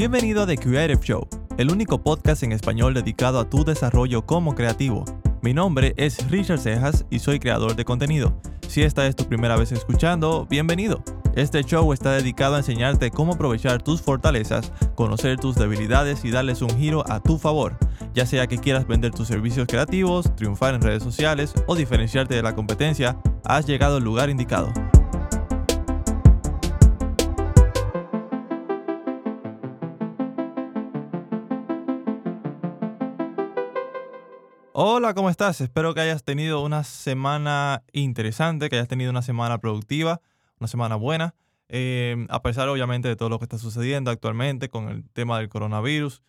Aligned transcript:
Bienvenido 0.00 0.44
a 0.44 0.46
The 0.46 0.56
Creative 0.56 0.98
Show, 1.02 1.28
el 1.58 1.70
único 1.70 2.02
podcast 2.02 2.42
en 2.42 2.52
español 2.52 2.94
dedicado 2.94 3.38
a 3.38 3.50
tu 3.50 3.66
desarrollo 3.66 4.24
como 4.24 4.54
creativo. 4.54 5.04
Mi 5.42 5.52
nombre 5.52 5.92
es 5.98 6.30
Richard 6.30 6.60
Cejas 6.60 7.04
y 7.10 7.18
soy 7.18 7.38
creador 7.38 7.76
de 7.76 7.84
contenido. 7.84 8.40
Si 8.66 8.82
esta 8.82 9.06
es 9.06 9.14
tu 9.14 9.26
primera 9.26 9.58
vez 9.58 9.72
escuchando, 9.72 10.46
bienvenido. 10.48 11.04
Este 11.36 11.62
show 11.64 11.92
está 11.92 12.12
dedicado 12.12 12.54
a 12.54 12.60
enseñarte 12.60 13.10
cómo 13.10 13.34
aprovechar 13.34 13.82
tus 13.82 14.00
fortalezas, 14.00 14.72
conocer 14.94 15.38
tus 15.38 15.56
debilidades 15.56 16.24
y 16.24 16.30
darles 16.30 16.62
un 16.62 16.74
giro 16.78 17.04
a 17.06 17.20
tu 17.20 17.36
favor, 17.36 17.76
ya 18.14 18.24
sea 18.24 18.46
que 18.46 18.56
quieras 18.56 18.86
vender 18.86 19.12
tus 19.12 19.28
servicios 19.28 19.66
creativos, 19.68 20.34
triunfar 20.34 20.74
en 20.74 20.80
redes 20.80 21.02
sociales 21.02 21.52
o 21.66 21.76
diferenciarte 21.76 22.34
de 22.34 22.42
la 22.42 22.54
competencia, 22.54 23.18
has 23.44 23.66
llegado 23.66 23.98
al 23.98 24.04
lugar 24.04 24.30
indicado. 24.30 24.72
Hola, 34.82 35.12
¿cómo 35.12 35.28
estás? 35.28 35.60
Espero 35.60 35.92
que 35.92 36.00
hayas 36.00 36.24
tenido 36.24 36.62
una 36.62 36.84
semana 36.84 37.82
interesante, 37.92 38.70
que 38.70 38.76
hayas 38.76 38.88
tenido 38.88 39.10
una 39.10 39.20
semana 39.20 39.58
productiva, 39.58 40.22
una 40.58 40.68
semana 40.68 40.96
buena, 40.96 41.34
eh, 41.68 42.26
a 42.30 42.40
pesar 42.40 42.66
obviamente 42.70 43.06
de 43.06 43.14
todo 43.14 43.28
lo 43.28 43.38
que 43.38 43.44
está 43.44 43.58
sucediendo 43.58 44.10
actualmente 44.10 44.70
con 44.70 44.88
el 44.88 45.06
tema 45.10 45.36
del 45.38 45.50
coronavirus. 45.50 46.22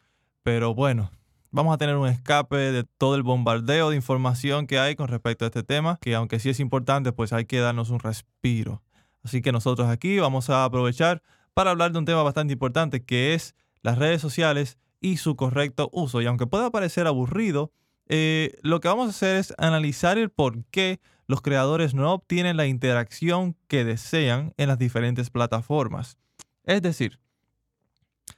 Pero 0.44 0.76
bueno, 0.76 1.12
vamos 1.50 1.74
a 1.74 1.78
tener 1.78 1.96
un 1.96 2.10
escape 2.10 2.58
de 2.58 2.84
todo 2.84 3.16
el 3.16 3.24
bombardeo 3.24 3.90
de 3.90 3.96
información 3.96 4.68
que 4.68 4.80
hay 4.80 4.98
con 4.98 5.08
respecto 5.08 5.46
a 5.46 5.48
este 5.48 5.64
tema, 5.64 5.98
que 6.02 6.14
aunque 6.14 6.38
sí 6.40 6.50
es 6.50 6.60
importante, 6.60 7.14
pues 7.14 7.32
hay 7.32 7.46
que 7.46 7.60
darnos 7.60 7.90
un 7.90 8.02
respiro. 8.02 8.84
Así 9.24 9.42
que 9.42 9.54
nosotros 9.54 9.88
aquí 9.88 10.20
vamos 10.20 10.50
a 10.50 10.66
aprovechar 10.66 11.24
para 11.54 11.72
hablar 11.72 11.94
de 11.94 12.00
un 12.00 12.06
tema 12.06 12.22
bastante 12.22 12.52
importante, 12.52 13.06
que 13.06 13.34
es 13.34 13.56
las 13.82 13.98
redes 13.98 14.20
sociales 14.20 14.78
y 15.00 15.16
su 15.16 15.38
correcto 15.38 15.90
uso. 15.94 16.22
Y 16.22 16.26
aunque 16.26 16.48
pueda 16.48 16.70
parecer 16.70 17.08
aburrido, 17.08 17.72
eh, 18.14 18.60
lo 18.62 18.82
que 18.82 18.90
vamos 18.90 19.08
a 19.08 19.12
hacer 19.12 19.38
es 19.38 19.54
analizar 19.58 20.18
el 20.18 20.30
por 20.30 20.66
qué 20.66 21.00
los 21.28 21.42
creadores 21.42 21.94
no 21.94 22.12
obtienen 22.12 22.58
la 22.58 22.68
interacción 22.68 23.56
que 23.70 23.86
desean 23.86 24.54
en 24.58 24.68
las 24.68 24.78
diferentes 24.78 25.30
plataformas. 25.30 26.18
Es 26.66 26.82
decir, 26.82 27.22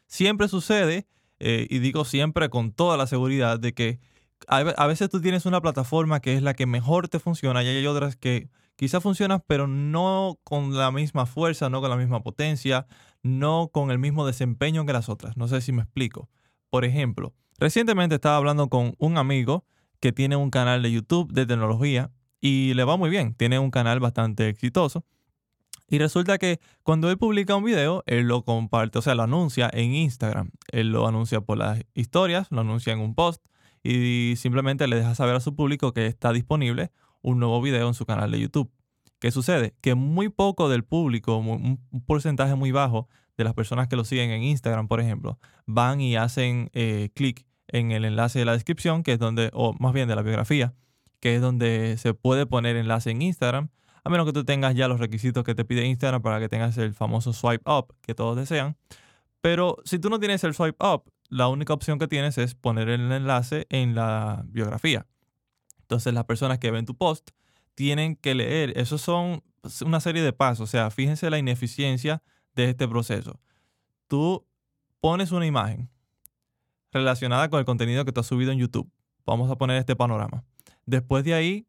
siempre 0.06 0.48
sucede, 0.48 1.08
eh, 1.40 1.66
y 1.72 1.80
digo 1.80 2.06
siempre 2.06 2.50
con 2.50 2.72
toda 2.72 2.98
la 2.98 3.08
seguridad, 3.08 3.60
de 3.60 3.74
que 3.74 4.00
a 4.48 4.86
veces 4.86 5.10
tú 5.10 5.22
tienes 5.22 5.48
una 5.48 5.60
plataforma 5.60 6.20
que 6.20 6.36
es 6.36 6.44
la 6.44 6.54
que 6.54 6.68
mejor 6.68 7.08
te 7.08 7.18
funciona 7.18 7.64
y 7.64 7.68
hay 7.68 7.88
otras 7.88 8.16
que 8.16 8.50
quizás 8.76 9.02
funcionan, 9.02 9.44
pero 9.48 9.66
no 9.66 10.38
con 10.44 10.78
la 10.78 10.92
misma 10.92 11.26
fuerza, 11.26 11.72
no 11.72 11.82
con 11.82 11.90
la 11.90 11.98
misma 11.98 12.22
potencia, 12.22 12.86
no 13.24 13.70
con 13.74 13.90
el 13.90 13.98
mismo 13.98 14.24
desempeño 14.28 14.86
que 14.86 14.94
las 14.94 15.10
otras. 15.10 15.36
No 15.36 15.48
sé 15.48 15.62
si 15.62 15.72
me 15.72 15.82
explico. 15.82 16.30
Por 16.74 16.86
ejemplo, 16.86 17.36
Recientemente 17.60 18.16
estaba 18.16 18.36
hablando 18.36 18.68
con 18.68 18.96
un 18.98 19.20
amigo 19.20 19.64
que 20.00 20.12
tiene 20.12 20.36
un 20.36 20.50
canal 20.50 20.82
de 20.82 20.92
YouTube 20.92 21.32
de 21.32 21.46
tecnología 21.46 22.10
y 22.42 22.74
le 22.74 22.84
va 22.84 22.98
muy 22.98 23.12
bien, 23.12 23.36
tiene 23.36 23.60
un 23.60 23.70
canal 23.70 24.00
bastante 24.00 24.50
exitoso. 24.50 25.06
Y 25.88 26.00
resulta 26.00 26.40
que 26.40 26.60
cuando 26.82 27.12
él 27.12 27.20
publica 27.20 27.56
un 27.56 27.64
video, 27.64 28.02
él 28.08 28.28
lo 28.28 28.44
comparte, 28.44 28.98
o 28.98 29.02
sea, 29.04 29.14
lo 29.14 29.22
anuncia 29.22 29.70
en 29.72 29.94
Instagram. 29.94 30.50
Él 30.72 30.92
lo 30.92 31.08
anuncia 31.08 31.42
por 31.42 31.60
las 31.60 31.80
historias, 31.94 32.48
lo 32.50 32.62
anuncia 32.62 32.92
en 32.92 33.02
un 33.02 33.14
post 33.14 33.46
y 33.84 34.34
simplemente 34.38 34.88
le 34.88 34.96
deja 34.96 35.14
saber 35.14 35.36
a 35.36 35.42
su 35.42 35.56
público 35.56 35.94
que 35.94 36.08
está 36.08 36.34
disponible 36.34 36.92
un 37.22 37.38
nuevo 37.38 37.62
video 37.62 37.88
en 37.88 37.94
su 37.94 38.08
canal 38.08 38.32
de 38.32 38.40
YouTube. 38.40 38.72
¿Qué 39.20 39.30
sucede? 39.30 39.76
Que 39.80 39.94
muy 39.94 40.30
poco 40.30 40.70
del 40.70 40.84
público, 40.84 41.38
un 41.38 41.78
porcentaje 42.08 42.56
muy 42.56 42.72
bajo 42.72 43.08
de 43.38 43.44
las 43.44 43.54
personas 43.54 43.88
que 43.88 43.96
lo 43.96 44.04
siguen 44.04 44.30
en 44.32 44.44
Instagram, 44.44 44.88
por 44.88 45.00
ejemplo, 45.00 45.40
van 45.66 46.02
y 46.02 46.16
hacen 46.16 46.70
eh, 46.74 47.10
clic 47.14 47.46
en 47.68 47.92
el 47.92 48.06
enlace 48.06 48.40
de 48.40 48.46
la 48.46 48.54
descripción, 48.54 49.04
que 49.04 49.14
es 49.14 49.20
donde, 49.20 49.50
o 49.54 49.74
más 49.80 49.94
bien 49.94 50.08
de 50.08 50.16
la 50.16 50.22
biografía, 50.22 50.74
que 51.20 51.36
es 51.36 51.42
donde 51.42 51.96
se 51.98 52.14
puede 52.14 52.46
poner 52.46 52.76
enlace 52.76 53.12
en 53.12 53.22
Instagram, 53.22 53.70
a 54.04 54.10
menos 54.10 54.26
que 54.26 54.34
tú 54.34 54.44
tengas 54.44 54.76
ya 54.76 54.88
los 54.88 55.00
requisitos 55.00 55.44
que 55.44 55.56
te 55.56 55.66
pide 55.66 55.86
Instagram 55.86 56.22
para 56.22 56.40
que 56.40 56.50
tengas 56.50 56.78
el 56.78 56.94
famoso 56.94 57.34
swipe 57.34 57.70
up 57.70 57.96
que 58.02 58.14
todos 58.14 58.36
desean. 58.36 58.76
Pero 59.42 59.78
si 59.86 60.00
tú 60.00 60.10
no 60.10 60.20
tienes 60.20 60.44
el 60.44 60.54
swipe 60.54 60.86
up, 60.86 61.04
la 61.30 61.48
única 61.48 61.74
opción 61.74 62.00
que 62.00 62.08
tienes 62.08 62.38
es 62.38 62.54
poner 62.54 62.90
el 62.90 63.12
enlace 63.12 63.66
en 63.70 63.96
la 63.96 64.44
biografía. 64.48 65.08
Entonces 65.82 66.14
las 66.14 66.26
personas 66.26 66.60
que 66.60 66.72
ven 66.72 66.86
tu 66.86 66.96
post 66.96 67.32
tienen 67.76 68.16
que 68.16 68.36
leer. 68.36 68.78
Esos 68.78 69.02
son 69.02 69.44
una 69.86 70.00
serie 70.00 70.22
de 70.22 70.34
pasos. 70.34 70.70
O 70.70 70.72
sea, 70.72 70.92
fíjense 70.92 71.30
la 71.30 71.38
ineficiencia 71.38 72.22
de 72.56 72.70
este 72.70 72.88
proceso. 72.88 73.40
Tú 74.08 74.46
pones 75.00 75.32
una 75.32 75.46
imagen, 75.46 75.90
relacionada 76.94 77.50
con 77.50 77.60
el 77.60 77.66
contenido 77.66 78.06
que 78.06 78.12
tú 78.12 78.22
has 78.22 78.28
subido 78.28 78.52
en 78.52 78.60
YouTube. 78.60 78.90
Vamos 79.26 79.50
a 79.52 79.58
poner 79.58 79.78
este 79.78 79.96
panorama. 79.96 80.44
Después 80.86 81.24
de 81.24 81.34
ahí, 81.34 81.66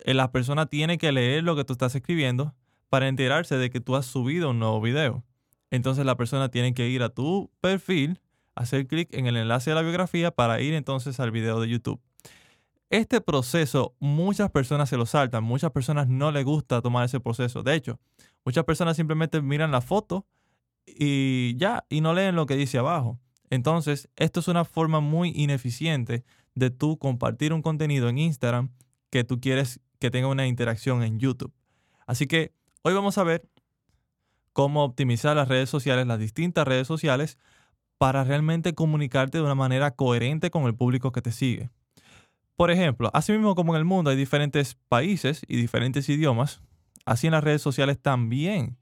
eh, 0.00 0.14
la 0.14 0.30
persona 0.30 0.66
tiene 0.66 0.98
que 0.98 1.12
leer 1.12 1.44
lo 1.44 1.56
que 1.56 1.64
tú 1.64 1.72
estás 1.72 1.94
escribiendo 1.94 2.54
para 2.88 3.08
enterarse 3.08 3.56
de 3.56 3.70
que 3.70 3.80
tú 3.80 3.96
has 3.96 4.06
subido 4.06 4.50
un 4.50 4.58
nuevo 4.58 4.80
video. 4.80 5.24
Entonces 5.70 6.04
la 6.04 6.16
persona 6.16 6.50
tiene 6.50 6.74
que 6.74 6.88
ir 6.88 7.02
a 7.02 7.08
tu 7.08 7.50
perfil, 7.60 8.20
hacer 8.54 8.86
clic 8.86 9.12
en 9.12 9.26
el 9.26 9.36
enlace 9.36 9.70
de 9.70 9.76
la 9.76 9.82
biografía 9.82 10.30
para 10.30 10.60
ir 10.60 10.74
entonces 10.74 11.18
al 11.20 11.30
video 11.30 11.60
de 11.60 11.68
YouTube. 11.68 12.00
Este 12.88 13.20
proceso 13.20 13.96
muchas 13.98 14.50
personas 14.50 14.88
se 14.88 14.96
lo 14.96 15.06
saltan, 15.06 15.42
muchas 15.42 15.72
personas 15.72 16.06
no 16.06 16.30
les 16.30 16.44
gusta 16.44 16.80
tomar 16.82 17.04
ese 17.04 17.18
proceso. 17.18 17.62
De 17.64 17.74
hecho, 17.74 17.98
muchas 18.46 18.64
personas 18.64 18.96
simplemente 18.96 19.42
miran 19.42 19.72
la 19.72 19.82
foto 19.82 20.24
y 20.86 21.54
ya, 21.56 21.84
y 21.90 22.00
no 22.00 22.14
leen 22.14 22.36
lo 22.36 22.46
que 22.46 22.56
dice 22.56 22.78
abajo. 22.78 23.18
Entonces, 23.50 24.08
esto 24.16 24.40
es 24.40 24.48
una 24.48 24.64
forma 24.64 25.00
muy 25.00 25.32
ineficiente 25.34 26.24
de 26.54 26.70
tú 26.70 26.96
compartir 26.96 27.52
un 27.52 27.60
contenido 27.60 28.08
en 28.08 28.18
Instagram 28.18 28.70
que 29.10 29.24
tú 29.24 29.40
quieres 29.40 29.80
que 29.98 30.10
tenga 30.10 30.28
una 30.28 30.46
interacción 30.46 31.02
en 31.02 31.18
YouTube. 31.18 31.52
Así 32.06 32.26
que 32.26 32.52
hoy 32.82 32.94
vamos 32.94 33.18
a 33.18 33.24
ver 33.24 33.48
cómo 34.52 34.84
optimizar 34.84 35.36
las 35.36 35.48
redes 35.48 35.68
sociales, 35.68 36.06
las 36.06 36.18
distintas 36.18 36.66
redes 36.66 36.86
sociales, 36.86 37.38
para 37.98 38.24
realmente 38.24 38.74
comunicarte 38.74 39.38
de 39.38 39.44
una 39.44 39.54
manera 39.54 39.90
coherente 39.90 40.50
con 40.50 40.64
el 40.64 40.74
público 40.74 41.12
que 41.12 41.22
te 41.22 41.32
sigue. 41.32 41.70
Por 42.56 42.70
ejemplo, 42.70 43.10
así 43.12 43.32
mismo 43.32 43.54
como 43.54 43.74
en 43.74 43.78
el 43.78 43.84
mundo 43.84 44.10
hay 44.10 44.16
diferentes 44.16 44.76
países 44.88 45.42
y 45.48 45.56
diferentes 45.56 46.08
idiomas, 46.08 46.62
así 47.06 47.26
en 47.28 47.32
las 47.32 47.42
redes 47.42 47.62
sociales 47.62 47.98
también. 48.00 48.76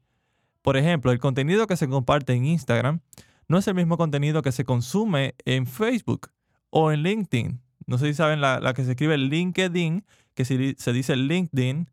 Por 0.61 0.75
ejemplo, 0.75 1.11
el 1.11 1.19
contenido 1.19 1.67
que 1.67 1.77
se 1.77 1.87
comparte 1.87 2.33
en 2.33 2.45
Instagram 2.45 2.99
no 3.47 3.57
es 3.57 3.67
el 3.67 3.75
mismo 3.75 3.97
contenido 3.97 4.41
que 4.41 4.51
se 4.51 4.65
consume 4.65 5.35
en 5.45 5.67
Facebook 5.67 6.31
o 6.71 6.91
en 6.91 7.03
LinkedIn. 7.03 7.61
No 7.87 7.97
sé 7.97 8.07
si 8.07 8.15
saben 8.15 8.41
la, 8.41 8.73
que 8.75 8.83
se 8.83 8.91
escribe 8.91 9.17
LinkedIn, 9.17 10.03
que 10.33 10.43
si 10.43 10.75
se 10.77 10.91
dice 10.91 11.15
LinkedIn, 11.15 11.89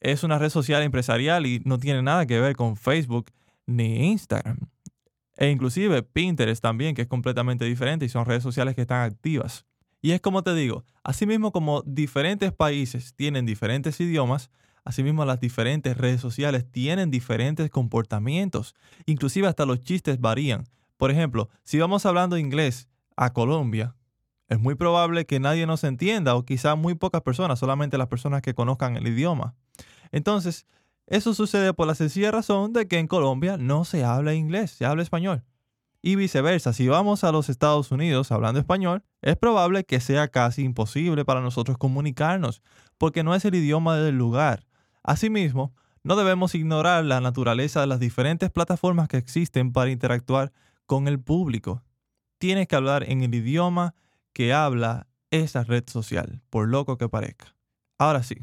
es 0.00 0.22
una 0.22 0.38
red 0.38 0.50
social 0.50 0.82
empresarial 0.82 1.46
y 1.46 1.60
no 1.64 1.78
tiene 1.78 2.02
nada 2.02 2.26
que 2.26 2.40
ver 2.40 2.56
con 2.56 2.76
Facebook 2.76 3.30
ni 3.66 4.10
Instagram. 4.10 4.58
E 5.36 5.50
inclusive 5.50 6.02
Pinterest 6.02 6.62
también, 6.62 6.94
que 6.94 7.02
es 7.02 7.08
completamente 7.08 7.64
diferente 7.64 8.04
y 8.04 8.08
son 8.08 8.24
redes 8.24 8.42
sociales 8.42 8.76
que 8.76 8.82
están 8.82 9.02
activas. 9.02 9.64
Y 10.00 10.12
es 10.12 10.20
como 10.20 10.42
te 10.42 10.54
digo, 10.54 10.84
asimismo 11.02 11.52
como 11.52 11.82
diferentes 11.82 12.52
países 12.52 13.14
tienen 13.14 13.46
diferentes 13.46 14.00
idiomas, 14.00 14.50
asimismo 14.84 15.24
las 15.24 15.40
diferentes 15.40 15.96
redes 15.96 16.20
sociales 16.20 16.64
tienen 16.70 17.10
diferentes 17.10 17.70
comportamientos. 17.70 18.74
Inclusive 19.06 19.46
hasta 19.46 19.66
los 19.66 19.80
chistes 19.80 20.20
varían. 20.20 20.64
Por 20.96 21.10
ejemplo, 21.10 21.48
si 21.64 21.78
vamos 21.78 22.06
hablando 22.06 22.38
inglés 22.38 22.88
a 23.16 23.32
Colombia, 23.32 23.94
es 24.48 24.60
muy 24.60 24.74
probable 24.74 25.24
que 25.24 25.40
nadie 25.40 25.66
nos 25.66 25.82
entienda 25.82 26.34
o 26.34 26.44
quizá 26.44 26.74
muy 26.74 26.94
pocas 26.94 27.22
personas, 27.22 27.58
solamente 27.58 27.98
las 27.98 28.08
personas 28.08 28.42
que 28.42 28.54
conozcan 28.54 28.96
el 28.96 29.06
idioma. 29.08 29.54
Entonces, 30.10 30.66
eso 31.06 31.34
sucede 31.34 31.74
por 31.74 31.86
la 31.86 31.94
sencilla 31.94 32.30
razón 32.30 32.72
de 32.72 32.86
que 32.86 32.98
en 32.98 33.06
Colombia 33.06 33.56
no 33.56 33.84
se 33.84 34.04
habla 34.04 34.34
inglés, 34.34 34.72
se 34.72 34.84
habla 34.84 35.02
español. 35.02 35.42
Y 36.02 36.16
viceversa, 36.16 36.72
si 36.72 36.88
vamos 36.88 37.22
a 37.22 37.32
los 37.32 37.48
Estados 37.48 37.92
Unidos 37.92 38.32
hablando 38.32 38.58
español, 38.58 39.04
es 39.22 39.36
probable 39.36 39.84
que 39.84 40.00
sea 40.00 40.28
casi 40.28 40.62
imposible 40.64 41.24
para 41.24 41.40
nosotros 41.40 41.78
comunicarnos, 41.78 42.60
porque 42.98 43.22
no 43.22 43.34
es 43.34 43.44
el 43.44 43.54
idioma 43.54 43.96
del 43.96 44.18
lugar. 44.18 44.66
Asimismo, 45.02 45.74
no 46.04 46.16
debemos 46.16 46.54
ignorar 46.54 47.04
la 47.04 47.20
naturaleza 47.20 47.80
de 47.80 47.86
las 47.86 48.00
diferentes 48.00 48.50
plataformas 48.50 49.08
que 49.08 49.16
existen 49.16 49.72
para 49.72 49.90
interactuar 49.90 50.52
con 50.86 51.08
el 51.08 51.20
público. 51.20 51.82
Tienes 52.38 52.66
que 52.66 52.76
hablar 52.76 53.04
en 53.08 53.22
el 53.22 53.34
idioma 53.34 53.94
que 54.32 54.52
habla 54.52 55.06
esa 55.30 55.64
red 55.64 55.84
social, 55.86 56.42
por 56.50 56.68
loco 56.68 56.98
que 56.98 57.08
parezca. 57.08 57.54
Ahora 57.98 58.22
sí, 58.22 58.36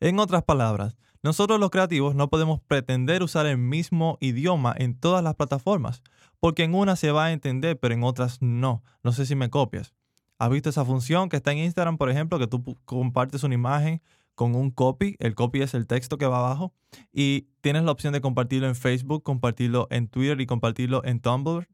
en 0.00 0.18
otras 0.18 0.42
palabras, 0.42 0.96
nosotros 1.22 1.58
los 1.58 1.70
creativos 1.70 2.14
no 2.14 2.28
podemos 2.28 2.60
pretender 2.60 3.22
usar 3.22 3.46
el 3.46 3.58
mismo 3.58 4.18
idioma 4.20 4.74
en 4.76 4.98
todas 4.98 5.22
las 5.22 5.34
plataformas, 5.34 6.02
porque 6.40 6.64
en 6.64 6.74
una 6.74 6.96
se 6.96 7.10
va 7.10 7.26
a 7.26 7.32
entender, 7.32 7.78
pero 7.78 7.94
en 7.94 8.04
otras 8.04 8.40
no. 8.40 8.82
No 9.02 9.12
sé 9.12 9.26
si 9.26 9.34
me 9.34 9.50
copias. 9.50 9.94
¿Has 10.38 10.50
visto 10.50 10.70
esa 10.70 10.84
función 10.84 11.28
que 11.28 11.36
está 11.36 11.50
en 11.50 11.58
Instagram, 11.58 11.98
por 11.98 12.10
ejemplo, 12.10 12.38
que 12.38 12.46
tú 12.46 12.76
compartes 12.84 13.42
una 13.42 13.54
imagen 13.54 14.00
con 14.38 14.54
un 14.54 14.70
copy? 14.70 15.16
El 15.18 15.34
copy 15.34 15.62
es 15.62 15.74
el 15.74 15.88
texto 15.88 16.16
que 16.16 16.26
va 16.26 16.38
abajo. 16.38 16.72
Y 17.12 17.48
tienes 17.60 17.82
la 17.82 17.90
opción 17.90 18.12
de 18.12 18.20
compartirlo 18.20 18.68
en 18.68 18.76
Facebook, 18.76 19.24
compartirlo 19.24 19.88
en 19.90 20.06
Twitter 20.06 20.40
y 20.40 20.46
compartirlo 20.46 21.04
en 21.04 21.18
Tumblr 21.18 21.66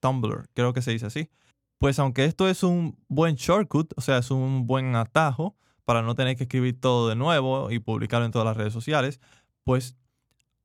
Tumblr, 0.00 0.50
creo 0.52 0.74
que 0.74 0.82
se 0.82 0.90
dice 0.92 1.06
así. 1.06 1.30
Pues 1.78 1.98
aunque 1.98 2.26
esto 2.26 2.48
es 2.50 2.62
un 2.62 2.98
buen 3.08 3.36
shortcut, 3.36 3.94
o 3.96 4.02
sea, 4.02 4.18
es 4.18 4.30
un 4.30 4.66
buen 4.66 4.94
atajo 4.94 5.56
para 5.86 6.02
no 6.02 6.14
tener 6.14 6.36
que 6.36 6.44
escribir 6.44 6.78
todo 6.78 7.08
de 7.08 7.16
nuevo 7.16 7.70
y 7.70 7.78
publicarlo 7.78 8.26
en 8.26 8.32
todas 8.32 8.46
las 8.46 8.58
redes 8.58 8.74
sociales, 8.74 9.18
pues 9.64 9.96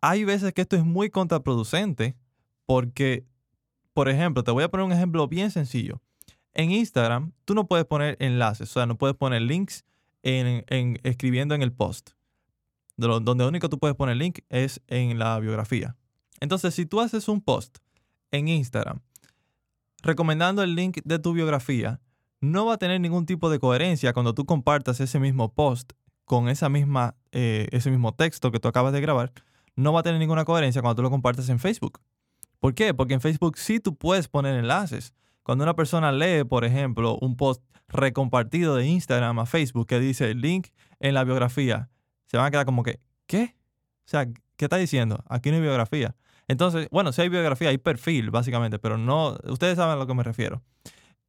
hay 0.02 0.26
veces 0.26 0.54
que 0.54 0.62
esto 0.62 0.76
es 0.76 0.84
muy 0.84 1.10
contraproducente 1.10 2.18
porque, 2.66 3.26
por 3.94 4.10
ejemplo, 4.10 4.44
te 4.44 4.52
voy 4.52 4.66
a 4.66 4.70
poner 4.70 4.86
un 4.86 4.92
ejemplo 4.92 5.30
bien 5.30 5.50
sencillo. 5.50 6.02
En 6.54 6.72
Instagram, 6.72 7.32
tú 7.46 7.56
no 7.56 7.68
puedes 7.68 7.86
poner 7.86 8.18
enlaces, 8.20 8.70
o 8.70 8.74
sea, 8.74 8.86
no 8.86 8.98
puedes 8.98 9.16
poner 9.16 9.42
links 9.42 9.86
en, 10.24 11.00
escribiendo 11.04 11.56
en 11.56 11.62
el 11.62 11.72
post. 11.72 12.12
donde 12.98 13.46
único 13.46 13.70
tú 13.70 13.80
puedes 13.80 13.96
poner 13.96 14.18
link 14.18 14.40
es 14.50 14.82
en 14.88 15.18
la 15.20 15.40
biografía. 15.40 15.96
Entonces, 16.40 16.74
si 16.74 16.86
tú 16.86 17.02
haces 17.02 17.28
un 17.28 17.42
post 17.42 17.78
en 18.32 18.48
Instagram 18.48 19.00
recomendando 20.02 20.64
el 20.64 20.76
link 20.76 21.00
de 21.04 21.20
tu 21.20 21.34
biografía, 21.34 22.00
no 22.40 22.66
va 22.66 22.74
a 22.74 22.78
tener 22.78 23.00
ningún 23.00 23.26
tipo 23.26 23.50
de 23.50 23.60
coherencia 23.60 24.14
cuando 24.14 24.34
tú 24.34 24.46
compartas 24.46 25.00
ese 25.00 25.20
mismo 25.20 25.54
post 25.54 25.94
con 26.26 26.50
esa 26.50 26.70
misma, 26.70 27.16
eh, 27.32 27.68
ese 27.72 27.92
mismo 27.92 28.14
texto 28.16 28.52
que 28.52 28.60
tú 28.60 28.68
acabas 28.68 28.94
de 28.94 29.02
grabar. 29.02 29.32
No 29.76 29.94
va 29.94 30.00
a 30.00 30.04
tener 30.04 30.20
ninguna 30.20 30.44
coherencia 30.44 30.82
cuando 30.82 30.96
tú 30.96 31.02
lo 31.04 31.10
compartas 31.12 31.50
en 31.50 31.60
Facebook. 31.60 32.00
¿Por 32.60 32.74
qué? 32.74 32.94
Porque 32.94 33.14
en 33.14 33.22
Facebook 33.22 33.58
sí 33.58 33.80
tú 33.80 33.96
puedes 33.96 34.28
poner 34.28 34.56
enlaces. 34.58 35.14
Cuando 35.44 35.64
una 35.64 35.76
persona 35.76 36.12
lee, 36.12 36.44
por 36.44 36.66
ejemplo, 36.66 37.18
un 37.22 37.36
post 37.36 37.64
recompartido 37.92 38.76
de 38.76 38.88
Instagram 38.88 39.40
a 39.40 39.46
Facebook 39.46 39.88
que 39.88 40.00
dice 40.00 40.34
link 40.34 40.68
en 41.00 41.14
la 41.14 41.24
biografía, 41.24 41.90
se 42.28 42.38
van 42.38 42.46
a 42.48 42.52
quedar 42.52 42.66
como 42.66 42.84
que, 42.84 43.00
¿qué? 43.28 43.56
O 44.06 44.10
sea, 44.10 44.26
¿qué 44.56 44.66
está 44.66 44.78
diciendo? 44.78 45.24
Aquí 45.28 45.50
no 45.50 45.58
hay 45.58 45.62
biografía. 45.62 46.16
Entonces, 46.48 46.88
bueno, 46.92 47.12
si 47.12 47.22
hay 47.22 47.30
biografía, 47.30 47.70
hay 47.70 47.78
perfil, 47.78 48.30
básicamente, 48.30 48.80
pero 48.80 48.98
no, 48.98 49.38
ustedes 49.46 49.78
saben 49.78 49.94
a 49.94 49.98
lo 49.98 50.08
que 50.08 50.14
me 50.14 50.24
refiero. 50.24 50.62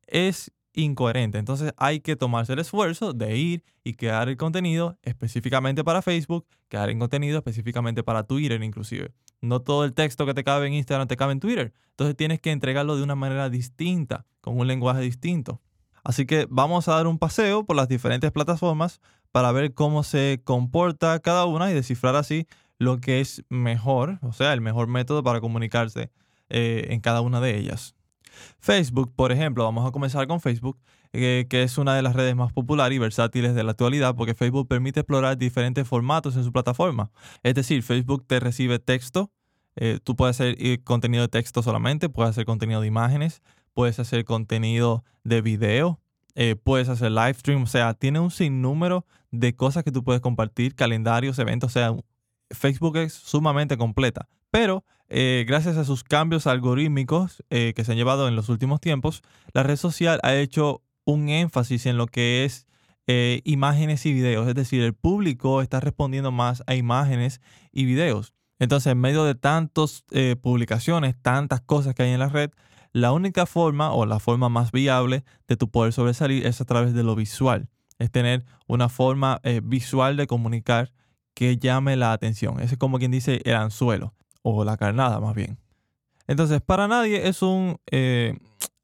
Es 0.06 0.52
incoherente. 0.74 1.38
Entonces 1.38 1.72
hay 1.76 2.00
que 2.00 2.16
tomarse 2.16 2.52
el 2.52 2.58
esfuerzo 2.58 3.12
de 3.12 3.36
ir 3.36 3.64
y 3.84 3.94
crear 3.94 4.28
el 4.28 4.36
contenido 4.36 4.98
específicamente 5.02 5.84
para 5.84 6.02
Facebook, 6.02 6.46
crear 6.68 6.88
el 6.90 6.98
contenido 6.98 7.38
específicamente 7.38 8.02
para 8.02 8.24
Twitter 8.24 8.62
inclusive. 8.62 9.12
No 9.40 9.60
todo 9.60 9.84
el 9.84 9.92
texto 9.92 10.24
que 10.26 10.34
te 10.34 10.44
cabe 10.44 10.66
en 10.68 10.74
Instagram 10.74 11.08
te 11.08 11.16
cabe 11.16 11.32
en 11.32 11.40
Twitter. 11.40 11.72
Entonces 11.90 12.16
tienes 12.16 12.40
que 12.40 12.50
entregarlo 12.50 12.96
de 12.96 13.02
una 13.02 13.14
manera 13.14 13.50
distinta, 13.50 14.24
con 14.40 14.58
un 14.58 14.66
lenguaje 14.66 15.00
distinto. 15.00 15.60
Así 16.04 16.26
que 16.26 16.46
vamos 16.50 16.88
a 16.88 16.94
dar 16.94 17.06
un 17.06 17.18
paseo 17.18 17.64
por 17.64 17.76
las 17.76 17.88
diferentes 17.88 18.32
plataformas 18.32 19.00
para 19.30 19.52
ver 19.52 19.72
cómo 19.74 20.02
se 20.02 20.40
comporta 20.44 21.18
cada 21.20 21.46
una 21.46 21.70
y 21.70 21.74
descifrar 21.74 22.16
así 22.16 22.46
lo 22.78 23.00
que 23.00 23.20
es 23.20 23.44
mejor, 23.48 24.18
o 24.22 24.32
sea, 24.32 24.52
el 24.52 24.60
mejor 24.60 24.88
método 24.88 25.22
para 25.22 25.40
comunicarse 25.40 26.10
eh, 26.50 26.88
en 26.90 27.00
cada 27.00 27.20
una 27.20 27.40
de 27.40 27.56
ellas. 27.56 27.94
Facebook, 28.58 29.12
por 29.14 29.30
ejemplo, 29.30 29.64
vamos 29.64 29.86
a 29.86 29.92
comenzar 29.92 30.26
con 30.26 30.40
Facebook, 30.40 30.78
eh, 31.12 31.46
que 31.48 31.62
es 31.62 31.78
una 31.78 31.94
de 31.94 32.02
las 32.02 32.16
redes 32.16 32.34
más 32.34 32.52
populares 32.52 32.96
y 32.96 32.98
versátiles 32.98 33.54
de 33.54 33.62
la 33.62 33.72
actualidad 33.72 34.14
porque 34.16 34.34
Facebook 34.34 34.66
permite 34.68 35.00
explorar 35.00 35.36
diferentes 35.38 35.86
formatos 35.86 36.36
en 36.36 36.44
su 36.44 36.52
plataforma. 36.52 37.10
Es 37.42 37.54
decir, 37.54 37.82
Facebook 37.82 38.24
te 38.26 38.40
recibe 38.40 38.78
texto, 38.78 39.30
eh, 39.76 40.00
tú 40.02 40.16
puedes 40.16 40.40
hacer 40.40 40.56
contenido 40.82 41.22
de 41.22 41.28
texto 41.28 41.62
solamente, 41.62 42.08
puedes 42.08 42.30
hacer 42.30 42.44
contenido 42.44 42.80
de 42.80 42.88
imágenes, 42.88 43.42
puedes 43.74 43.98
hacer 43.98 44.24
contenido 44.24 45.04
de 45.24 45.40
video, 45.40 46.00
puedes 46.64 46.88
hacer 46.88 47.12
live 47.12 47.34
stream, 47.34 47.64
o 47.64 47.66
sea, 47.66 47.94
tiene 47.94 48.18
un 48.20 48.30
sinnúmero 48.30 49.06
de 49.30 49.54
cosas 49.54 49.84
que 49.84 49.92
tú 49.92 50.02
puedes 50.02 50.20
compartir, 50.20 50.74
calendarios, 50.74 51.38
eventos, 51.38 51.70
o 51.70 51.72
sea, 51.72 51.94
Facebook 52.50 52.96
es 52.98 53.12
sumamente 53.12 53.76
completa. 53.76 54.28
Pero 54.50 54.84
eh, 55.08 55.44
gracias 55.46 55.76
a 55.76 55.84
sus 55.84 56.04
cambios 56.04 56.46
algorítmicos 56.46 57.42
eh, 57.50 57.72
que 57.74 57.84
se 57.84 57.92
han 57.92 57.98
llevado 57.98 58.28
en 58.28 58.36
los 58.36 58.48
últimos 58.48 58.80
tiempos, 58.80 59.22
la 59.52 59.62
red 59.62 59.76
social 59.76 60.20
ha 60.22 60.34
hecho 60.34 60.82
un 61.04 61.28
énfasis 61.28 61.86
en 61.86 61.96
lo 61.96 62.06
que 62.06 62.44
es 62.44 62.66
eh, 63.06 63.40
imágenes 63.44 64.06
y 64.06 64.12
videos. 64.12 64.46
Es 64.48 64.54
decir, 64.54 64.82
el 64.82 64.94
público 64.94 65.62
está 65.62 65.80
respondiendo 65.80 66.30
más 66.30 66.62
a 66.66 66.74
imágenes 66.74 67.40
y 67.72 67.84
videos. 67.84 68.32
Entonces, 68.58 68.92
en 68.92 69.00
medio 69.00 69.24
de 69.24 69.34
tantas 69.34 70.04
publicaciones, 70.40 71.16
tantas 71.20 71.60
cosas 71.62 71.96
que 71.96 72.04
hay 72.04 72.10
en 72.10 72.20
la 72.20 72.28
red, 72.28 72.52
la 72.92 73.12
única 73.12 73.46
forma 73.46 73.92
o 73.92 74.06
la 74.06 74.18
forma 74.18 74.48
más 74.48 74.72
viable 74.72 75.24
de 75.48 75.56
tu 75.56 75.70
poder 75.70 75.92
sobresalir 75.92 76.46
es 76.46 76.60
a 76.60 76.64
través 76.64 76.94
de 76.94 77.02
lo 77.02 77.14
visual. 77.14 77.68
Es 77.98 78.10
tener 78.10 78.44
una 78.66 78.88
forma 78.88 79.40
visual 79.62 80.16
de 80.16 80.26
comunicar 80.26 80.92
que 81.34 81.56
llame 81.56 81.96
la 81.96 82.12
atención. 82.12 82.60
Ese 82.60 82.74
es 82.74 82.78
como 82.78 82.98
quien 82.98 83.10
dice 83.10 83.40
el 83.44 83.54
anzuelo 83.54 84.14
o 84.42 84.64
la 84.64 84.76
carnada 84.76 85.20
más 85.20 85.34
bien. 85.34 85.58
Entonces, 86.26 86.60
para 86.60 86.88
nadie 86.88 87.28
es 87.28 87.42
un, 87.42 87.78
eh, 87.90 88.38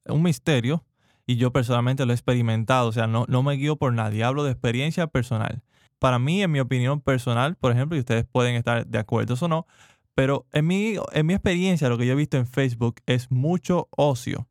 un 0.06 0.22
misterio 0.22 0.84
y 1.26 1.36
yo 1.36 1.52
personalmente 1.52 2.06
lo 2.06 2.12
he 2.12 2.14
experimentado, 2.14 2.88
o 2.88 2.92
sea, 2.92 3.06
no, 3.06 3.26
no 3.28 3.42
me 3.42 3.54
guío 3.54 3.76
por 3.76 3.92
nadie, 3.92 4.24
hablo 4.24 4.44
de 4.44 4.52
experiencia 4.52 5.06
personal. 5.06 5.62
Para 5.98 6.18
mí, 6.18 6.42
en 6.42 6.50
mi 6.50 6.60
opinión 6.60 7.00
personal, 7.00 7.56
por 7.56 7.72
ejemplo, 7.72 7.96
y 7.96 8.00
ustedes 8.00 8.24
pueden 8.24 8.54
estar 8.54 8.86
de 8.86 8.98
acuerdo 8.98 9.34
o 9.40 9.48
no, 9.48 9.66
pero 10.18 10.46
en 10.50 10.66
mi, 10.66 10.96
en 11.12 11.26
mi 11.26 11.34
experiencia, 11.34 11.88
lo 11.88 11.96
que 11.96 12.04
yo 12.04 12.14
he 12.14 12.16
visto 12.16 12.36
en 12.38 12.48
Facebook 12.48 12.96
es 13.06 13.30
mucho 13.30 13.86
ocio. 13.92 14.48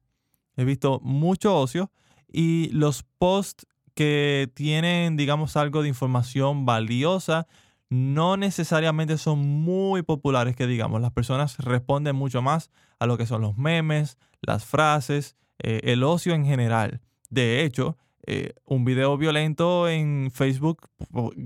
He 0.56 0.64
visto 0.64 1.02
mucho 1.04 1.60
ocio 1.60 1.92
y 2.31 2.69
los 2.69 3.04
posts 3.18 3.68
que 3.94 4.50
tienen, 4.54 5.18
digamos, 5.18 5.58
algo 5.58 5.81
de 5.81 5.90
información 5.90 6.66
valiosa, 6.66 7.48
no 7.90 8.38
necesariamente 8.38 9.18
son 9.18 9.40
muy 9.40 10.04
populares 10.04 10.56
que 10.56 10.68
digamos. 10.68 11.02
Las 11.02 11.12
personas 11.12 11.58
responden 11.58 12.16
mucho 12.16 12.42
más 12.42 12.72
a 12.98 13.06
lo 13.06 13.18
que 13.18 13.25
son 13.25 13.42
los 13.42 13.58
memes, 13.58 14.18
las 14.40 14.63
frases, 14.63 15.36
eh, 15.60 15.81
el 15.84 16.04
ocio 16.04 16.34
en 16.34 16.46
general. 16.46 17.02
De 17.30 17.66
hecho, 17.66 17.98
eh, 18.27 18.53
un 18.65 18.83
video 18.83 19.18
violento 19.18 19.88
en 19.88 20.31
Facebook 20.33 20.89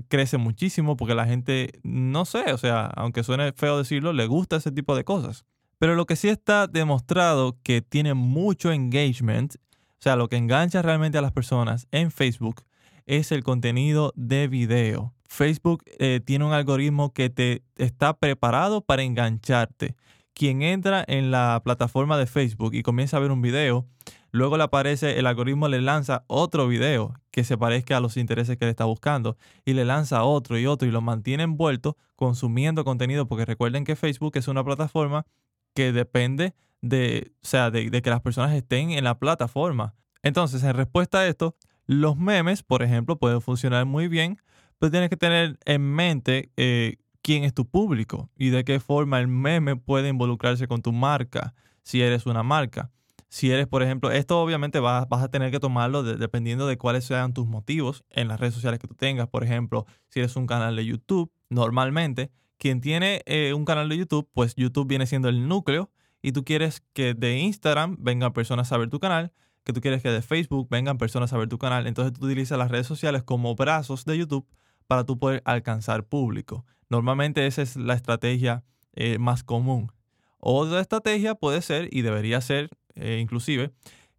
crece 0.08 0.36
muchísimo 0.36 0.96
porque 0.96 1.14
la 1.14 1.26
gente, 1.26 1.70
no 1.84 2.24
sé, 2.24 2.52
o 2.52 2.58
sea, 2.58 2.86
aunque 2.86 3.22
suene 3.22 3.52
feo 3.52 3.78
decirlo, 3.78 4.12
le 4.12 4.26
gusta 4.26 4.56
ese 4.56 4.72
tipo 4.72 4.96
de 4.96 5.04
cosas. 5.04 5.44
Pero 5.78 5.94
lo 5.94 6.06
que 6.06 6.16
sí 6.16 6.28
está 6.28 6.66
demostrado 6.66 7.56
que 7.62 7.82
tiene 7.82 8.14
mucho 8.14 8.72
engagement, 8.72 9.54
o 9.54 10.00
sea, 10.02 10.16
lo 10.16 10.28
que 10.28 10.36
engancha 10.36 10.82
realmente 10.82 11.18
a 11.18 11.22
las 11.22 11.32
personas 11.32 11.86
en 11.92 12.10
Facebook 12.10 12.62
es 13.06 13.32
el 13.32 13.44
contenido 13.44 14.12
de 14.16 14.48
video. 14.48 15.14
Facebook 15.26 15.84
eh, 15.98 16.20
tiene 16.24 16.44
un 16.44 16.52
algoritmo 16.52 17.12
que 17.12 17.30
te 17.30 17.62
está 17.76 18.14
preparado 18.14 18.80
para 18.82 19.02
engancharte. 19.02 19.94
Quien 20.34 20.62
entra 20.62 21.04
en 21.06 21.30
la 21.30 21.60
plataforma 21.64 22.16
de 22.18 22.26
Facebook 22.26 22.74
y 22.74 22.82
comienza 22.82 23.16
a 23.16 23.20
ver 23.20 23.30
un 23.30 23.42
video, 23.42 23.86
luego 24.30 24.56
le 24.56 24.64
aparece, 24.64 25.18
el 25.18 25.26
algoritmo 25.26 25.68
le 25.68 25.80
lanza 25.80 26.24
otro 26.26 26.66
video 26.68 27.14
que 27.30 27.44
se 27.44 27.58
parezca 27.58 27.96
a 27.96 28.00
los 28.00 28.16
intereses 28.16 28.56
que 28.56 28.64
le 28.64 28.70
está 28.70 28.84
buscando 28.84 29.36
y 29.64 29.74
le 29.74 29.84
lanza 29.84 30.24
otro 30.24 30.58
y 30.58 30.66
otro 30.66 30.88
y 30.88 30.90
lo 30.90 31.00
mantiene 31.00 31.42
envuelto 31.42 31.96
consumiendo 32.16 32.84
contenido 32.84 33.26
porque 33.26 33.44
recuerden 33.44 33.84
que 33.84 33.96
Facebook 33.96 34.32
es 34.36 34.48
una 34.48 34.64
plataforma 34.64 35.26
que 35.74 35.92
depende 35.92 36.54
de, 36.80 37.32
o 37.42 37.46
sea, 37.46 37.70
de, 37.70 37.90
que 38.02 38.10
las 38.10 38.20
personas 38.20 38.52
estén 38.52 38.90
en 38.90 39.04
la 39.04 39.18
plataforma. 39.18 39.94
Entonces, 40.22 40.62
en 40.62 40.74
respuesta 40.74 41.20
a 41.20 41.26
esto, 41.26 41.56
los 41.86 42.16
memes, 42.16 42.62
por 42.62 42.82
ejemplo, 42.82 43.18
pueden 43.18 43.40
funcionar 43.40 43.86
muy 43.86 44.08
bien 44.08 44.38
pero 44.82 44.90
tienes 44.90 45.10
que 45.10 45.16
tener 45.16 45.60
en 45.64 45.80
mente 45.80 46.50
eh, 46.56 46.96
quién 47.22 47.44
es 47.44 47.54
tu 47.54 47.66
público 47.66 48.30
y 48.36 48.50
de 48.50 48.64
qué 48.64 48.80
forma 48.80 49.20
el 49.20 49.28
meme 49.28 49.76
puede 49.76 50.08
involucrarse 50.08 50.66
con 50.68 50.82
tu 50.82 50.92
marca, 50.92 51.54
si 51.82 52.02
eres 52.02 52.26
una 52.26 52.42
marca. 52.42 52.90
Si 53.28 53.50
eres, 53.50 53.66
por 53.66 53.82
ejemplo, 53.82 54.10
esto 54.10 54.38
obviamente 54.42 54.78
vas, 54.78 55.06
a 55.10 55.28
tener 55.30 55.50
que 55.50 55.58
tomarlo 55.58 56.02
dependiendo 56.02 56.66
de 56.66 56.76
cuáles 56.76 57.04
sean 57.04 57.32
tus 57.32 57.46
motivos 57.46 58.04
en 58.10 58.28
las 58.28 58.38
redes 58.38 58.52
sociales 58.52 58.78
que 58.78 58.86
tú 58.86 58.94
tengas. 58.94 59.26
Por 59.26 59.42
ejemplo, 59.42 59.86
si 60.10 60.20
eres 60.20 60.36
un 60.36 60.46
canal 60.46 60.76
de 60.76 60.84
YouTube, 60.84 61.32
normalmente 61.48 62.30
quien 62.58 62.82
tiene 62.82 63.22
eh, 63.24 63.54
un 63.54 63.64
canal 63.64 63.88
de 63.88 63.96
YouTube, 63.96 64.28
pues 64.34 64.54
YouTube 64.54 64.86
viene 64.86 65.06
siendo 65.06 65.30
el 65.30 65.48
núcleo 65.48 65.90
y 66.20 66.32
tú 66.32 66.44
quieres 66.44 66.82
que 66.92 67.14
de 67.14 67.38
Instagram 67.38 67.96
vengan 67.98 68.34
personas 68.34 68.70
a 68.70 68.76
ver 68.76 68.90
tu 68.90 69.00
canal, 69.00 69.32
que 69.64 69.72
tú 69.72 69.80
quieres 69.80 70.02
que 70.02 70.10
de 70.10 70.22
Facebook 70.22 70.68
vengan 70.70 70.98
personas 70.98 71.32
a 71.32 71.38
ver 71.38 71.48
tu 71.48 71.58
canal. 71.58 71.86
Entonces 71.86 72.12
tú 72.12 72.26
utilizas 72.26 72.58
las 72.58 72.70
redes 72.70 72.86
sociales 72.86 73.22
como 73.22 73.54
brazos 73.54 74.04
de 74.04 74.18
YouTube 74.18 74.46
para 74.86 75.04
tú 75.04 75.18
poder 75.18 75.42
alcanzar 75.44 76.04
público. 76.04 76.64
Normalmente 76.88 77.46
esa 77.46 77.62
es 77.62 77.76
la 77.76 77.94
estrategia 77.94 78.64
eh, 78.94 79.18
más 79.18 79.44
común. 79.44 79.92
Otra 80.38 80.80
estrategia 80.80 81.34
puede 81.34 81.62
ser, 81.62 81.88
y 81.92 82.02
debería 82.02 82.40
ser 82.40 82.70
eh, 82.94 83.18
inclusive, 83.20 83.72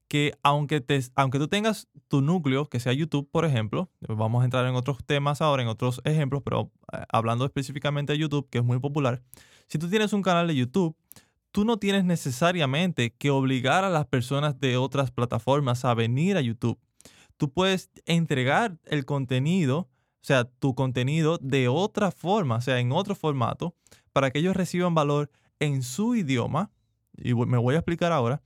que 0.07 0.33
aunque, 0.43 0.83
aunque 1.15 1.39
tú 1.39 1.47
tengas 1.47 1.87
tu 2.07 2.21
núcleo, 2.21 2.69
que 2.69 2.79
sea 2.79 2.93
YouTube, 2.93 3.27
por 3.31 3.45
ejemplo, 3.45 3.89
vamos 4.07 4.41
a 4.41 4.45
entrar 4.45 4.65
en 4.65 4.75
otros 4.75 5.03
temas 5.05 5.41
ahora, 5.41 5.63
en 5.63 5.69
otros 5.69 6.01
ejemplos, 6.05 6.41
pero 6.43 6.71
eh, 6.91 7.03
hablando 7.09 7.45
específicamente 7.45 8.13
de 8.13 8.19
YouTube, 8.19 8.47
que 8.49 8.59
es 8.59 8.63
muy 8.63 8.79
popular, 8.79 9.21
si 9.67 9.77
tú 9.77 9.89
tienes 9.89 10.13
un 10.13 10.21
canal 10.21 10.47
de 10.47 10.55
YouTube, 10.55 10.95
tú 11.51 11.65
no 11.65 11.77
tienes 11.77 12.03
necesariamente 12.03 13.13
que 13.15 13.29
obligar 13.31 13.83
a 13.83 13.89
las 13.89 14.05
personas 14.05 14.59
de 14.59 14.77
otras 14.77 15.11
plataformas 15.11 15.85
a 15.85 15.93
venir 15.93 16.37
a 16.37 16.41
YouTube. 16.41 16.79
Tú 17.37 17.51
puedes 17.51 17.89
entregar 18.05 18.77
el 18.85 19.05
contenido 19.05 19.89
o 20.23 20.25
sea, 20.25 20.45
tu 20.45 20.73
contenido 20.73 21.37
de 21.41 21.67
otra 21.67 22.09
forma, 22.09 22.55
o 22.55 22.61
sea, 22.61 22.79
en 22.79 22.93
otro 22.93 23.13
formato, 23.13 23.75
para 24.13 24.31
que 24.31 24.39
ellos 24.39 24.55
reciban 24.55 24.95
valor 24.95 25.29
en 25.59 25.83
su 25.83 26.15
idioma. 26.15 26.71
Y 27.17 27.33
me 27.33 27.57
voy 27.57 27.75
a 27.75 27.79
explicar 27.79 28.13
ahora. 28.13 28.41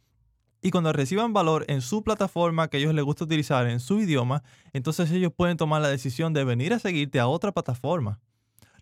Y 0.59 0.71
cuando 0.71 0.91
reciban 0.91 1.33
valor 1.33 1.65
en 1.67 1.81
su 1.81 2.03
plataforma 2.03 2.67
que 2.67 2.79
ellos 2.79 2.95
les 2.95 3.05
gusta 3.05 3.25
utilizar 3.25 3.67
en 3.67 3.79
su 3.79 3.99
idioma, 3.99 4.41
entonces 4.73 5.11
ellos 5.11 5.31
pueden 5.31 5.55
tomar 5.55 5.83
la 5.83 5.89
decisión 5.89 6.33
de 6.33 6.43
venir 6.43 6.73
a 6.73 6.79
seguirte 6.79 7.19
a 7.19 7.27
otra 7.27 7.51
plataforma. 7.51 8.19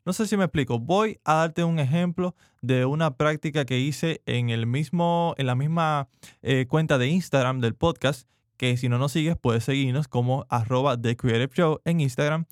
No 0.05 0.13
sé 0.13 0.25
si 0.25 0.37
me 0.37 0.45
explico. 0.45 0.79
Voy 0.79 1.19
a 1.25 1.33
darte 1.33 1.65
un 1.65 1.79
ejemplo 1.79 2.33
de 2.61 2.85
una 2.85 3.17
práctica 3.17 3.65
que 3.65 3.77
hice 3.77 4.21
en, 4.25 4.51
el 4.51 4.67
mismo, 4.67 5.35
en 5.37 5.47
la 5.47 5.55
misma 5.55 6.07
eh, 6.43 6.65
cuenta 6.69 6.97
de 6.97 7.09
Instagram 7.09 7.59
del 7.59 7.75
podcast, 7.75 8.29
que 8.55 8.77
si 8.77 8.87
no 8.87 8.99
nos 8.99 9.11
sigues 9.11 9.35
puedes 9.35 9.65
seguirnos 9.65 10.07
como 10.07 10.45
arroba 10.47 10.95
The 10.99 11.17
Creative 11.17 11.53
Show 11.53 11.81
en 11.83 11.99
Instagram. 11.99 12.45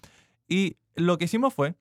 Y 0.53 0.77
lo 0.93 1.17
que 1.17 1.25
hicimos 1.25 1.51
fue 1.51 1.73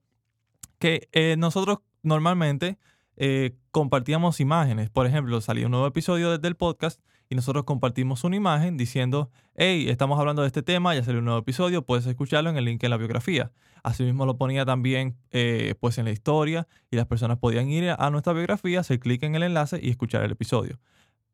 que 0.79 1.07
eh, 1.11 1.35
nosotros 1.37 1.77
normalmente 2.01 2.79
eh, 3.17 3.55
compartíamos 3.69 4.39
imágenes. 4.39 4.89
Por 4.89 5.05
ejemplo, 5.05 5.39
salía 5.41 5.67
un 5.67 5.71
nuevo 5.73 5.85
episodio 5.85 6.39
del 6.39 6.55
podcast 6.55 6.99
y 7.29 7.35
nosotros 7.35 7.65
compartimos 7.65 8.23
una 8.23 8.35
imagen 8.35 8.75
diciendo, 8.75 9.29
hey, 9.53 9.89
estamos 9.89 10.19
hablando 10.19 10.41
de 10.41 10.47
este 10.47 10.63
tema, 10.63 10.95
ya 10.95 11.03
salió 11.03 11.19
un 11.19 11.25
nuevo 11.25 11.39
episodio, 11.39 11.85
puedes 11.85 12.07
escucharlo 12.07 12.49
en 12.49 12.57
el 12.57 12.65
link 12.65 12.83
en 12.83 12.89
la 12.89 12.97
biografía. 12.97 13.51
Asimismo 13.83 14.25
lo 14.25 14.37
ponía 14.37 14.65
también 14.65 15.17
eh, 15.29 15.75
pues 15.79 15.99
en 15.99 16.05
la 16.05 16.11
historia 16.11 16.67
y 16.89 16.95
las 16.95 17.05
personas 17.05 17.37
podían 17.37 17.69
ir 17.69 17.93
a 17.95 18.09
nuestra 18.09 18.33
biografía, 18.33 18.79
hacer 18.79 18.99
clic 18.99 19.21
en 19.21 19.35
el 19.35 19.43
enlace 19.43 19.79
y 19.83 19.91
escuchar 19.91 20.23
el 20.23 20.31
episodio. 20.31 20.79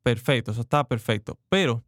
Perfecto, 0.04 0.52
eso 0.52 0.60
está 0.60 0.90
perfecto. 0.90 1.40
Pero 1.48 1.86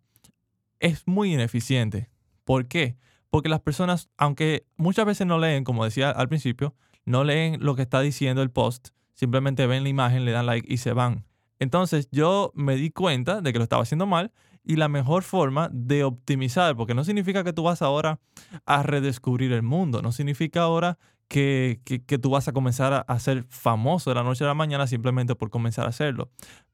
es 0.79 1.05
muy 1.05 1.33
ineficiente. 1.33 2.09
¿Por 2.45 2.69
qué? 2.69 2.95
Porque 3.31 3.49
las 3.49 3.61
personas, 3.61 4.09
aunque 4.17 4.67
muchas 4.77 5.05
veces 5.05 5.25
no 5.25 5.39
leen, 5.39 5.63
como 5.63 5.83
decía 5.83 6.11
al 6.11 6.29
principio, 6.29 6.75
no 7.05 7.23
leen 7.23 7.57
lo 7.59 7.75
que 7.75 7.81
está 7.81 8.01
diciendo 8.01 8.43
el 8.43 8.51
post, 8.51 8.89
simplemente 9.15 9.65
ven 9.65 9.81
la 9.81 9.89
imagen, 9.89 10.25
le 10.25 10.31
dan 10.31 10.45
like 10.45 10.71
y 10.71 10.77
se 10.77 10.93
van. 10.93 11.25
Entonces 11.57 12.09
yo 12.11 12.51
me 12.53 12.75
di 12.75 12.91
cuenta 12.91 13.41
de 13.41 13.51
que 13.53 13.57
lo 13.57 13.63
estaba 13.63 13.83
haciendo 13.83 14.05
mal 14.05 14.31
y 14.63 14.75
la 14.75 14.89
mejor 14.89 15.23
forma 15.23 15.69
de 15.71 16.03
optimizar, 16.03 16.75
porque 16.75 16.93
no 16.93 17.03
significa 17.03 17.43
que 17.43 17.53
tú 17.53 17.63
vas 17.63 17.81
ahora 17.81 18.19
a 18.65 18.83
redescubrir 18.83 19.53
el 19.53 19.63
mundo, 19.63 20.01
no 20.01 20.11
significa 20.11 20.61
ahora 20.61 20.99
que, 21.27 21.79
que, 21.85 22.17
tú 22.17 22.31
vas 22.31 22.49
a 22.49 22.51
comenzar 22.51 23.05
a, 23.07 23.19
ser 23.19 23.45
famoso 23.47 24.09
de 24.09 24.15
la 24.15 24.23
noche 24.23 24.43
a 24.43 24.47
la 24.47 24.53
mañana 24.53 24.85
simplemente 24.85 25.33
por 25.33 25.49
comenzar 25.49 25.85
a 25.85 25.89
hacerlo. 25.89 26.29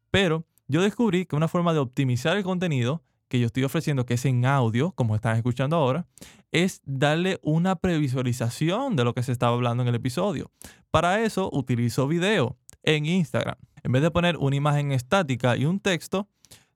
Pero 0.10 0.46
yo 0.68 0.82
descubrí 0.82 1.28
que 1.28 1.36
una 1.36 1.48
forma 1.48 1.74
de 1.74 1.80
optimizar 1.80 2.36
el 2.36 2.44
contenido 2.44 3.04
que 3.28 3.40
yo 3.40 3.48
estoy 3.48 3.64
ofreciendo, 3.64 4.06
que 4.06 4.16
es 4.16 4.26
en 4.26 4.46
audio, 4.46 4.92
como 4.92 5.16
están 5.16 5.38
escuchando 5.38 5.76
ahora, 5.76 6.08
es 6.52 6.82
darle 6.86 7.40
una 7.42 7.76
previsualización 7.76 8.96
de 8.96 9.04
lo 9.04 9.14
que 9.14 9.24
se 9.24 9.32
estaba 9.32 9.54
hablando 9.54 9.84
en 9.84 9.90
el 9.90 9.96
episodio. 9.96 10.52
Para 10.92 11.22
eso 11.22 11.50
utilizo 11.52 12.08
video 12.08 12.58
en 12.84 13.06
Instagram. 13.06 13.58
En 13.84 13.92
vez 13.92 14.02
de 14.02 14.12
poner 14.12 14.38
una 14.38 14.56
imagen 14.56 14.92
estática 14.92 15.58
y 15.58 15.66
un 15.66 15.80
texto, 15.80 16.28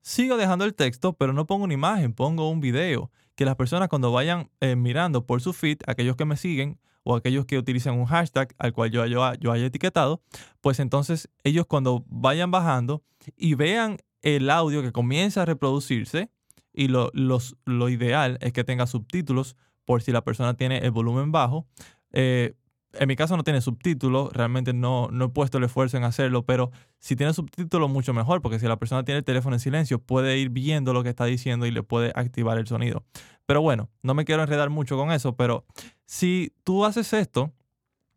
sigo 0.01 0.37
dejando 0.37 0.65
el 0.65 0.73
texto, 0.73 1.13
pero 1.13 1.33
no 1.33 1.45
pongo 1.45 1.63
una 1.63 1.73
imagen, 1.73 2.13
pongo 2.13 2.49
un 2.49 2.59
video. 2.59 3.11
Que 3.35 3.45
las 3.45 3.55
personas 3.55 3.87
cuando 3.89 4.11
vayan 4.11 4.49
eh, 4.59 4.75
mirando 4.75 5.25
por 5.25 5.41
su 5.41 5.53
feed, 5.53 5.79
aquellos 5.87 6.15
que 6.15 6.25
me 6.25 6.37
siguen 6.37 6.79
o 7.03 7.15
aquellos 7.15 7.45
que 7.45 7.57
utilizan 7.57 7.95
un 7.95 8.05
hashtag 8.05 8.53
al 8.59 8.73
cual 8.73 8.91
yo, 8.91 9.05
yo, 9.05 9.33
yo 9.35 9.51
haya 9.51 9.65
etiquetado, 9.65 10.21
pues 10.59 10.79
entonces 10.79 11.29
ellos 11.43 11.65
cuando 11.65 12.03
vayan 12.07 12.51
bajando 12.51 13.03
y 13.35 13.55
vean 13.55 13.97
el 14.21 14.49
audio 14.49 14.81
que 14.81 14.91
comienza 14.91 15.41
a 15.41 15.45
reproducirse, 15.45 16.29
y 16.73 16.87
lo, 16.87 17.11
lo 17.13 17.89
ideal 17.89 18.37
es 18.41 18.53
que 18.53 18.63
tenga 18.63 18.87
subtítulos 18.87 19.55
por 19.85 20.01
si 20.01 20.11
la 20.11 20.23
persona 20.23 20.55
tiene 20.55 20.79
el 20.79 20.91
volumen 20.91 21.31
bajo. 21.31 21.67
Eh, 22.11 22.55
en 22.93 23.07
mi 23.07 23.15
caso 23.15 23.37
no 23.37 23.43
tiene 23.43 23.61
subtítulos, 23.61 24.33
realmente 24.33 24.73
no, 24.73 25.07
no 25.11 25.25
he 25.25 25.29
puesto 25.29 25.57
el 25.57 25.63
esfuerzo 25.63 25.97
en 25.97 26.03
hacerlo, 26.03 26.45
pero 26.45 26.71
si 26.99 27.15
tiene 27.15 27.33
subtítulos 27.33 27.89
mucho 27.89 28.13
mejor, 28.13 28.41
porque 28.41 28.59
si 28.59 28.67
la 28.67 28.77
persona 28.77 29.03
tiene 29.03 29.19
el 29.19 29.23
teléfono 29.23 29.55
en 29.55 29.59
silencio 29.59 29.99
puede 29.99 30.37
ir 30.37 30.49
viendo 30.49 30.93
lo 30.93 31.03
que 31.03 31.09
está 31.09 31.25
diciendo 31.25 31.65
y 31.65 31.71
le 31.71 31.83
puede 31.83 32.11
activar 32.15 32.57
el 32.57 32.67
sonido. 32.67 33.05
Pero 33.45 33.61
bueno, 33.61 33.89
no 34.03 34.13
me 34.13 34.25
quiero 34.25 34.41
enredar 34.41 34.69
mucho 34.69 34.97
con 34.97 35.11
eso, 35.11 35.35
pero 35.35 35.65
si 36.05 36.53
tú 36.63 36.85
haces 36.85 37.13
esto, 37.13 37.53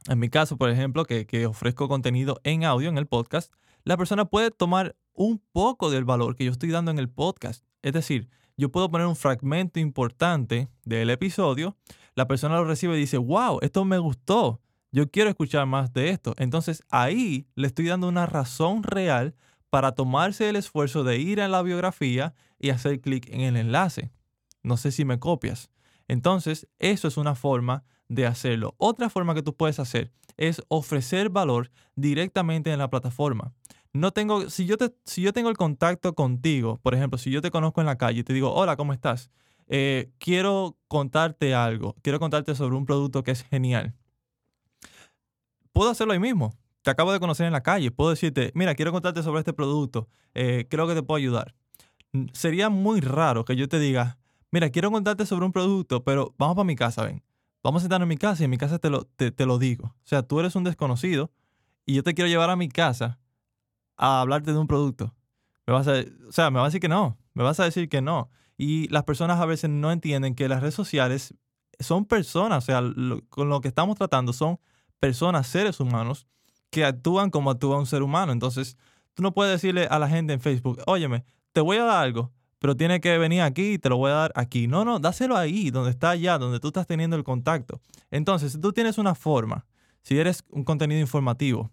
en 0.08 0.18
mi 0.18 0.28
caso, 0.28 0.56
por 0.56 0.70
ejemplo, 0.70 1.04
que, 1.04 1.26
que 1.26 1.46
ofrezco 1.46 1.88
contenido 1.88 2.40
en 2.42 2.64
audio 2.64 2.88
en 2.88 2.98
el 2.98 3.06
podcast, 3.06 3.52
la 3.84 3.96
persona 3.96 4.24
puede 4.24 4.50
tomar 4.50 4.96
un 5.12 5.40
poco 5.52 5.90
del 5.90 6.04
valor 6.04 6.34
que 6.34 6.44
yo 6.44 6.50
estoy 6.50 6.70
dando 6.70 6.90
en 6.90 6.98
el 6.98 7.08
podcast. 7.08 7.64
Es 7.82 7.92
decir, 7.92 8.28
yo 8.56 8.70
puedo 8.70 8.90
poner 8.90 9.06
un 9.06 9.16
fragmento 9.16 9.80
importante 9.80 10.68
del 10.84 11.10
episodio, 11.10 11.76
la 12.14 12.28
persona 12.28 12.56
lo 12.56 12.64
recibe 12.64 12.96
y 12.96 13.00
dice, 13.00 13.18
wow, 13.18 13.58
esto 13.62 13.84
me 13.84 13.98
gustó, 13.98 14.60
yo 14.92 15.10
quiero 15.10 15.28
escuchar 15.28 15.66
más 15.66 15.92
de 15.92 16.10
esto. 16.10 16.34
Entonces 16.38 16.84
ahí 16.88 17.48
le 17.56 17.66
estoy 17.66 17.86
dando 17.86 18.08
una 18.08 18.26
razón 18.26 18.84
real 18.84 19.34
para 19.68 19.92
tomarse 19.92 20.48
el 20.48 20.54
esfuerzo 20.54 21.02
de 21.02 21.18
ir 21.18 21.40
a 21.40 21.48
la 21.48 21.62
biografía 21.62 22.32
y 22.60 22.70
hacer 22.70 23.00
clic 23.00 23.28
en 23.28 23.40
el 23.40 23.56
enlace. 23.56 24.12
No 24.62 24.76
sé 24.76 24.92
si 24.92 25.04
me 25.04 25.18
copias. 25.18 25.70
Entonces, 26.06 26.68
eso 26.78 27.08
es 27.08 27.16
una 27.16 27.34
forma 27.34 27.82
de 28.08 28.26
hacerlo. 28.26 28.74
Otra 28.78 29.10
forma 29.10 29.34
que 29.34 29.42
tú 29.42 29.56
puedes 29.56 29.80
hacer 29.80 30.12
es 30.36 30.62
ofrecer 30.68 31.28
valor 31.28 31.70
directamente 31.96 32.72
en 32.72 32.78
la 32.78 32.88
plataforma 32.88 33.52
no 33.94 34.10
tengo, 34.10 34.50
si 34.50 34.66
yo, 34.66 34.76
te, 34.76 34.92
si 35.04 35.22
yo 35.22 35.32
tengo 35.32 35.48
el 35.48 35.56
contacto 35.56 36.14
contigo, 36.14 36.80
por 36.82 36.94
ejemplo, 36.94 37.16
si 37.16 37.30
yo 37.30 37.40
te 37.40 37.52
conozco 37.52 37.80
en 37.80 37.86
la 37.86 37.96
calle 37.96 38.20
y 38.20 38.24
te 38.24 38.32
digo, 38.32 38.52
hola, 38.52 38.76
¿cómo 38.76 38.92
estás? 38.92 39.30
Eh, 39.68 40.10
quiero 40.18 40.76
contarte 40.88 41.54
algo, 41.54 41.94
quiero 42.02 42.18
contarte 42.18 42.56
sobre 42.56 42.76
un 42.76 42.86
producto 42.86 43.22
que 43.22 43.30
es 43.30 43.44
genial. 43.44 43.94
Puedo 45.72 45.90
hacerlo 45.90 46.12
ahí 46.12 46.18
mismo. 46.18 46.52
Te 46.82 46.90
acabo 46.90 47.12
de 47.12 47.20
conocer 47.20 47.46
en 47.46 47.52
la 47.52 47.62
calle. 47.62 47.90
Puedo 47.90 48.10
decirte, 48.10 48.50
mira, 48.54 48.74
quiero 48.74 48.92
contarte 48.92 49.22
sobre 49.22 49.38
este 49.38 49.52
producto. 49.52 50.08
Eh, 50.34 50.66
creo 50.68 50.86
que 50.86 50.94
te 50.94 51.02
puedo 51.02 51.16
ayudar. 51.16 51.54
Sería 52.32 52.68
muy 52.68 53.00
raro 53.00 53.44
que 53.44 53.56
yo 53.56 53.68
te 53.68 53.78
diga, 53.78 54.18
mira, 54.50 54.70
quiero 54.70 54.90
contarte 54.90 55.24
sobre 55.24 55.46
un 55.46 55.52
producto, 55.52 56.04
pero 56.04 56.34
vamos 56.36 56.56
para 56.56 56.66
mi 56.66 56.76
casa, 56.76 57.04
ven. 57.04 57.22
Vamos 57.62 57.80
a 57.80 57.84
sentarnos 57.84 58.04
en 58.04 58.08
mi 58.08 58.18
casa 58.18 58.42
y 58.42 58.44
en 58.44 58.50
mi 58.50 58.58
casa 58.58 58.78
te 58.78 58.90
lo, 58.90 59.04
te, 59.04 59.30
te 59.30 59.46
lo 59.46 59.58
digo. 59.58 59.86
O 59.86 60.06
sea, 60.06 60.22
tú 60.22 60.40
eres 60.40 60.56
un 60.56 60.64
desconocido 60.64 61.30
y 61.86 61.94
yo 61.94 62.02
te 62.02 62.12
quiero 62.12 62.28
llevar 62.28 62.50
a 62.50 62.56
mi 62.56 62.68
casa 62.68 63.18
a 63.96 64.20
hablarte 64.20 64.52
de 64.52 64.58
un 64.58 64.66
producto. 64.66 65.14
Me 65.66 65.72
vas 65.72 65.88
a, 65.88 65.94
o 66.28 66.32
sea, 66.32 66.50
me 66.50 66.58
vas 66.58 66.66
a 66.66 66.68
decir 66.68 66.80
que 66.80 66.88
no, 66.88 67.16
me 67.32 67.42
vas 67.42 67.60
a 67.60 67.64
decir 67.64 67.88
que 67.88 68.02
no. 68.02 68.30
Y 68.56 68.88
las 68.88 69.04
personas 69.04 69.40
a 69.40 69.46
veces 69.46 69.70
no 69.70 69.90
entienden 69.90 70.34
que 70.34 70.48
las 70.48 70.60
redes 70.60 70.74
sociales 70.74 71.34
son 71.80 72.04
personas, 72.04 72.64
o 72.64 72.66
sea, 72.66 72.82
con 73.28 73.48
lo 73.48 73.60
que 73.60 73.68
estamos 73.68 73.96
tratando 73.96 74.32
son 74.32 74.60
personas, 75.00 75.46
seres 75.46 75.80
humanos, 75.80 76.26
que 76.70 76.84
actúan 76.84 77.30
como 77.30 77.50
actúa 77.50 77.78
un 77.78 77.86
ser 77.86 78.02
humano. 78.02 78.32
Entonces, 78.32 78.76
tú 79.14 79.22
no 79.22 79.32
puedes 79.32 79.52
decirle 79.52 79.86
a 79.86 79.98
la 79.98 80.08
gente 80.08 80.32
en 80.32 80.40
Facebook, 80.40 80.80
óyeme, 80.86 81.24
te 81.52 81.60
voy 81.60 81.76
a 81.78 81.84
dar 81.84 82.04
algo, 82.04 82.32
pero 82.58 82.76
tiene 82.76 83.00
que 83.00 83.18
venir 83.18 83.42
aquí 83.42 83.74
y 83.74 83.78
te 83.78 83.88
lo 83.88 83.96
voy 83.96 84.10
a 84.10 84.14
dar 84.14 84.32
aquí. 84.34 84.66
No, 84.66 84.84
no, 84.84 84.98
dáselo 84.98 85.36
ahí, 85.36 85.70
donde 85.70 85.90
está 85.90 86.10
allá, 86.10 86.38
donde 86.38 86.60
tú 86.60 86.68
estás 86.68 86.86
teniendo 86.86 87.16
el 87.16 87.24
contacto. 87.24 87.80
Entonces, 88.10 88.52
si 88.52 88.60
tú 88.60 88.72
tienes 88.72 88.98
una 88.98 89.14
forma, 89.14 89.66
si 90.02 90.18
eres 90.18 90.44
un 90.48 90.64
contenido 90.64 91.00
informativo, 91.00 91.70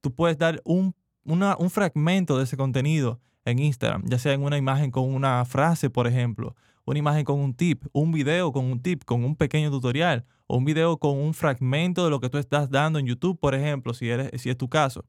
tú 0.00 0.14
puedes 0.14 0.38
dar 0.38 0.60
un 0.64 0.94
un 1.24 1.70
fragmento 1.70 2.38
de 2.38 2.44
ese 2.44 2.56
contenido 2.56 3.20
en 3.44 3.58
Instagram, 3.58 4.04
ya 4.06 4.18
sea 4.18 4.32
en 4.32 4.42
una 4.42 4.58
imagen 4.58 4.90
con 4.90 5.12
una 5.12 5.44
frase, 5.44 5.90
por 5.90 6.06
ejemplo, 6.06 6.54
una 6.84 6.98
imagen 6.98 7.24
con 7.24 7.38
un 7.38 7.54
tip, 7.54 7.84
un 7.92 8.12
video 8.12 8.52
con 8.52 8.64
un 8.64 8.80
tip, 8.80 9.04
con 9.04 9.24
un 9.24 9.36
pequeño 9.36 9.70
tutorial, 9.70 10.24
o 10.46 10.56
un 10.56 10.64
video 10.64 10.98
con 10.98 11.16
un 11.16 11.32
fragmento 11.32 12.04
de 12.04 12.10
lo 12.10 12.20
que 12.20 12.28
tú 12.28 12.38
estás 12.38 12.70
dando 12.70 12.98
en 12.98 13.06
YouTube, 13.06 13.38
por 13.38 13.54
ejemplo, 13.54 13.94
si, 13.94 14.08
eres, 14.08 14.40
si 14.40 14.50
es 14.50 14.56
tu 14.56 14.68
caso. 14.68 15.04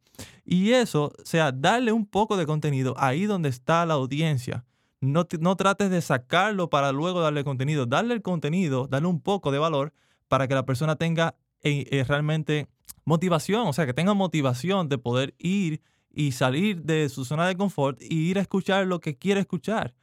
Y 0.45 0.71
eso, 0.71 1.05
o 1.05 1.25
sea, 1.25 1.51
darle 1.51 1.91
un 1.91 2.05
poco 2.05 2.37
de 2.37 2.45
contenido 2.45 2.93
ahí 2.97 3.25
donde 3.25 3.49
está 3.49 3.85
la 3.85 3.95
audiencia. 3.95 4.65
No, 4.99 5.25
no 5.39 5.55
trates 5.55 5.89
de 5.89 6.01
sacarlo 6.01 6.69
para 6.69 6.91
luego 6.91 7.21
darle 7.21 7.43
contenido. 7.43 7.87
Darle 7.87 8.13
el 8.13 8.21
contenido, 8.21 8.87
darle 8.87 9.07
un 9.07 9.19
poco 9.19 9.51
de 9.51 9.57
valor 9.57 9.93
para 10.27 10.47
que 10.47 10.53
la 10.53 10.63
persona 10.63 10.95
tenga 10.95 11.33
eh, 11.63 11.87
eh, 11.89 12.03
realmente 12.03 12.67
motivación, 13.03 13.67
o 13.67 13.73
sea, 13.73 13.87
que 13.87 13.93
tenga 13.95 14.13
motivación 14.13 14.89
de 14.89 14.99
poder 14.99 15.33
ir 15.39 15.81
y 16.13 16.33
salir 16.33 16.83
de 16.83 17.09
su 17.09 17.25
zona 17.25 17.47
de 17.47 17.55
confort 17.55 18.01
y 18.01 18.29
ir 18.29 18.37
a 18.37 18.41
escuchar 18.41 18.87
lo 18.87 18.99
que 18.99 19.17
quiere 19.17 19.39
escuchar. 19.39 19.95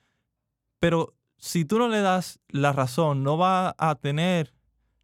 Pero 0.80 1.14
si 1.36 1.64
tú 1.64 1.78
no 1.78 1.88
le 1.88 2.00
das 2.00 2.40
la 2.48 2.72
razón, 2.72 3.22
no 3.22 3.38
va 3.38 3.74
a 3.78 3.94
tener 3.96 4.54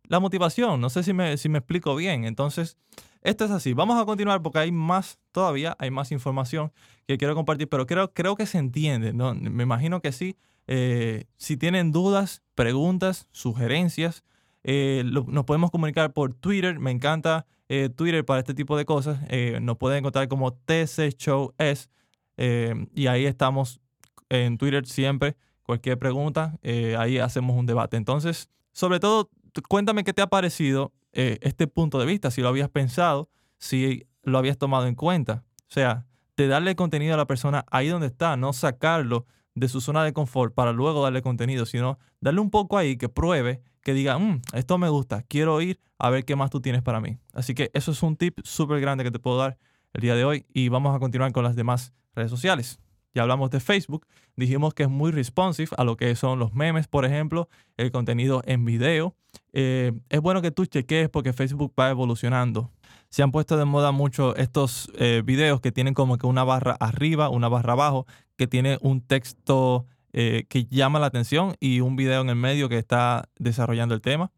la 0.08 0.20
motivación. 0.20 0.80
No 0.80 0.90
sé 0.90 1.02
si 1.02 1.12
me, 1.12 1.36
si 1.36 1.48
me 1.48 1.58
explico 1.58 1.94
bien. 1.96 2.24
Entonces, 2.24 2.76
esto 3.22 3.44
es 3.44 3.50
así. 3.50 3.72
Vamos 3.72 4.00
a 4.00 4.04
continuar 4.04 4.42
porque 4.42 4.58
hay 4.58 4.72
más 4.72 5.18
todavía, 5.32 5.76
hay 5.78 5.90
más 5.90 6.12
información 6.12 6.72
que 7.06 7.18
quiero 7.18 7.34
compartir, 7.34 7.68
pero 7.68 7.86
creo, 7.86 8.12
creo 8.12 8.36
que 8.36 8.46
se 8.46 8.58
entiende. 8.58 9.12
¿no? 9.12 9.34
Me 9.34 9.62
imagino 9.62 10.00
que 10.00 10.12
sí. 10.12 10.36
Eh, 10.66 11.24
si 11.36 11.56
tienen 11.56 11.92
dudas, 11.92 12.42
preguntas, 12.54 13.28
sugerencias, 13.32 14.24
eh, 14.62 15.04
nos 15.04 15.44
podemos 15.44 15.70
comunicar 15.70 16.12
por 16.12 16.34
Twitter. 16.34 16.78
Me 16.78 16.90
encanta 16.90 17.46
eh, 17.68 17.88
Twitter 17.88 18.24
para 18.24 18.40
este 18.40 18.54
tipo 18.54 18.76
de 18.76 18.84
cosas. 18.84 19.18
Eh, 19.28 19.58
nos 19.60 19.76
pueden 19.76 19.98
encontrar 19.98 20.28
como 20.28 20.52
TC 20.52 21.16
Show 21.16 21.54
S. 21.58 21.88
Eh, 22.36 22.74
y 22.94 23.06
ahí 23.06 23.26
estamos 23.26 23.80
en 24.28 24.58
Twitter 24.58 24.86
siempre. 24.86 25.36
Cualquier 25.62 25.98
pregunta, 25.98 26.58
ahí 26.98 27.16
hacemos 27.16 27.56
un 27.56 27.64
debate. 27.64 27.96
Entonces, 27.96 28.50
sobre 28.72 29.00
todo, 29.00 29.30
cuéntame 29.66 30.04
qué 30.04 30.12
te 30.12 30.20
ha 30.20 30.26
parecido 30.26 30.92
este 31.12 31.66
punto 31.66 31.98
de 31.98 32.04
vista, 32.04 32.30
si 32.30 32.42
lo 32.42 32.48
habías 32.48 32.68
pensado, 32.68 33.30
si 33.56 34.06
lo 34.24 34.36
habías 34.36 34.58
tomado 34.58 34.86
en 34.86 34.94
cuenta. 34.94 35.42
O 35.60 35.72
sea, 35.72 36.04
de 36.36 36.48
darle 36.48 36.76
contenido 36.76 37.14
a 37.14 37.16
la 37.16 37.26
persona 37.26 37.64
ahí 37.70 37.88
donde 37.88 38.08
está, 38.08 38.36
no 38.36 38.52
sacarlo 38.52 39.24
de 39.54 39.68
su 39.68 39.80
zona 39.80 40.04
de 40.04 40.12
confort 40.12 40.54
para 40.54 40.72
luego 40.72 41.02
darle 41.02 41.22
contenido, 41.22 41.66
sino 41.66 41.98
darle 42.20 42.40
un 42.40 42.50
poco 42.50 42.76
ahí 42.76 42.96
que 42.96 43.08
pruebe, 43.08 43.62
que 43.82 43.94
diga, 43.94 44.18
mm, 44.18 44.42
esto 44.54 44.78
me 44.78 44.88
gusta, 44.88 45.22
quiero 45.22 45.60
ir 45.60 45.80
a 45.98 46.10
ver 46.10 46.24
qué 46.24 46.36
más 46.36 46.50
tú 46.50 46.60
tienes 46.60 46.82
para 46.82 47.00
mí. 47.00 47.18
Así 47.32 47.54
que 47.54 47.70
eso 47.74 47.92
es 47.92 48.02
un 48.02 48.16
tip 48.16 48.40
súper 48.42 48.80
grande 48.80 49.04
que 49.04 49.10
te 49.10 49.18
puedo 49.18 49.38
dar 49.38 49.58
el 49.92 50.02
día 50.02 50.14
de 50.14 50.24
hoy 50.24 50.46
y 50.52 50.68
vamos 50.68 50.94
a 50.94 50.98
continuar 50.98 51.32
con 51.32 51.44
las 51.44 51.56
demás 51.56 51.92
redes 52.14 52.30
sociales. 52.30 52.80
Ya 53.14 53.22
hablamos 53.22 53.50
de 53.50 53.60
Facebook, 53.60 54.06
dijimos 54.34 54.74
que 54.74 54.82
es 54.82 54.88
muy 54.88 55.12
responsive 55.12 55.70
a 55.78 55.84
lo 55.84 55.96
que 55.96 56.16
son 56.16 56.40
los 56.40 56.52
memes, 56.52 56.88
por 56.88 57.04
ejemplo, 57.04 57.48
el 57.76 57.92
contenido 57.92 58.42
en 58.44 58.64
video. 58.64 59.14
Eh, 59.52 59.92
es 60.08 60.20
bueno 60.20 60.42
que 60.42 60.50
tú 60.50 60.66
cheques 60.66 61.08
porque 61.10 61.32
Facebook 61.32 61.72
va 61.78 61.90
evolucionando. 61.90 62.72
Se 63.08 63.22
han 63.22 63.32
puesto 63.32 63.56
de 63.56 63.64
moda 63.64 63.92
mucho 63.92 64.34
estos 64.36 64.90
eh, 64.98 65.22
videos 65.24 65.60
que 65.60 65.72
tienen 65.72 65.94
como 65.94 66.18
que 66.18 66.26
una 66.26 66.44
barra 66.44 66.76
arriba, 66.80 67.28
una 67.28 67.48
barra 67.48 67.74
abajo, 67.74 68.06
que 68.36 68.46
tiene 68.46 68.78
un 68.80 69.00
texto 69.00 69.86
eh, 70.12 70.46
que 70.48 70.66
llama 70.66 70.98
la 70.98 71.06
atención 71.06 71.56
y 71.60 71.80
un 71.80 71.96
video 71.96 72.22
en 72.22 72.30
el 72.30 72.36
medio 72.36 72.68
que 72.68 72.78
está 72.78 73.28
desarrollando 73.38 73.94
el 73.94 74.00
tema. 74.00 74.30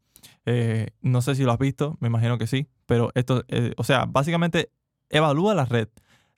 no 1.01 1.21
sé 1.21 1.35
si 1.35 1.43
lo 1.43 1.51
has 1.51 1.59
visto, 1.59 1.97
me 1.99 2.07
imagino 2.07 2.37
que 2.37 2.47
sí, 2.47 2.67
pero 2.85 3.11
esto, 3.15 3.43
o 3.75 3.83
sea, 3.83 4.05
básicamente 4.05 4.71
evalúa 5.09 5.53
la 5.53 5.65
red 5.65 5.89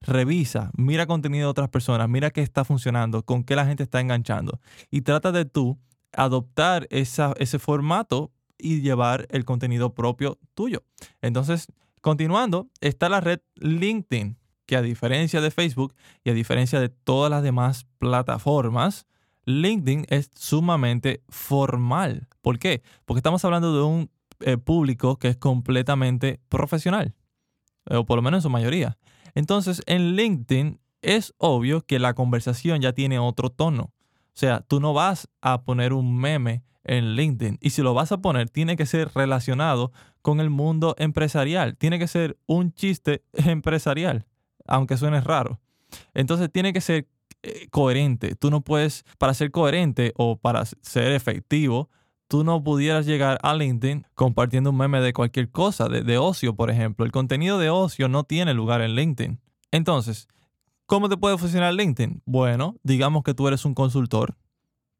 revisa, 0.01 0.71
mira 0.77 1.05
contenido 1.05 1.47
de 1.47 1.51
otras 1.51 1.69
personas, 1.69 2.07
mira 2.09 2.31
qué 2.31 2.41
está 2.41 2.63
funcionando, 2.63 3.23
con 3.23 3.43
qué 3.43 3.55
la 3.55 3.65
gente 3.65 3.83
está 3.83 3.99
enganchando 3.99 4.59
y 4.89 5.01
trata 5.01 5.31
de 5.31 5.45
tú 5.45 5.77
adoptar 6.13 6.87
ese 6.89 7.59
formato 7.59 8.31
y 8.57 8.81
llevar 8.81 9.27
el 9.29 9.45
contenido 9.45 9.93
propio 9.93 10.37
tuyo. 10.53 10.83
Entonces, 11.21 11.67
continuando, 12.01 12.69
está 12.81 13.09
la 13.09 13.21
red 13.21 13.39
LinkedIn, 13.55 14.37
que 14.65 14.75
a 14.75 14.81
diferencia 14.81 15.41
de 15.41 15.51
Facebook 15.51 15.95
y 16.23 16.29
a 16.29 16.33
diferencia 16.33 16.79
de 16.79 16.89
todas 16.89 17.31
las 17.31 17.43
demás 17.43 17.87
plataformas, 17.97 19.07
LinkedIn 19.45 20.05
es 20.09 20.29
sumamente 20.35 21.23
formal. 21.29 22.27
¿Por 22.41 22.59
qué? 22.59 22.83
Porque 23.05 23.19
estamos 23.19 23.43
hablando 23.45 23.75
de 23.75 23.83
un 23.83 24.11
eh, 24.41 24.57
público 24.57 25.17
que 25.17 25.29
es 25.29 25.37
completamente 25.37 26.39
profesional, 26.49 27.15
o 27.89 28.05
por 28.05 28.17
lo 28.17 28.21
menos 28.21 28.39
en 28.39 28.43
su 28.43 28.49
mayoría. 28.49 28.97
Entonces, 29.33 29.81
en 29.85 30.15
LinkedIn 30.15 30.79
es 31.01 31.33
obvio 31.37 31.81
que 31.81 31.99
la 31.99 32.13
conversación 32.13 32.81
ya 32.81 32.93
tiene 32.93 33.19
otro 33.19 33.49
tono. 33.49 33.83
O 33.83 34.39
sea, 34.39 34.61
tú 34.61 34.79
no 34.79 34.93
vas 34.93 35.29
a 35.41 35.63
poner 35.63 35.93
un 35.93 36.17
meme 36.17 36.63
en 36.83 37.15
LinkedIn. 37.15 37.57
Y 37.61 37.71
si 37.71 37.81
lo 37.81 37.93
vas 37.93 38.11
a 38.11 38.21
poner, 38.21 38.49
tiene 38.49 38.75
que 38.75 38.85
ser 38.85 39.11
relacionado 39.13 39.91
con 40.21 40.39
el 40.39 40.49
mundo 40.49 40.95
empresarial. 40.97 41.77
Tiene 41.77 41.99
que 41.99 42.07
ser 42.07 42.37
un 42.45 42.73
chiste 42.73 43.23
empresarial, 43.33 44.25
aunque 44.65 44.97
suene 44.97 45.21
raro. 45.21 45.59
Entonces 46.13 46.51
tiene 46.51 46.73
que 46.73 46.81
ser 46.81 47.07
eh, 47.41 47.67
coherente. 47.71 48.35
Tú 48.35 48.51
no 48.51 48.61
puedes, 48.61 49.05
para 49.17 49.33
ser 49.33 49.51
coherente 49.51 50.13
o 50.17 50.37
para 50.37 50.65
ser 50.65 51.13
efectivo, 51.13 51.89
tú 52.27 52.43
no 52.43 52.63
pudieras 52.63 53.05
llegar 53.05 53.39
a 53.41 53.53
LinkedIn 53.53 54.05
compartiendo 54.13 54.69
un 54.69 54.77
meme 54.77 55.01
de 55.01 55.13
cualquier 55.13 55.49
cosa, 55.49 55.87
de, 55.87 56.17
ocio, 56.17 56.55
por 56.55 56.69
ejemplo. 56.69 57.05
El 57.05 57.11
contenido 57.11 57.57
de 57.57 57.69
ocio 57.69 58.07
no 58.07 58.23
tiene 58.23 58.53
lugar 58.53 58.81
en 58.81 58.95
LinkedIn. 58.95 59.39
Entonces, 59.71 60.27
¿cómo 60.85 61.09
te 61.09 61.17
puede 61.17 61.37
funcionar 61.37 61.73
LinkedIn? 61.73 62.21
Bueno, 62.25 62.75
digamos 62.83 63.23
que 63.23 63.33
tú 63.33 63.47
eres 63.47 63.65
un 63.65 63.73
consultor, 63.73 64.35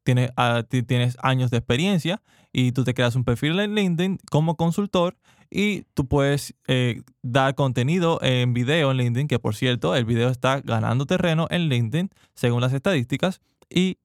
tienes, 0.02 0.30
ah, 0.36 0.62
tienes 0.68 1.16
años 1.22 1.50
de 1.50 1.58
experiencia 1.58 2.22
y 2.52 2.72
tú 2.72 2.84
te 2.84 2.94
creas 2.94 3.16
un 3.16 3.24
perfil 3.24 3.58
en 3.60 3.74
LinkedIn 3.74 4.18
como 4.30 4.56
consultor 4.56 5.16
y 5.50 5.82
tú 5.94 6.06
puedes 6.06 6.54
eh, 6.68 7.02
dar 7.22 7.54
contenido 7.54 8.20
en 8.22 8.54
video 8.54 8.90
en 8.92 8.98
LinkedIn, 8.98 9.28
que 9.28 9.38
por 9.38 9.54
cierto, 9.56 9.96
el 9.96 10.04
video 10.04 10.28
está 10.28 10.60
ganando 10.60 11.06
terreno 11.06 11.48
en 11.50 11.68
LinkedIn 11.68 12.10
según 12.34 12.60
las 12.60 12.72
estadísticas 12.72 13.40
y 13.68 13.98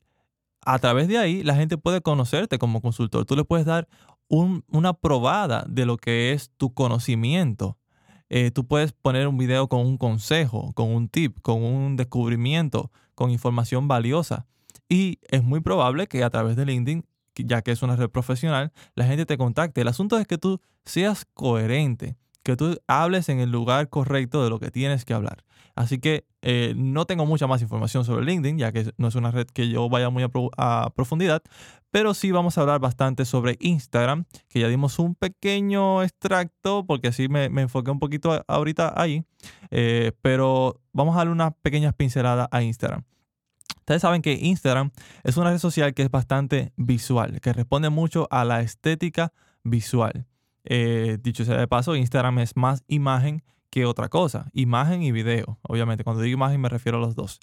a 0.66 0.80
través 0.80 1.08
de 1.08 1.20
ahí 1.20 1.44
la 1.44 1.56
gente 1.56 1.78
puede 1.78 2.01
conocerte 2.01 2.58
como 2.58 2.81
consultor. 2.81 3.25
Tú 3.25 3.36
le 3.36 3.44
puedes 3.44 3.66
dar 3.66 3.88
una 4.27 4.94
probada 4.94 5.66
de 5.70 5.86
lo 5.86 5.98
que 5.98 6.34
es 6.34 6.51
tu 6.58 6.74
conocimiento. 6.74 7.77
Eh, 8.29 8.50
tú 8.50 8.66
puedes 8.66 8.92
poner 8.92 9.27
un 9.27 9.38
video 9.38 9.68
con 9.68 9.81
un 9.81 9.98
consejo, 9.98 10.74
con 10.74 10.90
un 10.90 11.10
tip, 11.10 11.40
con 11.42 11.62
un 11.62 11.96
descubrimiento, 11.96 12.92
con 13.14 13.29
información 13.29 13.88
valiosa. 13.88 14.48
Y 14.90 15.20
es 15.30 15.44
muy 15.44 15.62
probable 15.62 16.08
que 16.08 16.24
a 16.24 16.30
través 16.30 16.56
de 16.56 16.66
LinkedIn, 16.66 17.06
ya 17.36 17.62
que 17.62 17.72
es 17.72 17.82
una 17.82 17.96
red 17.96 18.10
profesional, 18.10 18.72
la 18.94 19.06
gente 19.06 19.26
te 19.26 19.38
contacte. 19.38 19.82
El 19.82 19.88
asunto 19.88 20.18
es 20.18 20.28
que 20.28 20.38
tú 20.38 20.62
seas 20.86 21.26
coherente, 21.34 22.18
que 22.44 22.56
tú 22.56 22.78
hables 22.88 23.30
en 23.30 23.40
el 23.40 23.52
lugar 23.52 23.90
correcto 23.90 24.44
de 24.44 24.50
lo 24.50 24.60
que 24.60 24.72
tienes 24.72 25.06
que 25.06 25.14
hablar. 25.14 25.44
Así 25.76 26.00
que 26.00 26.26
eh, 26.42 26.74
no 26.78 27.06
tengo 27.06 27.26
mucha 27.26 27.48
más 27.48 27.62
información 27.62 28.06
sobre 28.06 28.26
LinkedIn, 28.26 28.58
ya 28.58 28.72
que 28.72 28.94
no 28.98 29.10
es 29.10 29.16
una 29.16 29.32
red 29.32 29.48
que 29.48 29.68
yo 29.68 29.90
vaya 29.90 30.10
muy 30.10 30.26
a, 30.58 30.90
profundidad, 30.96 31.44
pero 31.92 32.14
sí 32.14 32.32
vamos 32.32 32.58
a 32.58 32.62
hablar 32.62 32.80
bastante 32.80 33.26
sobre 33.26 33.58
Instagram, 33.60 34.26
que 34.48 34.62
ya 34.62 34.70
dimos 34.70 35.00
un 35.00 35.16
pequeño 35.16 36.02
extracto, 36.02 36.86
porque 36.86 37.10
así 37.10 37.28
me, 37.28 37.46
enfoqué 37.46 37.92
un 37.92 38.00
poquito 38.00 38.42
ahorita 38.48 38.94
ahí, 38.96 39.26
eh, 39.70 40.14
pero 40.22 40.80
vamos 40.94 41.16
a 41.16 41.20
darle 41.20 41.34
unas 41.34 41.54
pequeñas 41.62 41.94
pinceladas 41.94 42.48
a 42.52 42.62
Instagram. 42.62 43.04
Ustedes 43.86 44.02
saben 44.02 44.24
que 44.24 44.34
Instagram 44.34 44.90
es 45.24 45.38
una 45.38 45.52
red 45.52 45.60
social 45.60 45.94
que 45.94 46.02
es 46.02 46.10
bastante 46.10 46.74
visual, 46.76 47.40
que 47.40 47.54
responde 47.54 47.92
mucho 47.92 48.28
a 48.32 48.44
la 48.44 48.62
estética 48.62 49.32
visual. 49.64 50.26
Eh, 50.64 51.20
dicho 51.22 51.46
sea 51.46 51.58
de 51.58 51.68
paso, 51.68 51.96
Instagram 51.96 52.40
es 52.40 52.56
más 52.56 52.84
imagen 52.88 53.44
que 53.70 53.86
otra 53.86 54.10
cosa, 54.10 54.50
imagen 54.54 55.04
y 55.04 55.12
video. 55.12 55.60
Obviamente, 55.62 56.04
cuando 56.04 56.24
digo 56.24 56.34
imagen 56.34 56.62
me 56.62 56.70
refiero 56.70 56.98
a 56.98 57.02
los 57.02 57.14
dos. 57.14 57.40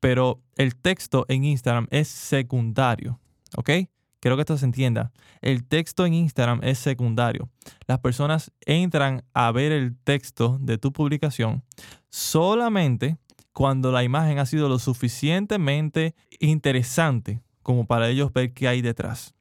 Pero 0.00 0.40
el 0.56 0.76
texto 0.76 1.26
en 1.28 1.44
Instagram 1.44 1.88
es 1.90 2.08
secundario, 2.08 3.20
¿ok? 3.58 3.70
Quiero 4.18 4.36
que 4.36 4.42
esto 4.42 4.56
se 4.56 4.64
entienda. 4.64 5.12
El 5.42 5.66
texto 5.66 6.06
en 6.06 6.14
Instagram 6.14 6.60
es 6.62 6.78
secundario. 6.78 7.50
Las 7.86 7.98
personas 7.98 8.50
entran 8.62 9.24
a 9.34 9.52
ver 9.52 9.72
el 9.72 9.94
texto 9.94 10.56
de 10.58 10.78
tu 10.78 10.90
publicación 10.90 11.64
solamente 12.08 13.18
cuando 13.52 13.92
la 13.92 14.02
imagen 14.04 14.38
ha 14.38 14.46
sido 14.46 14.68
lo 14.68 14.78
suficientemente 14.78 16.14
interesante 16.40 17.42
como 17.62 17.86
para 17.86 18.08
ellos 18.08 18.32
ver 18.32 18.52
qué 18.52 18.68
hay 18.68 18.82
detrás. 18.82 19.34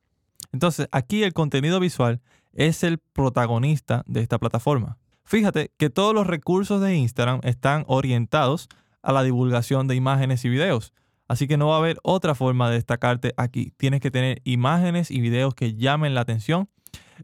Entonces, 0.51 0.87
aquí 0.91 1.23
el 1.23 1.33
contenido 1.33 1.79
visual 1.79 2.21
es 2.53 2.83
el 2.83 2.99
protagonista 2.99 4.03
de 4.05 4.21
esta 4.21 4.37
plataforma. 4.37 4.97
Fíjate 5.23 5.71
que 5.77 5.89
todos 5.89 6.13
los 6.13 6.27
recursos 6.27 6.81
de 6.81 6.95
Instagram 6.95 7.39
están 7.43 7.85
orientados 7.87 8.67
a 9.01 9.13
la 9.13 9.23
divulgación 9.23 9.87
de 9.87 9.95
imágenes 9.95 10.43
y 10.45 10.49
videos. 10.49 10.93
Así 11.27 11.47
que 11.47 11.55
no 11.55 11.67
va 11.67 11.75
a 11.75 11.79
haber 11.79 11.97
otra 12.03 12.35
forma 12.35 12.69
de 12.69 12.75
destacarte 12.75 13.33
aquí. 13.37 13.71
Tienes 13.77 14.01
que 14.01 14.11
tener 14.11 14.41
imágenes 14.43 15.09
y 15.09 15.21
videos 15.21 15.55
que 15.55 15.75
llamen 15.75 16.13
la 16.13 16.21
atención 16.21 16.67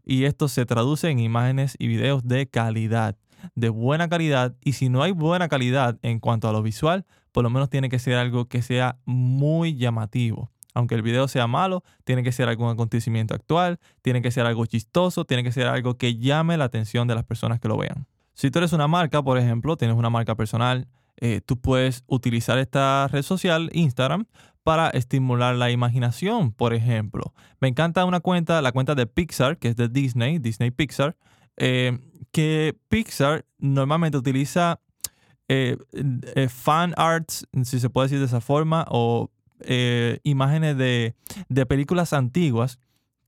y 0.04 0.24
esto 0.24 0.48
se 0.48 0.64
traduce 0.64 1.10
en 1.10 1.18
imágenes 1.18 1.76
y 1.78 1.88
videos 1.88 2.26
de 2.26 2.46
calidad, 2.46 3.16
de 3.54 3.68
buena 3.68 4.08
calidad. 4.08 4.54
Y 4.62 4.72
si 4.72 4.88
no 4.88 5.02
hay 5.02 5.12
buena 5.12 5.48
calidad 5.48 5.98
en 6.02 6.20
cuanto 6.20 6.48
a 6.48 6.52
lo 6.52 6.62
visual, 6.62 7.06
por 7.32 7.44
lo 7.44 7.50
menos 7.50 7.70
tiene 7.70 7.88
que 7.88 7.98
ser 7.98 8.14
algo 8.14 8.46
que 8.46 8.62
sea 8.62 8.98
muy 9.04 9.76
llamativo 9.76 10.50
aunque 10.78 10.94
el 10.94 11.02
video 11.02 11.26
sea 11.26 11.48
malo, 11.48 11.82
tiene 12.04 12.22
que 12.22 12.30
ser 12.30 12.48
algún 12.48 12.70
acontecimiento 12.70 13.34
actual, 13.34 13.80
tiene 14.00 14.22
que 14.22 14.30
ser 14.30 14.46
algo 14.46 14.64
chistoso, 14.64 15.24
tiene 15.24 15.42
que 15.42 15.50
ser 15.50 15.66
algo 15.66 15.96
que 15.96 16.16
llame 16.18 16.56
la 16.56 16.66
atención 16.66 17.08
de 17.08 17.16
las 17.16 17.24
personas 17.24 17.58
que 17.58 17.66
lo 17.66 17.76
vean. 17.76 18.06
Si 18.34 18.48
tú 18.52 18.60
eres 18.60 18.72
una 18.72 18.86
marca, 18.86 19.20
por 19.20 19.38
ejemplo, 19.38 19.76
tienes 19.76 19.96
una 19.96 20.08
marca 20.08 20.36
personal, 20.36 20.86
eh, 21.16 21.40
tú 21.44 21.60
puedes 21.60 22.04
utilizar 22.06 22.58
esta 22.58 23.08
red 23.08 23.22
social, 23.22 23.70
Instagram, 23.72 24.26
para 24.62 24.90
estimular 24.90 25.56
la 25.56 25.72
imaginación, 25.72 26.52
por 26.52 26.74
ejemplo. 26.74 27.32
Me 27.60 27.66
encanta 27.66 28.04
una 28.04 28.20
cuenta, 28.20 28.62
la 28.62 28.70
cuenta 28.70 28.94
de 28.94 29.08
Pixar, 29.08 29.58
que 29.58 29.68
es 29.68 29.76
de 29.76 29.88
Disney, 29.88 30.38
Disney 30.38 30.70
Pixar, 30.70 31.16
eh, 31.58 31.98
que 32.32 32.76
Pixar 32.88 33.44
normalmente 33.58 34.16
utiliza 34.16 34.80
eh, 35.48 35.76
fan 36.48 36.94
arts, 36.96 37.46
si 37.64 37.80
se 37.80 37.90
puede 37.90 38.06
decir 38.06 38.18
de 38.18 38.26
esa 38.26 38.40
forma, 38.40 38.86
o 38.88 39.30
eh, 39.60 40.20
imágenes 40.22 40.76
de, 40.76 41.14
películas 41.66 42.12
antiguas 42.12 42.78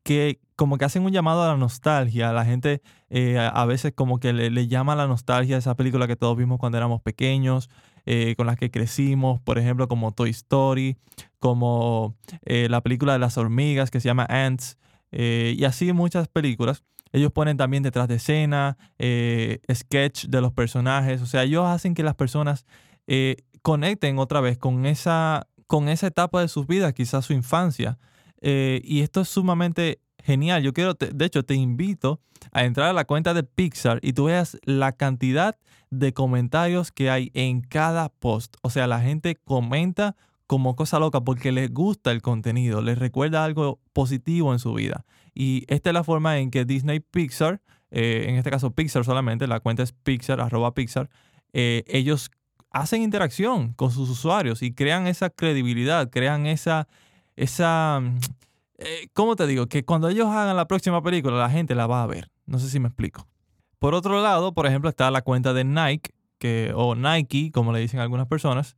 que 0.05 0.39
como 0.55 0.79
que 0.79 0.85
hacen 0.85 1.05
un 1.05 1.13
llamado 1.13 1.43
a 1.43 1.49
la 1.49 1.57
nostalgia. 1.57 2.33
La 2.33 2.45
gente 2.45 2.83
eh, 3.09 3.39
a 3.39 3.65
veces 3.65 3.93
como 3.95 4.21
que 4.21 4.33
le, 4.33 4.69
llama 4.69 4.95
la 4.95 5.07
nostalgia 5.07 5.57
a 5.57 5.59
esa 5.59 5.75
película 5.75 6.07
que 6.07 6.17
todos 6.17 6.37
vimos 6.37 6.59
cuando 6.59 6.79
éramos 6.79 7.01
pequeños, 7.03 7.69
eh, 8.07 8.35
con 8.37 8.47
las 8.47 8.57
que 8.57 8.71
crecimos, 8.71 9.41
por 9.41 9.59
ejemplo, 9.59 9.89
como 9.89 10.13
Toy 10.13 10.31
Story, 10.31 10.97
como 11.39 12.17
la 12.45 12.81
película 12.83 13.15
de 13.15 13.19
las 13.19 13.39
hormigas 13.39 13.91
que 13.91 14.01
se 14.01 14.09
llama 14.09 14.27
Ants, 14.29 14.79
y 15.11 15.65
así 15.65 15.93
muchas 15.93 16.29
películas. 16.29 16.85
Ellos 17.13 17.33
ponen 17.33 17.57
también 17.57 17.83
detrás 17.83 18.09
de 18.09 18.17
escena, 18.17 18.77
sketch 19.73 20.27
de 20.27 20.41
los 20.41 20.53
personajes, 20.53 21.21
o 21.23 21.27
sea, 21.27 21.43
ellos 21.43 21.67
hacen 21.67 21.95
que 21.95 22.03
las 22.03 22.15
personas 22.15 22.65
conecten 23.63 24.19
otra 24.19 24.41
vez 24.41 24.59
con 24.59 24.87
esa 24.87 25.47
con 25.71 25.89
esa 25.89 26.09
etapa 26.09 26.41
de 26.41 26.49
sus 26.49 26.67
vidas, 26.67 26.93
quizás 26.95 27.25
su 27.25 27.33
infancia. 27.33 27.97
Eh, 28.41 28.81
y 28.83 29.03
esto 29.03 29.21
es 29.21 29.29
sumamente 29.29 30.01
genial. 30.19 30.65
Yo 30.65 30.73
quiero, 30.73 30.95
de 30.95 31.25
hecho, 31.25 31.45
te 31.45 31.55
invito 31.55 32.21
a 32.51 32.65
entrar 32.65 32.89
a 32.89 32.93
la 32.93 33.05
cuenta 33.05 33.35
de 33.35 33.45
Pixar 33.45 34.01
y 34.03 34.13
tú 34.13 34.25
veas 34.25 34.59
la 34.65 34.91
cantidad 34.91 35.57
de 35.91 36.13
comentarios 36.13 36.91
que 36.91 37.09
hay 37.09 37.31
en 37.35 37.61
cada 37.61 38.09
post. 38.09 38.57
O 38.63 38.71
sea, 38.71 38.89
la 38.89 39.01
gente 39.01 39.37
comenta 39.37 40.17
como 40.51 40.75
cosa 40.75 40.99
loca 40.99 41.21
porque 41.21 41.53
les 41.53 41.73
gusta 41.73 42.11
el 42.11 42.23
contenido, 42.23 42.83
les 42.83 42.99
recuerda 42.99 43.45
algo 43.45 43.79
positivo 43.93 44.53
en 44.53 44.59
su 44.59 44.75
vida. 44.75 45.05
Y 45.33 45.65
esta 45.69 45.91
es 45.91 45.95
la 45.95 46.03
forma 46.03 46.39
en 46.39 46.51
que 46.51 46.65
Disney 46.65 46.99
Pixar, 46.99 47.63
eh, 47.93 48.25
en 48.27 48.35
este 48.35 48.51
caso 48.51 48.73
Pixar 48.73 49.05
solamente, 49.05 49.47
la 49.47 49.61
cuenta 49.61 49.85
es 49.85 49.93
Pixar, 49.93 50.41
arroba 50.41 50.75
Pixar, 50.75 51.09
eh, 51.53 51.85
ellos 51.87 52.33
hacen 52.73 53.03
interacción 53.03 53.75
con 53.75 53.93
sus 53.93 54.11
usuarios 54.11 54.61
y 54.63 54.75
crean 54.75 55.07
esa 55.07 55.31
credibilidad, 55.31 56.11
crean 56.11 56.47
esa, 56.47 56.89
esa, 57.37 58.01
mm, 58.03 58.19
eh, 58.79 59.07
¿cómo 59.13 59.37
te 59.37 59.47
digo? 59.47 59.69
Que 59.69 59.85
cuando 59.85 60.09
ellos 60.09 60.27
hagan 60.27 60.57
la 60.57 60.67
próxima 60.67 61.01
película, 61.01 61.39
la 61.39 61.51
gente 61.51 61.77
la 61.77 61.87
va 61.87 62.03
a 62.03 62.09
ver. 62.09 62.29
No 62.47 62.59
sé 62.59 62.69
si 62.69 62.81
me 62.81 62.89
explico. 62.89 63.29
Por 63.79 63.95
otro 63.95 64.21
lado, 64.21 64.53
por 64.53 64.67
ejemplo, 64.67 64.91
está 64.91 65.13
la 65.13 65.23
cuenta 65.23 65.53
de 65.53 65.63
Nike, 65.63 66.11
que, 66.39 66.73
o 66.75 66.97
Nike, 66.97 67.53
como 67.53 67.73
le 67.73 67.79
dicen 67.79 68.01
algunas 68.01 68.27
personas. 68.27 68.77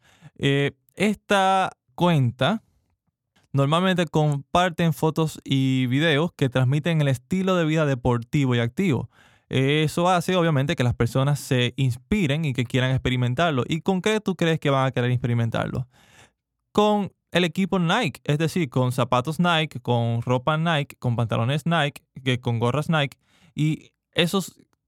Esta 0.95 1.73
cuenta 1.95 2.63
normalmente 3.53 4.07
comparten 4.07 4.93
fotos 4.93 5.41
y 5.45 5.87
videos 5.87 6.33
que 6.33 6.49
transmiten 6.49 7.01
el 7.01 7.09
estilo 7.09 7.57
de 7.57 7.65
vida 7.65 7.87
deportivo 7.87 8.55
y 8.55 8.61
activo. 8.61 9.11
Eso 9.49 10.09
hace 10.09 10.35
obviamente 10.37 10.77
que 10.77 10.85
las 10.85 10.95
personas 10.95 11.39
se 11.39 11.75
inspiren 11.77 12.47
y 12.47 12.55
que 12.55 12.65
quieran 12.65 12.93
experimentarlo. 12.93 13.65
¿Y 13.69 13.83
con 13.83 14.01
qué 14.01 14.19
tú 14.21 14.35
crees 14.35 14.59
que 14.59 14.71
van 14.71 14.87
a 14.87 14.93
querer 14.93 15.11
experimentarlo? 15.11 15.89
Con 16.73 17.13
el 17.33 17.45
equipo 17.45 17.79
Nike, 17.79 18.21
es 18.25 18.39
decir, 18.39 18.71
con 18.71 18.93
zapatos 18.93 19.39
Nike, 19.39 19.81
con 19.81 20.23
ropa 20.23 20.57
Nike, 20.57 20.97
con 20.99 21.17
pantalones 21.17 21.67
Nike, 21.67 22.03
que 22.25 22.41
con 22.41 22.59
gorras 22.59 22.89
Nike. 22.89 23.19
Y 23.55 23.93
eso 24.13 24.43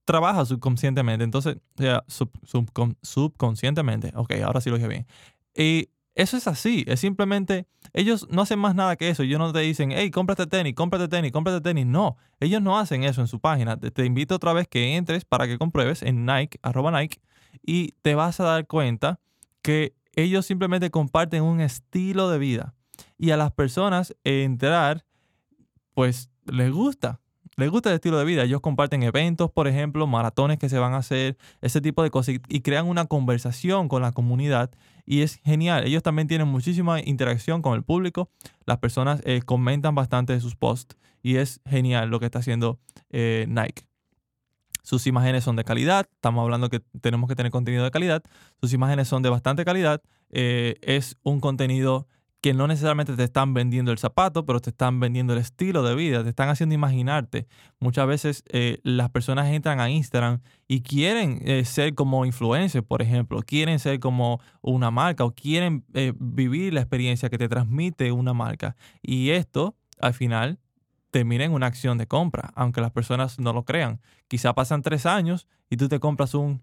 trabaja 0.06 0.46
subconscientemente. 0.46 1.24
Entonces, 1.24 1.58
sea, 1.76 2.04
subconscientemente. 2.08 4.12
Ok, 4.14 4.32
ahora 4.42 4.62
sí 4.62 4.70
lo 4.70 4.76
dije 4.76 4.88
bien. 4.88 5.06
Y 5.54 5.90
eso 6.14 6.37
es 6.37 6.46
así, 6.46 6.85
es 6.87 7.00
simplemente, 7.00 7.66
ellos 7.92 8.29
no 8.31 8.42
hacen 8.42 8.59
más 8.59 8.74
nada 8.74 8.96
que 8.96 9.09
eso. 9.09 9.24
Ellos 9.24 9.38
no 9.38 9.53
te 9.53 9.61
dicen, 9.61 9.90
hey, 9.92 10.11
cómprate 10.11 10.46
tenis, 10.46 10.74
cómprate 10.74 11.09
tenis, 11.09 11.33
cómprate 11.33 11.61
tenis. 11.61 11.87
No, 11.87 12.16
ellos 12.38 12.62
no 12.62 12.79
hacen 12.79 13.03
eso 13.03 13.20
en 13.20 13.27
su 13.27 13.40
página. 13.40 13.77
Te, 13.79 14.05
invito 14.05 14.37
otra 14.37 14.53
vez 14.53 14.68
que 14.68 14.96
entres 14.96 15.24
para 15.24 15.46
que 15.46 15.59
compruebes 15.59 16.03
en 16.03 16.24
Nike, 16.24 16.59
arroba 16.62 16.90
Nike, 16.92 17.20
y 17.66 17.92
te 18.03 18.14
vas 18.14 18.38
a 18.38 18.44
dar 18.44 18.66
cuenta 18.66 19.18
que 19.62 19.94
ellos 20.14 20.46
simplemente 20.46 20.90
comparten 20.90 21.42
un 21.42 21.61
estilo 21.61 22.31
de 22.31 22.38
vida. 22.38 22.74
Y 23.18 23.31
a 23.33 23.37
las 23.37 23.50
personas 23.50 24.14
entrar, 24.22 25.05
pues 25.94 26.31
les 26.46 26.70
gusta 26.70 27.20
les 27.57 27.70
gusta 27.70 27.90
el 27.90 27.96
estilo 27.96 28.18
de 28.18 28.24
vida. 28.24 28.42
Ellos 28.42 28.61
comparten 28.61 29.03
eventos, 29.03 29.50
por 29.50 29.68
ejemplo, 29.68 30.07
maratones 30.07 30.59
que 30.59 30.68
se 30.68 30.79
van 30.79 30.94
a 30.94 30.98
hacer, 30.98 31.37
ese 31.61 31.81
tipo 31.81 32.03
de 32.03 32.11
cosas, 32.11 32.37
y, 32.48 32.61
crean 32.61 32.87
una 32.87 33.07
conversación 33.07 33.88
con 33.88 34.03
la 34.03 34.12
comunidad. 34.12 34.70
Y 35.06 35.22
es 35.22 35.36
genial. 35.44 35.84
Ellos 35.84 36.02
también 36.02 36.28
tienen 36.28 36.48
muchísima 36.48 37.00
interacción 37.00 37.62
con 37.62 37.74
el 37.74 37.82
público. 37.82 38.30
Las 38.64 38.78
personas 38.78 39.20
eh, 39.24 39.42
comentan 39.44 39.94
bastante 39.94 40.32
de 40.32 40.40
sus 40.40 40.56
posts. 40.56 40.96
Y 41.22 41.36
es 41.36 41.60
genial 41.66 42.10
lo 42.10 42.20
que 42.20 42.26
está 42.26 42.40
haciendo 42.40 42.78
eh, 43.10 43.46
Nike. 43.48 43.84
Sus 44.82 45.06
imágenes 45.06 45.44
son 45.44 45.56
de 45.56 45.64
calidad. 45.64 46.06
Estamos 46.12 46.42
hablando 46.42 46.68
que 46.68 46.80
tenemos 47.00 47.28
que 47.28 47.34
tener 47.34 47.50
contenido 47.50 47.84
de 47.84 47.90
calidad. 47.90 48.22
Sus 48.60 48.72
imágenes 48.74 49.08
son 49.08 49.22
de 49.22 49.30
bastante 49.30 49.64
calidad. 49.64 50.02
Eh, 50.30 50.76
es 50.82 51.16
un 51.22 51.40
contenido 51.40 52.06
que 52.44 52.52
no 52.52 52.66
necesariamente 52.66 53.16
te 53.16 53.24
están 53.24 53.54
vendiendo 53.54 53.90
el 53.90 53.96
zapato, 53.96 54.44
pero 54.44 54.61
te 54.61 54.68
están 54.68 55.00
vendiendo 55.00 55.33
el 55.33 55.38
estilo 55.38 55.83
de 55.83 55.94
vida, 55.94 56.22
te 56.22 56.28
están 56.28 56.50
haciendo 56.50 56.74
imaginarte. 56.74 57.46
Muchas 57.80 58.07
veces 58.07 58.44
eh, 58.50 58.80
las 58.83 59.09
personas 59.09 59.46
entran 59.46 59.80
a 59.80 59.88
Instagram 59.88 60.42
y 60.68 60.83
quieren 60.83 61.40
eh, 61.46 61.64
ser 61.64 61.94
como 61.94 62.26
influencers, 62.26 62.85
por 62.85 63.00
ejemplo, 63.00 63.40
quieren 63.40 63.78
ser 63.78 63.98
como 63.98 64.42
una 64.61 64.90
marca 64.90 65.24
o 65.24 65.30
quieren 65.30 65.87
eh, 65.94 66.12
vivir 66.18 66.74
la 66.74 66.80
experiencia 66.80 67.30
que 67.30 67.38
te 67.38 67.48
transmite 67.48 68.12
una 68.12 68.35
marca. 68.35 68.76
Y 69.00 69.30
esto, 69.30 69.74
al 69.98 70.12
final, 70.12 70.59
termina 71.11 71.44
en 71.44 71.52
una 71.52 71.68
acción 71.68 71.96
de 71.96 72.07
compra, 72.07 72.50
aunque 72.57 72.83
las 72.83 72.90
personas 72.90 73.38
no 73.38 73.54
lo 73.54 73.64
crean. 73.64 74.02
Quizá 74.28 74.52
pasan 74.52 74.83
tres 74.83 75.07
años 75.07 75.48
y 75.70 75.78
tú 75.78 75.88
te 75.88 75.98
compras 75.98 76.35
un, 76.35 76.62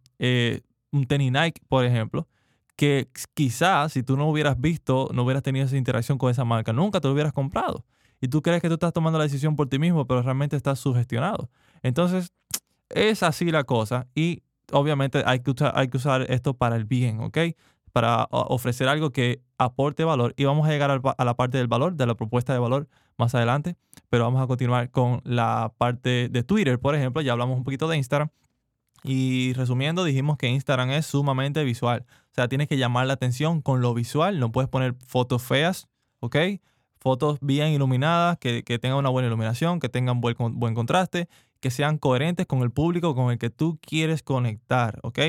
un 0.92 1.06
tenis 1.08 1.32
Nike, 1.32 1.60
por 1.68 1.86
ejemplo, 1.86 2.28
que 2.82 3.10
quizás 3.36 3.94
si 3.94 4.02
tú 4.02 4.18
no 4.18 4.28
hubieras 4.28 4.60
visto, 4.60 5.08
no 5.14 5.22
hubieras 5.22 5.44
tenido 5.44 5.68
esa 5.68 5.78
interacción 5.78 6.18
con 6.18 6.32
esa 6.32 6.46
marca, 6.46 6.74
nunca 6.74 7.00
te 7.00 7.08
lo 7.08 7.14
hubieras 7.14 7.32
comprado. 7.32 7.86
Y 8.20 8.28
tú 8.28 8.42
crees 8.42 8.60
que 8.60 8.70
tú 8.70 8.74
estás 8.74 8.92
tomando 8.92 9.20
la 9.20 9.26
decisión 9.26 9.56
por 9.56 9.70
ti 9.70 9.78
mismo, 9.78 10.08
pero 10.08 10.24
realmente 10.24 10.56
estás 10.56 10.80
sugestionado. 10.80 11.52
Entonces, 11.84 12.34
es 12.90 13.22
así 13.22 13.52
la 13.52 13.66
cosa 13.66 14.08
y 14.16 14.42
obviamente 14.72 15.22
hay 15.28 15.42
que, 15.42 15.52
usar, 15.52 15.74
hay 15.76 15.90
que 15.90 15.98
usar 15.98 16.24
esto 16.32 16.56
para 16.56 16.76
el 16.76 16.86
bien, 16.86 17.20
¿ok? 17.20 17.38
Para 17.94 18.28
ofrecer 18.32 18.88
algo 18.88 19.12
que 19.12 19.44
aporte 19.60 20.04
valor 20.04 20.34
y 20.36 20.46
vamos 20.46 20.68
a 20.68 20.72
llegar 20.72 20.90
a 20.90 21.24
la 21.24 21.36
parte 21.36 21.60
del 21.60 21.68
valor, 21.68 21.94
de 21.94 22.08
la 22.08 22.16
propuesta 22.16 22.52
de 22.52 22.58
valor 22.58 22.88
más 23.16 23.36
adelante, 23.36 23.76
pero 24.10 24.24
vamos 24.24 24.42
a 24.42 24.48
continuar 24.48 24.90
con 24.90 25.22
la 25.24 25.72
parte 25.78 26.30
de 26.30 26.42
Twitter, 26.42 26.80
por 26.80 26.96
ejemplo, 26.96 27.22
ya 27.22 27.34
hablamos 27.34 27.58
un 27.58 27.64
poquito 27.64 27.88
de 27.88 27.98
Instagram 27.98 28.30
y 29.04 29.54
resumiendo, 29.54 30.04
dijimos 30.04 30.38
que 30.38 30.48
Instagram 30.48 30.90
es 30.92 31.06
sumamente 31.06 31.64
visual. 31.64 32.08
O 32.32 32.36
sea, 32.36 32.48
tienes 32.48 32.68
que 32.68 32.78
llamar 32.78 33.08
la 33.08 33.14
atención 33.14 33.62
con 33.62 33.82
lo 33.82 33.94
visual. 33.94 34.40
No 34.40 34.52
puedes 34.52 34.70
poner 34.70 34.96
fotos 35.06 35.44
feas, 35.44 35.88
¿ok? 36.22 36.38
Fotos 37.00 37.40
bien 37.42 37.70
iluminadas, 37.70 38.38
que, 38.38 38.64
tengan 38.64 38.98
una 38.98 39.10
buena 39.10 39.28
iluminación, 39.28 39.80
que 39.80 39.90
tengan 39.90 40.22
buen, 40.22 40.36
buen 40.38 40.74
contraste, 40.74 41.28
que 41.60 41.72
sean 41.72 41.98
coherentes 41.98 42.48
con 42.48 42.62
el 42.62 42.72
público 42.72 43.16
con 43.16 43.32
el 43.32 43.38
que 43.38 43.50
tú 43.50 43.80
quieres 43.82 44.24
conectar, 44.24 45.00
¿ok? 45.04 45.20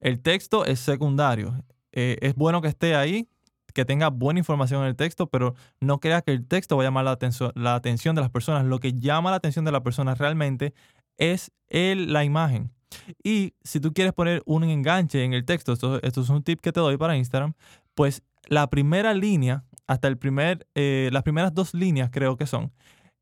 El 0.00 0.20
texto 0.20 0.64
es 0.64 0.80
secundario. 0.80 1.62
Eh, 1.92 2.18
es 2.20 2.34
bueno 2.34 2.62
que 2.62 2.68
esté 2.68 2.96
ahí, 2.96 3.28
que 3.74 3.84
tenga 3.84 4.08
buena 4.08 4.40
información 4.40 4.82
en 4.82 4.88
el 4.88 4.96
texto, 4.96 5.28
pero 5.28 5.54
no 5.80 6.00
crea 6.00 6.22
que 6.22 6.32
el 6.32 6.46
texto 6.46 6.76
va 6.76 6.82
a 6.82 6.86
llamar 6.86 7.04
la 7.04 7.12
atención, 7.12 7.52
la 7.54 7.74
atención 7.74 8.16
de 8.16 8.22
las 8.22 8.30
personas. 8.30 8.64
Lo 8.64 8.80
que 8.80 8.92
llama 8.92 9.30
la 9.30 9.36
atención 9.36 9.64
de 9.64 9.72
las 9.72 9.82
personas 9.82 10.18
realmente 10.18 10.74
es 11.16 11.52
el, 11.68 12.12
la 12.12 12.24
imagen. 12.24 12.72
Y 13.22 13.54
si 13.62 13.80
tú 13.80 13.92
quieres 13.92 14.12
poner 14.12 14.42
un 14.46 14.64
enganche 14.64 15.24
en 15.24 15.32
el 15.32 15.44
texto, 15.44 15.72
esto, 15.72 16.00
es 16.02 16.28
un 16.28 16.42
tip 16.42 16.60
que 16.60 16.72
te 16.72 16.80
doy 16.80 16.96
para 16.96 17.16
Instagram, 17.16 17.54
pues 17.94 18.22
la 18.46 18.68
primera 18.68 19.14
línea, 19.14 19.64
hasta 19.86 20.08
el 20.08 20.18
primer, 20.18 20.66
eh, 20.74 21.08
las 21.12 21.22
primeras 21.22 21.54
dos 21.54 21.74
líneas 21.74 22.10
creo 22.12 22.36
que 22.36 22.46
son, 22.46 22.72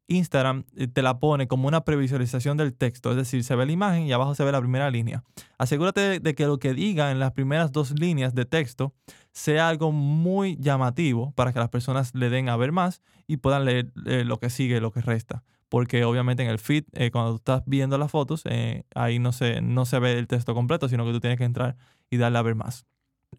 Instagram 0.08 0.64
eh, 0.76 0.86
te 0.86 1.02
la 1.02 1.18
pone 1.18 1.48
como 1.48 1.68
una 1.68 1.84
previsualización 1.84 2.56
del 2.56 2.74
texto, 2.74 3.10
es 3.10 3.16
decir, 3.16 3.42
se 3.44 3.56
ve 3.56 3.66
la 3.66 3.72
imagen 3.72 4.04
y 4.04 4.12
abajo 4.12 4.34
se 4.34 4.44
ve 4.44 4.52
la 4.52 4.60
primera 4.60 4.90
línea. 4.90 5.24
Asegúrate 5.58 6.20
de 6.20 6.34
que 6.34 6.46
lo 6.46 6.58
que 6.58 6.74
diga 6.74 7.10
en 7.10 7.18
las 7.18 7.32
primeras 7.32 7.72
dos 7.72 7.98
líneas 7.98 8.34
de 8.34 8.44
texto 8.44 8.94
sea 9.32 9.68
algo 9.68 9.92
muy 9.92 10.56
llamativo 10.60 11.32
para 11.32 11.52
que 11.52 11.58
las 11.58 11.68
personas 11.68 12.14
le 12.14 12.30
den 12.30 12.48
a 12.48 12.56
ver 12.56 12.72
más 12.72 13.02
y 13.26 13.38
puedan 13.38 13.64
leer 13.64 13.92
eh, 14.06 14.24
lo 14.24 14.38
que 14.38 14.50
sigue, 14.50 14.80
lo 14.80 14.92
que 14.92 15.00
resta 15.00 15.42
porque 15.68 16.04
obviamente 16.04 16.42
en 16.42 16.48
el 16.48 16.58
feed, 16.58 16.84
eh, 16.92 17.10
cuando 17.10 17.32
tú 17.32 17.36
estás 17.36 17.62
viendo 17.66 17.98
las 17.98 18.10
fotos, 18.10 18.42
eh, 18.44 18.84
ahí 18.94 19.18
no 19.18 19.32
se, 19.32 19.60
no 19.60 19.84
se 19.84 19.98
ve 19.98 20.18
el 20.18 20.28
texto 20.28 20.54
completo, 20.54 20.88
sino 20.88 21.04
que 21.04 21.12
tú 21.12 21.20
tienes 21.20 21.38
que 21.38 21.44
entrar 21.44 21.76
y 22.10 22.16
darle 22.18 22.38
a 22.38 22.42
ver 22.42 22.54
más. 22.54 22.86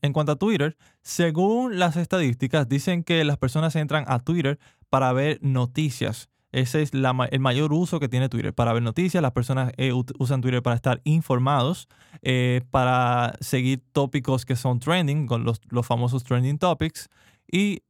En 0.01 0.13
cuanto 0.13 0.33
a 0.33 0.35
Twitter, 0.35 0.77
según 1.01 1.79
las 1.79 1.95
estadísticas, 1.95 2.67
dicen 2.67 3.03
que 3.03 3.23
las 3.23 3.37
personas 3.37 3.75
entran 3.75 4.03
a 4.07 4.19
Twitter 4.19 4.59
para 4.89 5.13
ver 5.13 5.39
noticias. 5.41 6.29
Ese 6.51 6.81
es 6.81 6.91
el 6.93 7.39
mayor 7.39 7.73
uso 7.73 7.99
que 7.99 8.09
tiene 8.09 8.29
Twitter, 8.29 8.53
para 8.53 8.73
ver 8.73 8.83
noticias. 8.83 9.21
Las 9.21 9.31
personas 9.31 9.71
eh, 9.77 9.91
usan 9.93 10.41
Twitter 10.41 10.61
para 10.61 10.75
estar 10.75 11.01
informados, 11.03 11.87
para 12.71 13.33
seguir 13.41 13.83
tópicos 13.91 14.45
que 14.45 14.55
son 14.55 14.79
trending, 14.79 15.27
con 15.27 15.43
los, 15.43 15.61
los 15.69 15.85
famosos 15.85 16.23
trending 16.23 16.57
topics. 16.57 17.09
Y 17.49 17.81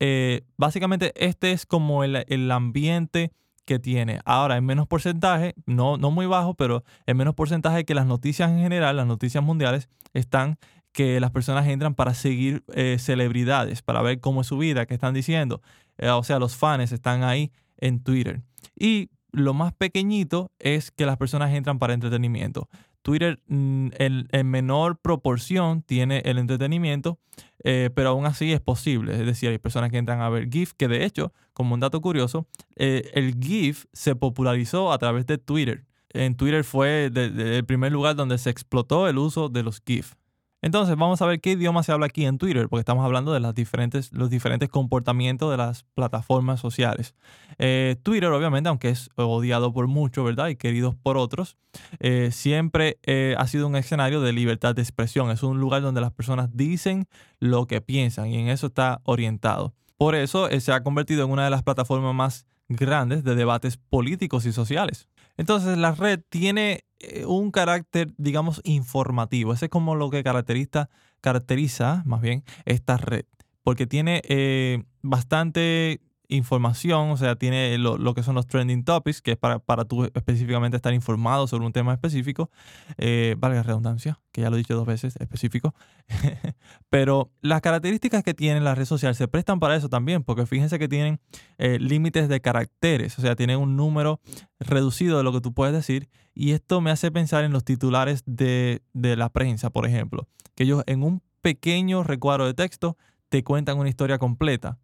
básicamente 0.58 1.14
este 1.16 1.52
es 1.52 1.66
como 1.66 2.04
el, 2.04 2.24
el 2.28 2.52
ambiente 2.52 3.32
que 3.68 3.78
tiene. 3.78 4.22
Ahora, 4.26 4.58
en 4.58 4.66
menos 4.66 4.88
porcentaje, 4.88 5.54
no, 5.68 5.98
no 5.98 6.10
muy 6.10 6.26
bajo, 6.26 6.56
pero 6.56 6.84
en 7.06 7.18
menos 7.18 7.36
porcentaje 7.36 7.86
que 7.86 7.94
las 7.94 8.08
noticias 8.08 8.50
en 8.50 8.60
general, 8.60 8.98
las 8.98 9.06
noticias 9.06 9.44
mundiales, 9.44 9.90
están 10.14 10.58
que 10.94 11.20
las 11.20 11.30
personas 11.30 11.68
entran 11.68 11.94
para 11.94 12.16
seguir 12.16 12.64
eh, 12.74 12.98
celebridades, 13.00 13.84
para 13.84 14.02
ver 14.02 14.20
cómo 14.20 14.42
es 14.42 14.48
su 14.48 14.58
vida, 14.58 14.88
qué 14.88 14.96
están 14.96 15.14
diciendo. 15.14 15.62
Eh, 16.00 16.10
o 16.10 16.24
sea, 16.24 16.40
los 16.40 16.56
fans 16.56 16.92
están 16.92 17.24
ahí 17.24 17.52
en 17.78 18.00
Twitter. 18.00 18.42
Y 18.76 19.10
lo 19.32 19.54
más 19.54 19.74
pequeñito 19.74 20.52
es 20.58 20.90
que 20.90 21.06
las 21.06 21.18
personas 21.18 21.54
entran 21.54 21.78
para 21.78 21.94
entretenimiento. 21.94 22.70
Twitter 23.04 23.40
mm, 23.48 23.90
en, 24.00 24.48
menor 24.50 24.98
proporción 24.98 25.82
tiene 25.82 26.22
el 26.26 26.38
entretenimiento, 26.40 27.20
eh, 27.64 27.90
pero 27.94 28.10
aún 28.10 28.26
así 28.26 28.52
es 28.52 28.62
posible. 28.62 29.14
Es 29.14 29.26
decir, 29.26 29.50
hay 29.50 29.60
personas 29.60 29.92
que 29.92 29.98
entran 29.98 30.22
a 30.22 30.30
ver 30.30 30.50
GIF, 30.50 30.74
que 30.74 30.88
de 30.88 31.06
hecho, 31.06 31.34
como 31.58 31.74
un 31.74 31.80
dato 31.80 32.02
curioso, 32.02 32.46
eh, 32.76 33.10
el 33.16 33.36
GIF 33.42 33.86
se 33.92 34.16
popularizó 34.16 34.92
a 34.92 35.00
través 35.00 35.26
de 35.26 35.40
Twitter. 35.40 35.86
En 36.12 36.38
Twitter 36.38 36.64
fue 36.64 37.06
el 37.06 37.66
primer 37.66 37.92
lugar 37.92 38.16
donde 38.16 38.38
se 38.38 38.52
explotó 38.52 39.08
el 39.08 39.18
uso 39.18 39.50
de 39.50 39.64
los 39.64 39.82
GIF. 39.84 40.14
Entonces, 40.62 40.96
vamos 40.96 41.20
a 41.24 41.26
ver 41.26 41.42
qué 41.42 41.54
idioma 41.54 41.82
se 41.82 41.92
habla 41.92 42.06
aquí 42.06 42.26
en 42.26 42.38
Twitter, 42.38 42.70
porque 42.70 42.82
estamos 42.82 43.04
hablando 43.04 43.34
de 43.34 43.40
los 43.40 43.56
diferentes 43.56 44.70
comportamientos 44.70 45.50
de 45.50 45.58
las 45.58 45.84
plataformas 45.96 46.60
sociales. 46.60 47.16
Eh, 47.58 47.96
Twitter, 48.04 48.30
obviamente, 48.30 48.70
aunque 48.70 48.90
es 48.90 49.10
odiado 49.16 49.74
por 49.74 49.88
muchos, 49.88 50.24
¿verdad? 50.26 50.50
Y 50.50 50.58
querido 50.58 50.96
por 51.02 51.18
otros, 51.18 51.58
eh, 52.00 52.30
siempre 52.32 53.00
ha 53.36 53.48
sido 53.48 53.66
un 53.66 53.76
escenario 53.78 54.22
de 54.22 54.32
libertad 54.32 54.76
de 54.76 54.84
expresión. 54.84 55.32
Es 55.32 55.42
un 55.42 55.60
lugar 55.60 55.82
donde 55.82 56.02
las 56.02 56.12
personas 56.12 56.56
dicen 56.56 57.08
lo 57.40 57.66
que 57.66 57.82
piensan 57.82 58.28
y 58.28 58.38
en 58.38 58.50
eso 58.50 58.68
está 58.68 59.02
orientado. 59.06 59.74
Por 59.98 60.16
eso 60.16 60.48
se 60.60 60.72
ha 60.72 60.84
convertido 60.84 61.26
en 61.26 61.32
una 61.32 61.44
de 61.46 61.50
las 61.50 61.64
plataformas 61.64 62.14
más 62.14 62.46
grandes 62.70 63.24
de 63.24 63.36
debates 63.36 63.78
políticos 63.78 64.46
y 64.46 64.52
sociales. 64.52 65.08
Entonces 65.38 65.78
la 65.78 65.94
red 65.94 66.20
tiene 66.30 66.86
eh, 67.00 67.26
un 67.26 67.52
carácter, 67.52 68.14
digamos, 68.18 68.62
informativo. 68.64 69.54
Ese 69.54 69.66
es 69.66 69.72
como 69.72 69.96
lo 69.96 70.10
que 70.10 70.24
caracteriza, 70.24 70.90
caracteriza 71.22 72.04
más 72.06 72.22
bien 72.22 72.44
esta 72.66 72.98
red, 72.98 73.26
porque 73.64 73.86
tiene 73.86 74.22
eh, 74.28 74.84
bastante 75.02 76.02
información, 76.30 77.12
o 77.12 77.18
sea, 77.18 77.36
tiene 77.36 77.78
lo, 77.78 78.14
que 78.14 78.24
son 78.24 78.36
los 78.36 78.48
trending 78.48 78.84
topics, 78.84 79.22
que 79.22 79.32
es 79.32 79.38
para, 79.38 79.60
para 79.60 79.86
tú 79.86 80.06
específicamente 80.06 80.76
estar 80.76 80.94
informado 80.94 81.48
sobre 81.48 81.66
un 81.66 81.72
tema 81.72 81.94
específico, 81.94 82.50
eh, 82.98 83.36
valga 83.38 83.64
redundancia, 83.64 84.20
que 84.32 84.42
ya 84.42 84.50
lo 84.50 84.56
he 84.56 84.60
dicho 84.60 84.76
dos 84.76 84.86
veces, 84.86 85.16
específico, 85.18 85.74
pero 86.90 87.32
las 87.42 87.62
características 87.62 88.24
que 88.24 88.34
tiene 88.34 88.60
la 88.60 88.76
red 88.76 88.86
social 88.86 89.16
se 89.16 89.28
prestan 89.28 89.60
para 89.60 89.76
eso 89.76 89.90
también, 89.90 90.24
porque 90.24 90.46
fíjense 90.46 90.80
que 90.80 90.88
tienen 90.88 91.20
eh, 91.58 91.80
límites 91.80 92.28
de 92.28 92.42
caracteres, 92.42 93.18
o 93.18 93.22
sea, 93.22 93.36
tienen 93.36 93.60
un 93.60 93.76
número 93.76 94.20
reducido 94.60 95.18
de 95.18 95.24
lo 95.24 95.32
que 95.32 95.42
tú 95.42 95.54
puedes 95.54 95.74
decir, 95.74 96.10
y 96.34 96.52
esto 96.52 96.82
me 96.82 96.92
hace 96.92 97.10
pensar 97.10 97.46
en 97.46 97.54
los 97.54 97.64
titulares 97.64 98.24
de, 98.26 98.82
de 98.94 99.16
la 99.16 99.30
prensa, 99.30 99.70
por 99.70 99.86
ejemplo, 99.86 100.28
que 100.56 100.64
ellos 100.64 100.84
en 100.88 101.04
un 101.04 101.22
pequeño 101.42 102.04
recuadro 102.04 102.46
de 102.46 102.54
texto 102.54 102.98
te 103.30 103.44
cuentan 103.44 103.78
una 103.78 103.90
historia 103.90 104.18
completa 104.18 104.78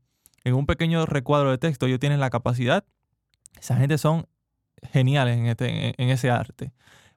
en 0.44 0.56
un 0.56 0.66
pequeño 0.66 1.06
recuadro 1.06 1.52
de 1.52 1.58
texto 1.58 1.86
ellos 1.86 2.00
tienen 2.00 2.20
la 2.20 2.30
capacidad, 2.30 2.84
esa 3.60 3.78
gente 3.78 3.98
son 3.98 4.28
geniales 4.92 5.38
en, 5.38 5.46
este, 5.48 6.02
en, 6.02 6.10
ese 6.10 6.30
arte. 6.30 6.74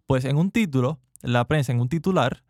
Pues 0.07 0.25
en 0.25 0.37
un 0.37 0.51
título, 0.51 1.01
la 1.23 1.47
prensa, 1.47 1.73
en 1.73 1.81
un 1.81 1.89
titular, 1.89 2.45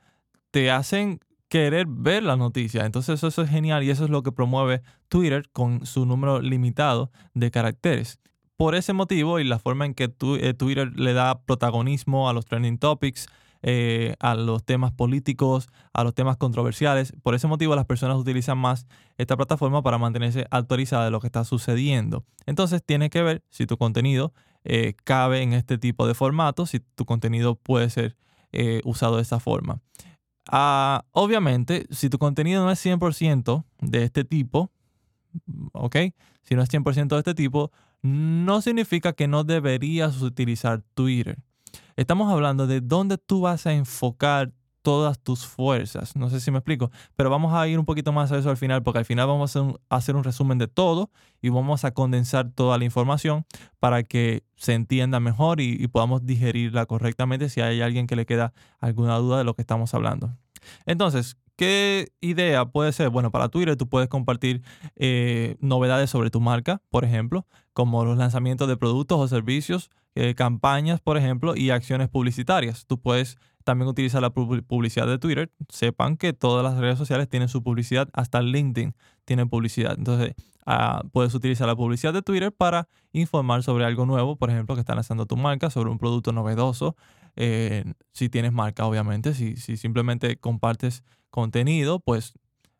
te 0.50 0.70
hacen 0.70 1.20
querer 1.48 1.86
ver 1.88 2.22
la 2.22 2.36
noticia. 2.36 2.84
Entonces 2.84 3.22
eso, 3.22 3.42
es 3.42 3.50
genial 3.50 3.82
y 3.84 3.90
eso 3.90 4.04
es 4.04 4.10
lo 4.10 4.22
que 4.22 4.32
promueve 4.32 4.82
Twitter 5.08 5.48
con 5.52 5.86
su 5.86 6.06
número 6.06 6.40
limitado 6.40 7.10
de 7.34 7.50
caracteres. 7.50 8.18
Por 8.56 8.74
ese 8.74 8.92
motivo 8.92 9.38
y 9.38 9.44
la 9.44 9.58
forma 9.58 9.84
en 9.84 9.94
que 9.94 10.04
eh, 10.40 10.54
Twitter 10.54 10.98
le 10.98 11.12
da 11.12 11.40
protagonismo 11.42 12.28
a 12.28 12.32
los 12.32 12.46
trending 12.46 12.78
topics, 12.78 13.28
eh, 13.68 14.14
a 14.20 14.36
los 14.36 14.64
temas 14.64 14.92
políticos, 14.92 15.68
a 15.92 16.04
los 16.04 16.14
temas 16.14 16.36
controversiales. 16.36 17.12
Por 17.24 17.34
ese 17.34 17.48
motivo 17.48 17.74
las 17.74 17.84
personas 17.84 18.16
utilizan 18.16 18.58
más 18.58 18.86
esta 19.18 19.36
plataforma 19.36 19.82
para 19.82 19.98
mantenerse 19.98 20.46
actualizada 20.52 21.06
de 21.06 21.10
lo 21.10 21.18
que 21.18 21.26
está 21.26 21.42
sucediendo. 21.42 22.24
Entonces 22.46 22.80
tiene 22.86 23.10
que 23.10 23.22
ver 23.22 23.42
si 23.50 23.66
tu 23.66 23.76
contenido 23.76 24.32
eh, 24.62 24.94
cabe 25.02 25.42
en 25.42 25.52
este 25.52 25.78
tipo 25.78 26.06
de 26.06 26.14
formato, 26.14 26.64
si 26.64 26.78
tu 26.78 27.04
contenido 27.06 27.56
puede 27.56 27.90
ser 27.90 28.16
eh, 28.52 28.82
usado 28.84 29.16
de 29.16 29.22
esta 29.22 29.40
forma. 29.40 29.80
Ah, 30.48 31.04
obviamente, 31.10 31.86
si 31.90 32.08
tu 32.08 32.18
contenido 32.18 32.64
no 32.64 32.70
es 32.70 32.86
100% 32.86 33.64
de 33.80 34.04
este 34.04 34.22
tipo, 34.22 34.70
¿ok? 35.72 35.96
Si 36.44 36.54
no 36.54 36.62
es 36.62 36.70
100% 36.70 37.08
de 37.08 37.18
este 37.18 37.34
tipo, 37.34 37.72
no 38.02 38.62
significa 38.62 39.12
que 39.12 39.26
no 39.26 39.42
deberías 39.42 40.22
utilizar 40.22 40.84
Twitter. 40.94 41.38
Estamos 41.96 42.32
hablando 42.32 42.66
de 42.66 42.80
dónde 42.80 43.18
tú 43.18 43.42
vas 43.42 43.66
a 43.66 43.72
enfocar 43.72 44.52
todas 44.86 45.18
tus 45.18 45.44
fuerzas. 45.44 46.14
No 46.14 46.30
sé 46.30 46.38
si 46.38 46.52
me 46.52 46.58
explico, 46.58 46.92
pero 47.16 47.28
vamos 47.28 47.52
a 47.52 47.66
ir 47.66 47.76
un 47.76 47.84
poquito 47.84 48.12
más 48.12 48.30
a 48.30 48.38
eso 48.38 48.50
al 48.50 48.56
final, 48.56 48.84
porque 48.84 49.00
al 49.00 49.04
final 49.04 49.26
vamos 49.26 49.56
a 49.56 49.66
hacer 49.88 50.14
un, 50.14 50.22
resumen 50.22 50.58
de 50.58 50.68
todo 50.68 51.10
y 51.42 51.48
vamos 51.48 51.84
a 51.84 51.90
condensar 51.90 52.52
toda 52.52 52.78
la 52.78 52.84
información 52.84 53.46
para 53.80 54.04
que 54.04 54.44
se 54.54 54.74
entienda 54.74 55.18
mejor 55.18 55.60
y, 55.60 55.88
podamos 55.88 56.24
digerirla 56.24 56.86
correctamente 56.86 57.48
si 57.48 57.62
hay 57.62 57.80
alguien 57.80 58.06
que 58.06 58.14
le 58.14 58.26
queda 58.26 58.52
alguna 58.78 59.16
duda 59.16 59.38
de 59.38 59.44
lo 59.44 59.54
que 59.54 59.62
estamos 59.62 59.92
hablando. 59.92 60.36
Entonces, 60.84 61.36
¿Qué 61.56 62.12
idea 62.20 62.66
puede 62.66 62.92
ser? 62.92 63.08
Bueno, 63.08 63.30
para 63.30 63.48
Twitter 63.48 63.76
tú 63.76 63.88
puedes 63.88 64.08
compartir 64.10 64.62
eh, 64.94 65.56
novedades 65.60 66.10
sobre 66.10 66.30
tu 66.30 66.40
marca, 66.40 66.82
por 66.90 67.04
ejemplo, 67.04 67.46
como 67.72 68.04
los 68.04 68.18
lanzamientos 68.18 68.68
de 68.68 68.76
productos 68.76 69.18
o 69.18 69.26
servicios, 69.26 69.90
eh, 70.14 70.34
campañas, 70.34 71.00
por 71.00 71.16
ejemplo, 71.16 71.56
y 71.56 71.70
acciones 71.70 72.08
publicitarias. 72.10 72.86
Tú 72.86 73.00
puedes 73.00 73.38
también 73.64 73.88
utilizar 73.88 74.20
la 74.20 74.30
publicidad 74.30 75.06
de 75.06 75.18
Twitter. 75.18 75.50
Sepan 75.70 76.16
que 76.18 76.34
todas 76.34 76.62
las 76.62 76.78
redes 76.78 76.98
sociales 76.98 77.28
tienen 77.28 77.48
su 77.48 77.62
publicidad, 77.62 78.08
hasta 78.12 78.42
LinkedIn 78.42 78.94
tiene 79.24 79.46
publicidad. 79.46 79.94
Entonces, 79.96 80.34
ah, 80.66 81.02
puedes 81.10 81.34
utilizar 81.34 81.66
la 81.66 81.74
publicidad 81.74 82.12
de 82.12 82.22
Twitter 82.22 82.52
para 82.52 82.86
informar 83.12 83.62
sobre 83.62 83.84
algo 83.86 84.04
nuevo, 84.06 84.36
por 84.36 84.50
ejemplo, 84.50 84.74
que 84.74 84.80
está 84.80 84.94
lanzando 84.94 85.24
tu 85.26 85.36
marca, 85.36 85.70
sobre 85.70 85.90
un 85.90 85.98
producto 85.98 86.32
novedoso. 86.32 86.96
Eh, 87.34 87.84
si 88.12 88.28
tienes 88.28 88.52
marca, 88.52 88.86
obviamente, 88.86 89.34
si, 89.34 89.56
si 89.56 89.76
simplemente 89.76 90.36
compartes 90.36 91.02
contenido, 91.36 92.00
pues, 92.00 92.32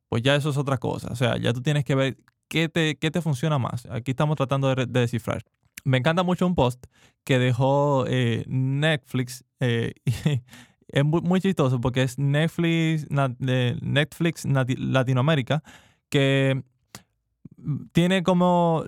pues 0.08 0.22
ya 0.22 0.34
eso 0.34 0.48
es 0.48 0.56
otra 0.56 0.78
cosa. 0.78 1.08
O 1.12 1.14
sea, 1.14 1.36
ya 1.36 1.52
tú 1.52 1.60
tienes 1.60 1.84
que 1.84 1.94
ver 1.94 2.16
qué 2.48 2.70
te, 2.70 2.96
qué 2.96 3.10
te 3.10 3.20
funciona 3.20 3.58
más. 3.58 3.86
Aquí 3.90 4.12
estamos 4.12 4.36
tratando 4.36 4.74
de, 4.74 4.86
descifrar. 4.86 5.42
Me 5.84 5.98
encanta 5.98 6.22
mucho 6.22 6.46
un 6.46 6.54
post 6.54 6.86
que 7.22 7.38
dejó 7.38 8.06
eh, 8.08 8.44
Netflix. 8.48 9.44
Eh, 9.60 9.92
es 10.88 11.04
muy, 11.04 11.40
chistoso 11.42 11.82
porque 11.82 12.02
es 12.02 12.18
Netflix, 12.18 13.06
Netflix 13.10 14.44
Latinoamérica 14.46 15.62
que 16.08 16.62
tiene 17.92 18.22
como, 18.22 18.84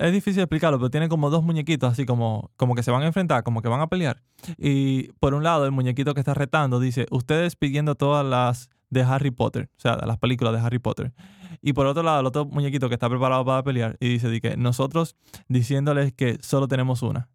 es 0.00 0.12
difícil 0.12 0.42
explicarlo, 0.42 0.78
pero 0.78 0.90
tiene 0.90 1.08
como 1.08 1.30
dos 1.30 1.42
muñequitos 1.42 1.92
así 1.92 2.06
como, 2.06 2.50
como 2.56 2.74
que 2.74 2.82
se 2.82 2.90
van 2.90 3.02
a 3.02 3.06
enfrentar, 3.06 3.42
como 3.42 3.62
que 3.62 3.68
van 3.68 3.80
a 3.80 3.88
pelear. 3.88 4.22
Y 4.58 5.12
por 5.18 5.34
un 5.34 5.42
lado, 5.42 5.64
el 5.64 5.72
muñequito 5.72 6.14
que 6.14 6.20
está 6.20 6.34
retando 6.34 6.78
dice, 6.78 7.06
ustedes 7.10 7.56
pidiendo 7.56 7.94
todas 7.94 8.24
las 8.24 8.70
de 8.92 9.02
Harry 9.02 9.30
Potter, 9.30 9.70
o 9.78 9.80
sea, 9.80 9.96
las 9.96 10.18
películas 10.18 10.52
de 10.52 10.60
Harry 10.60 10.78
Potter. 10.78 11.14
Y 11.62 11.72
por 11.72 11.86
otro 11.86 12.02
lado, 12.02 12.20
el 12.20 12.26
otro 12.26 12.44
muñequito 12.44 12.90
que 12.90 12.94
está 12.94 13.08
preparado 13.08 13.42
para 13.42 13.62
pelear 13.62 13.96
y 14.00 14.08
dice 14.08 14.38
que 14.42 14.56
nosotros 14.58 15.16
diciéndoles 15.48 16.12
que 16.12 16.36
solo 16.42 16.68
tenemos 16.68 17.02
una. 17.02 17.30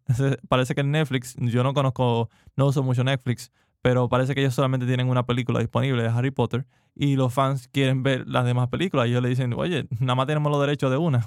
parece 0.48 0.76
que 0.76 0.82
en 0.82 0.92
Netflix, 0.92 1.34
yo 1.36 1.64
no 1.64 1.74
conozco, 1.74 2.30
no 2.54 2.66
uso 2.66 2.84
mucho 2.84 3.02
Netflix, 3.02 3.50
pero 3.82 4.08
parece 4.08 4.36
que 4.36 4.40
ellos 4.40 4.54
solamente 4.54 4.86
tienen 4.86 5.08
una 5.08 5.26
película 5.26 5.58
disponible 5.58 6.00
de 6.00 6.10
Harry 6.10 6.30
Potter 6.30 6.64
y 6.94 7.16
los 7.16 7.34
fans 7.34 7.66
quieren 7.66 8.04
ver 8.04 8.28
las 8.28 8.44
demás 8.44 8.68
películas 8.68 9.08
y 9.08 9.10
ellos 9.10 9.22
le 9.22 9.30
dicen, 9.30 9.52
oye, 9.54 9.88
nada 9.98 10.14
más 10.14 10.28
tenemos 10.28 10.52
los 10.52 10.60
derechos 10.60 10.92
de 10.92 10.96
una. 10.96 11.26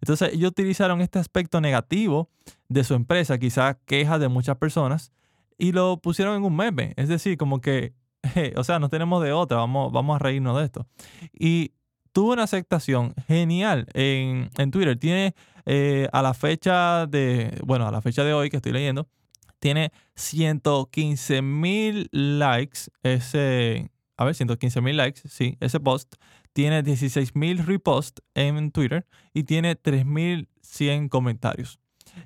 Entonces 0.00 0.32
ellos 0.32 0.50
utilizaron 0.50 1.00
este 1.00 1.20
aspecto 1.20 1.60
negativo 1.60 2.30
de 2.68 2.82
su 2.82 2.94
empresa, 2.94 3.38
quizás 3.38 3.76
quejas 3.86 4.18
de 4.18 4.28
muchas 4.28 4.56
personas, 4.56 5.12
y 5.56 5.70
lo 5.70 5.98
pusieron 6.00 6.36
en 6.36 6.42
un 6.42 6.56
meme. 6.56 6.94
Es 6.96 7.08
decir, 7.08 7.36
como 7.36 7.60
que 7.60 7.92
o 8.56 8.64
sea, 8.64 8.78
no 8.78 8.88
tenemos 8.88 9.22
de 9.22 9.32
otra, 9.32 9.58
vamos, 9.58 9.92
vamos 9.92 10.16
a 10.16 10.18
reírnos 10.18 10.56
de 10.58 10.64
esto. 10.64 10.86
Y 11.32 11.72
tuvo 12.12 12.32
una 12.32 12.44
aceptación 12.44 13.14
genial 13.26 13.86
en, 13.94 14.50
Twitter. 14.70 14.98
Tiene 14.98 15.34
eh, 15.66 16.08
a 16.12 16.22
la 16.22 16.34
fecha 16.34 17.06
de, 17.06 17.60
bueno, 17.64 17.86
a 17.86 17.92
la 17.92 18.00
fecha 18.00 18.24
de 18.24 18.32
hoy 18.32 18.50
que 18.50 18.56
estoy 18.56 18.72
leyendo, 18.72 19.08
tiene 19.58 19.92
115 20.16 21.42
mil 21.42 22.08
likes 22.12 22.90
ese, 23.02 23.90
a 24.16 24.24
ver, 24.24 24.34
115 24.34 24.80
mil 24.80 24.96
likes, 24.96 25.22
sí, 25.28 25.56
ese 25.60 25.80
post. 25.80 26.14
Tiene 26.52 26.82
16 26.82 27.36
mil 27.36 27.58
reposts 27.64 28.22
en 28.34 28.72
Twitter 28.72 29.06
y 29.32 29.44
tiene 29.44 29.76
3100 29.76 31.08
comentarios. 31.08 31.78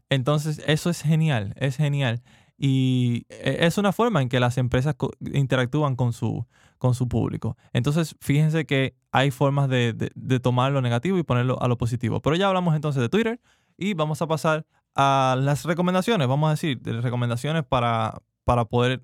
Entonces, 0.09 0.63
eso 0.67 0.89
es 0.91 1.03
genial, 1.03 1.55
es 1.59 1.77
genial. 1.77 2.23
Y 2.65 3.27
e, 3.29 3.67
es 3.67 3.77
una 3.77 3.91
forma 3.91 4.23
en 4.23 4.29
que 4.29 4.39
las 4.39 4.57
empresas 4.57 4.95
interactúan 5.33 5.97
con 5.97 6.13
su, 6.13 6.47
con 6.79 6.95
su 6.95 7.09
público. 7.09 7.57
Entonces, 7.73 8.15
fíjense 8.21 8.67
que 8.67 8.95
hay 9.11 9.33
formas 9.33 9.69
de, 9.69 9.93
tomar 10.41 10.71
lo 10.71 10.81
negativo 10.81 11.19
y 11.19 11.25
ponerlo 11.25 11.61
a 11.61 11.67
lo 11.67 11.77
positivo. 11.77 12.23
Pero 12.23 12.37
ya 12.37 12.47
hablamos 12.47 12.77
entonces 12.77 13.03
de 13.03 13.09
Twitter 13.09 13.41
y 13.77 13.95
vamos 13.95 14.23
a 14.23 14.29
pasar 14.29 14.65
a 14.95 15.37
las 15.41 15.65
recomendaciones, 15.65 16.29
vamos 16.29 16.47
a 16.47 16.51
decir, 16.53 16.81
de 16.81 17.01
recomendaciones 17.01 17.65
para, 17.65 18.23
para 18.45 18.65
poder 18.65 19.03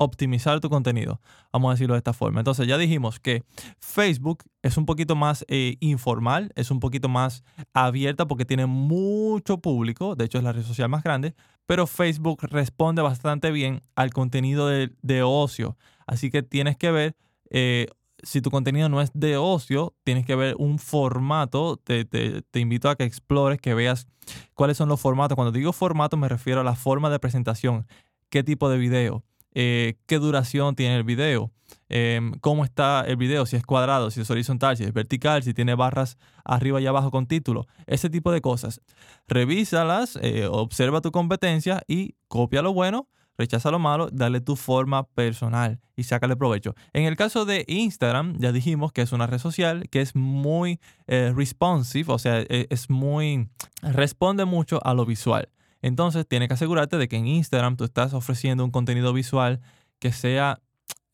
optimizar 0.00 0.60
tu 0.60 0.70
contenido. 0.70 1.20
Vamos 1.52 1.68
a 1.68 1.74
decirlo 1.74 1.94
de 1.94 1.98
esta 1.98 2.14
forma. 2.14 2.40
Entonces 2.40 2.66
ya 2.66 2.78
dijimos 2.78 3.20
que 3.20 3.44
Facebook 3.80 4.44
es 4.62 4.78
un 4.78 4.86
poquito 4.86 5.14
más 5.14 5.44
eh, 5.46 5.76
informal, 5.80 6.52
es 6.56 6.70
un 6.70 6.80
poquito 6.80 7.10
más 7.10 7.44
abierta 7.74 8.26
porque 8.26 8.46
tiene 8.46 8.64
mucho 8.64 9.58
público, 9.58 10.16
de 10.16 10.24
hecho 10.24 10.38
es 10.38 10.44
la 10.44 10.52
red 10.52 10.62
social 10.62 10.88
más 10.88 11.04
grande, 11.04 11.34
pero 11.66 11.86
Facebook 11.86 12.38
responde 12.44 13.02
bastante 13.02 13.50
bien 13.50 13.82
al 13.94 14.10
contenido 14.10 14.68
de, 14.68 15.22
ocio. 15.22 15.76
Así 16.06 16.30
que 16.30 16.42
tienes 16.42 16.78
que 16.78 16.90
ver, 16.90 17.14
eh, 17.50 17.86
si 18.22 18.40
tu 18.40 18.50
contenido 18.50 18.88
no 18.88 19.02
es 19.02 19.10
de 19.12 19.36
ocio, 19.36 19.94
tienes 20.02 20.24
que 20.24 20.34
ver 20.34 20.54
un 20.58 20.78
formato. 20.78 21.76
Te, 21.76 22.06
te, 22.06 22.58
invito 22.58 22.88
a 22.88 22.96
que 22.96 23.04
explores, 23.04 23.60
que 23.60 23.74
veas 23.74 24.06
cuáles 24.54 24.78
son 24.78 24.88
los 24.88 24.98
formatos. 24.98 25.36
Cuando 25.36 25.52
digo 25.52 25.74
formato 25.74 26.16
me 26.16 26.28
refiero 26.28 26.62
a 26.62 26.64
la 26.64 26.74
forma 26.74 27.10
de 27.10 27.18
presentación, 27.18 27.86
qué 28.30 28.42
tipo 28.42 28.70
de 28.70 28.78
video, 28.78 29.24
eh, 29.54 29.94
qué 30.06 30.18
duración 30.18 30.74
tiene 30.74 30.96
el 30.96 31.04
video, 31.04 31.50
em, 31.88 32.32
cómo 32.40 32.64
está 32.64 33.04
el 33.06 33.16
video, 33.16 33.46
si 33.46 33.56
es 33.56 33.64
cuadrado, 33.64 34.10
si 34.10 34.20
es 34.20 34.30
horizontal, 34.30 34.76
si 34.76 34.84
es 34.84 34.92
vertical, 34.92 35.42
si 35.42 35.54
tiene 35.54 35.74
barras 35.74 36.18
arriba 36.44 36.80
y 36.80 36.86
abajo 36.86 37.10
con 37.10 37.26
título, 37.26 37.66
ese 37.86 38.10
tipo 38.10 38.32
de 38.32 38.40
cosas. 38.40 38.80
Revísalas, 39.28 40.18
eh, 40.22 40.46
observa 40.46 41.00
tu 41.00 41.10
competencia 41.10 41.82
y 41.86 42.14
copia 42.28 42.62
lo 42.62 42.72
bueno 42.72 43.08
rechaza 43.40 43.70
lo 43.70 43.78
malo, 43.78 44.10
dale 44.12 44.40
tu 44.40 44.54
forma 44.54 45.04
personal 45.04 45.80
y 45.96 46.04
sácale 46.04 46.36
provecho. 46.36 46.74
En 46.92 47.04
el 47.04 47.16
caso 47.16 47.46
de 47.46 47.64
Instagram, 47.66 48.36
ya 48.38 48.52
dijimos 48.52 48.92
que 48.92 49.00
es 49.00 49.12
una 49.12 49.26
red 49.26 49.38
social 49.38 49.88
que 49.88 50.02
es 50.02 50.14
muy 50.14 50.78
eh, 51.06 51.32
responsive, 51.34 52.12
o 52.12 52.18
sea, 52.18 52.40
e, 52.40 52.66
es 52.68 52.90
muy, 52.90 53.48
responde 53.82 54.44
mucho 54.44 54.78
a 54.84 54.92
lo 54.94 55.06
visual. 55.06 55.48
Entonces, 55.82 56.26
tienes 56.26 56.48
que 56.48 56.54
asegurarte 56.54 56.98
de 56.98 57.08
que 57.08 57.16
en 57.16 57.26
Instagram 57.26 57.76
tú 57.76 57.84
estás 57.84 58.14
ofreciendo 58.14 58.64
un 58.64 58.70
contenido 58.70 59.12
visual 59.12 59.60
que 59.98 60.12
sea 60.12 60.60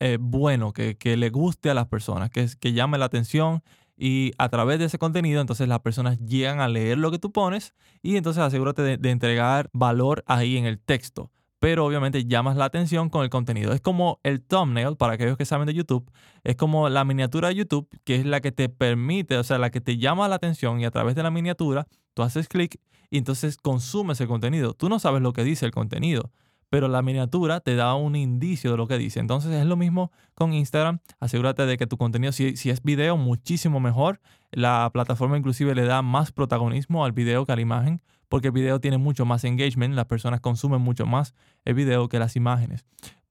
eh, 0.01 0.19
bueno, 0.21 0.73
que, 0.73 0.97
le 1.17 1.31
guste 1.31 1.71
a 1.71 1.75
las 1.75 1.87
personas, 1.87 2.31
que, 2.31 2.47
que 2.61 2.73
llame 2.73 2.99
la 2.99 3.07
atención 3.07 3.63
y 3.97 4.33
a 4.39 4.49
través 4.51 4.79
de 4.79 4.87
ese 4.87 4.99
contenido, 4.99 5.41
entonces 5.41 5.69
las 5.69 5.81
personas 5.81 6.19
llegan 6.21 6.61
a 6.61 6.69
leer 6.69 6.99
lo 6.99 7.11
que 7.11 7.19
tú 7.19 7.33
pones 7.33 7.75
y 8.03 8.17
entonces 8.17 8.43
asegúrate 8.43 8.99
de 8.99 9.11
entregar 9.11 9.71
valor 9.73 10.23
ahí 10.27 10.59
en 10.59 10.67
el 10.67 10.79
texto 10.79 11.31
pero 11.59 11.85
obviamente 11.85 12.27
llamas 12.27 12.57
la 12.57 12.67
atención 12.67 13.09
con 13.09 13.23
el 13.25 13.31
contenido. 13.31 13.73
Es 13.73 13.81
como 13.81 14.21
el 14.23 14.43
thumbnail, 14.43 14.97
para 14.97 15.15
aquellos 15.15 15.37
que 15.37 15.45
saben 15.45 15.67
de 15.67 15.75
YouTube, 15.75 16.11
es 16.45 16.57
como 16.57 16.89
la 16.89 17.05
miniatura 17.05 17.49
de 17.49 17.55
YouTube, 17.55 17.89
que 18.05 18.17
es 18.17 18.27
la 18.27 18.41
que 18.41 18.53
te 18.53 18.69
permite, 18.69 19.37
o 19.37 19.45
sea, 19.45 19.59
la 19.59 19.71
que 19.71 19.81
te 19.81 19.97
llama 19.97 20.29
la 20.29 20.37
atención 20.37 20.81
y 20.81 20.85
a 20.85 20.91
través 20.91 21.15
de 21.15 21.23
la 21.23 21.31
miniatura 21.31 21.87
tú 22.15 22.23
haces 22.23 22.49
clic 22.49 22.79
y 23.11 23.19
entonces 23.19 23.57
consumes 23.57 24.21
el 24.21 24.29
contenido. 24.29 24.75
Tú 24.75 24.89
no 24.89 24.99
sabes 24.99 25.23
lo 25.23 25.33
que 25.33 25.45
dice 25.45 25.67
el 25.67 25.73
contenido, 25.73 26.31
pero 26.69 26.89
la 26.89 27.03
miniatura 27.03 27.61
te 27.61 27.77
da 27.77 27.95
un 27.95 28.17
indicio 28.17 28.71
de 28.71 28.77
lo 28.77 28.87
que 28.87 28.99
dice. 28.99 29.21
Entonces 29.21 29.53
es 29.53 29.67
lo 29.67 29.77
mismo 29.77 30.11
con 30.35 30.53
Instagram. 30.53 31.01
Asegúrate 31.21 31.67
de 31.67 31.77
que 31.77 31.87
tu 31.87 31.97
contenido, 31.97 32.33
si, 32.33 32.57
si 32.57 32.71
es 32.71 32.83
video, 32.83 33.17
muchísimo 33.17 33.81
mejor. 33.81 34.21
La 34.51 34.91
plataforma 34.93 35.39
inclusive 35.39 35.75
le 35.75 35.85
da 35.85 36.03
más 36.03 36.33
protagonismo 36.33 37.05
al 37.05 37.13
video 37.13 37.47
que 37.47 37.53
a 37.53 37.57
la 37.57 37.63
imagen 37.63 38.03
porque 38.29 38.49
el 38.49 38.53
video 38.53 38.81
tiene 38.81 38.99
mucho 38.99 39.25
más 39.25 39.45
engagement, 39.45 39.95
las 39.95 40.07
personas 40.07 40.41
consumen 40.41 40.81
mucho 40.81 41.07
más 41.07 41.35
el 41.65 41.75
video 41.75 42.09
que 42.09 42.19
las 42.19 42.37
imágenes. 42.37 42.85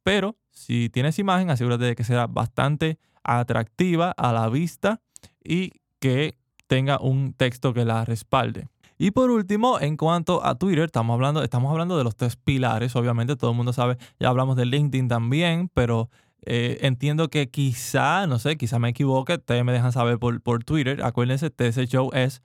Pero 0.04 0.38
si 0.52 0.90
tienes 0.90 1.20
imagen, 1.20 1.50
asegúrate 1.50 1.86
de 1.86 1.96
que 1.96 2.04
sea 2.04 2.28
bastante 2.28 3.00
atractiva 3.24 4.12
a 4.12 4.32
la 4.32 4.48
vista 4.50 5.02
y 5.44 5.72
que 6.00 6.38
tenga 6.68 7.00
un 7.00 7.34
texto 7.34 7.74
que 7.74 7.86
la 7.86 8.06
respalde. 8.06 8.68
Y 8.98 9.12
por 9.12 9.30
último, 9.30 9.80
en 9.80 9.98
cuanto 9.98 10.46
a 10.46 10.56
Twitter, 10.56 10.86
estamos 10.86 11.14
hablando, 11.14 11.44
estamos 11.44 11.72
hablando 11.72 11.98
de 11.98 12.04
los 12.04 12.16
tres 12.16 12.36
pilares, 12.36 12.96
obviamente 12.96 13.36
todo 13.36 13.52
el 13.52 13.58
mundo 13.58 13.74
sabe, 13.74 13.98
ya 14.20 14.30
hablamos 14.30 14.56
de 14.56 14.66
LinkedIn 14.66 15.08
también, 15.08 15.70
pero 15.74 16.10
eh, 16.46 16.78
entiendo 16.82 17.30
que 17.30 17.50
quizá, 17.50 18.26
no 18.28 18.40
sé, 18.40 18.56
quizá 18.58 18.80
me 18.80 18.90
equivoque, 18.90 19.34
ustedes 19.34 19.66
me 19.66 19.74
dejan 19.74 19.92
saber 19.92 20.18
por, 20.18 20.42
por 20.42 20.64
Twitter, 20.64 21.04
acuérdense, 21.04 21.50
TS 21.50 21.88
Show 21.88 22.12
es 22.14 22.42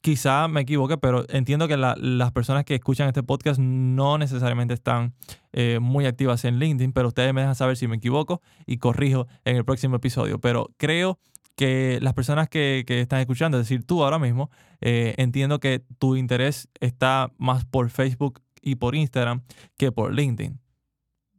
quizá 0.00 0.48
me 0.48 0.62
equivoque, 0.62 0.96
pero 0.96 1.24
entiendo 1.28 1.68
que 1.68 1.76
las 1.76 2.32
personas 2.32 2.64
que 2.64 2.74
escuchan 2.74 3.08
este 3.08 3.22
podcast 3.22 3.58
no 3.60 4.18
necesariamente 4.18 4.74
están 4.74 5.14
eh, 5.52 5.78
muy 5.80 6.06
activas 6.06 6.44
en 6.44 6.58
LinkedIn, 6.58 6.92
pero 6.92 7.08
ustedes 7.08 7.34
me 7.34 7.40
dejan 7.40 7.54
saber 7.54 7.76
si 7.76 7.88
me 7.88 7.96
equivoco 7.96 8.40
y 8.66 8.78
corrijo 8.78 9.26
en 9.44 9.56
el 9.56 9.64
próximo 9.64 9.96
episodio. 9.96 10.38
Pero 10.38 10.70
creo 10.76 11.18
que 11.58 11.98
las 12.00 12.14
personas 12.14 12.48
que, 12.48 12.84
están 12.86 13.18
escuchando, 13.18 13.58
es 13.58 13.64
decir, 13.68 13.84
tú 13.84 14.04
ahora 14.04 14.20
mismo, 14.20 14.48
eh, 14.80 15.14
entiendo 15.18 15.58
que 15.58 15.82
tu 15.98 16.14
interés 16.14 16.68
está 16.78 17.32
más 17.36 17.64
por 17.64 17.90
Facebook 17.90 18.40
y 18.62 18.76
por 18.76 18.94
Instagram 18.94 19.42
que 19.76 19.90
por 19.90 20.14
LinkedIn. 20.14 20.60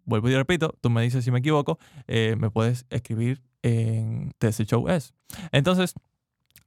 Vuelvo 0.03 0.29
y 0.29 0.36
repito, 0.36 0.75
tú 0.82 0.89
me 0.89 1.01
dices 1.03 1.23
si 1.23 1.32
me 1.32 1.39
equivoco, 1.39 1.79
eh, 2.08 2.36
me 2.38 2.49
puedes 2.49 2.86
escribir 2.89 3.41
en 3.62 4.34
TS 4.39 4.65
Show 4.65 4.89
S. 4.89 5.13
Entonces, 5.53 5.93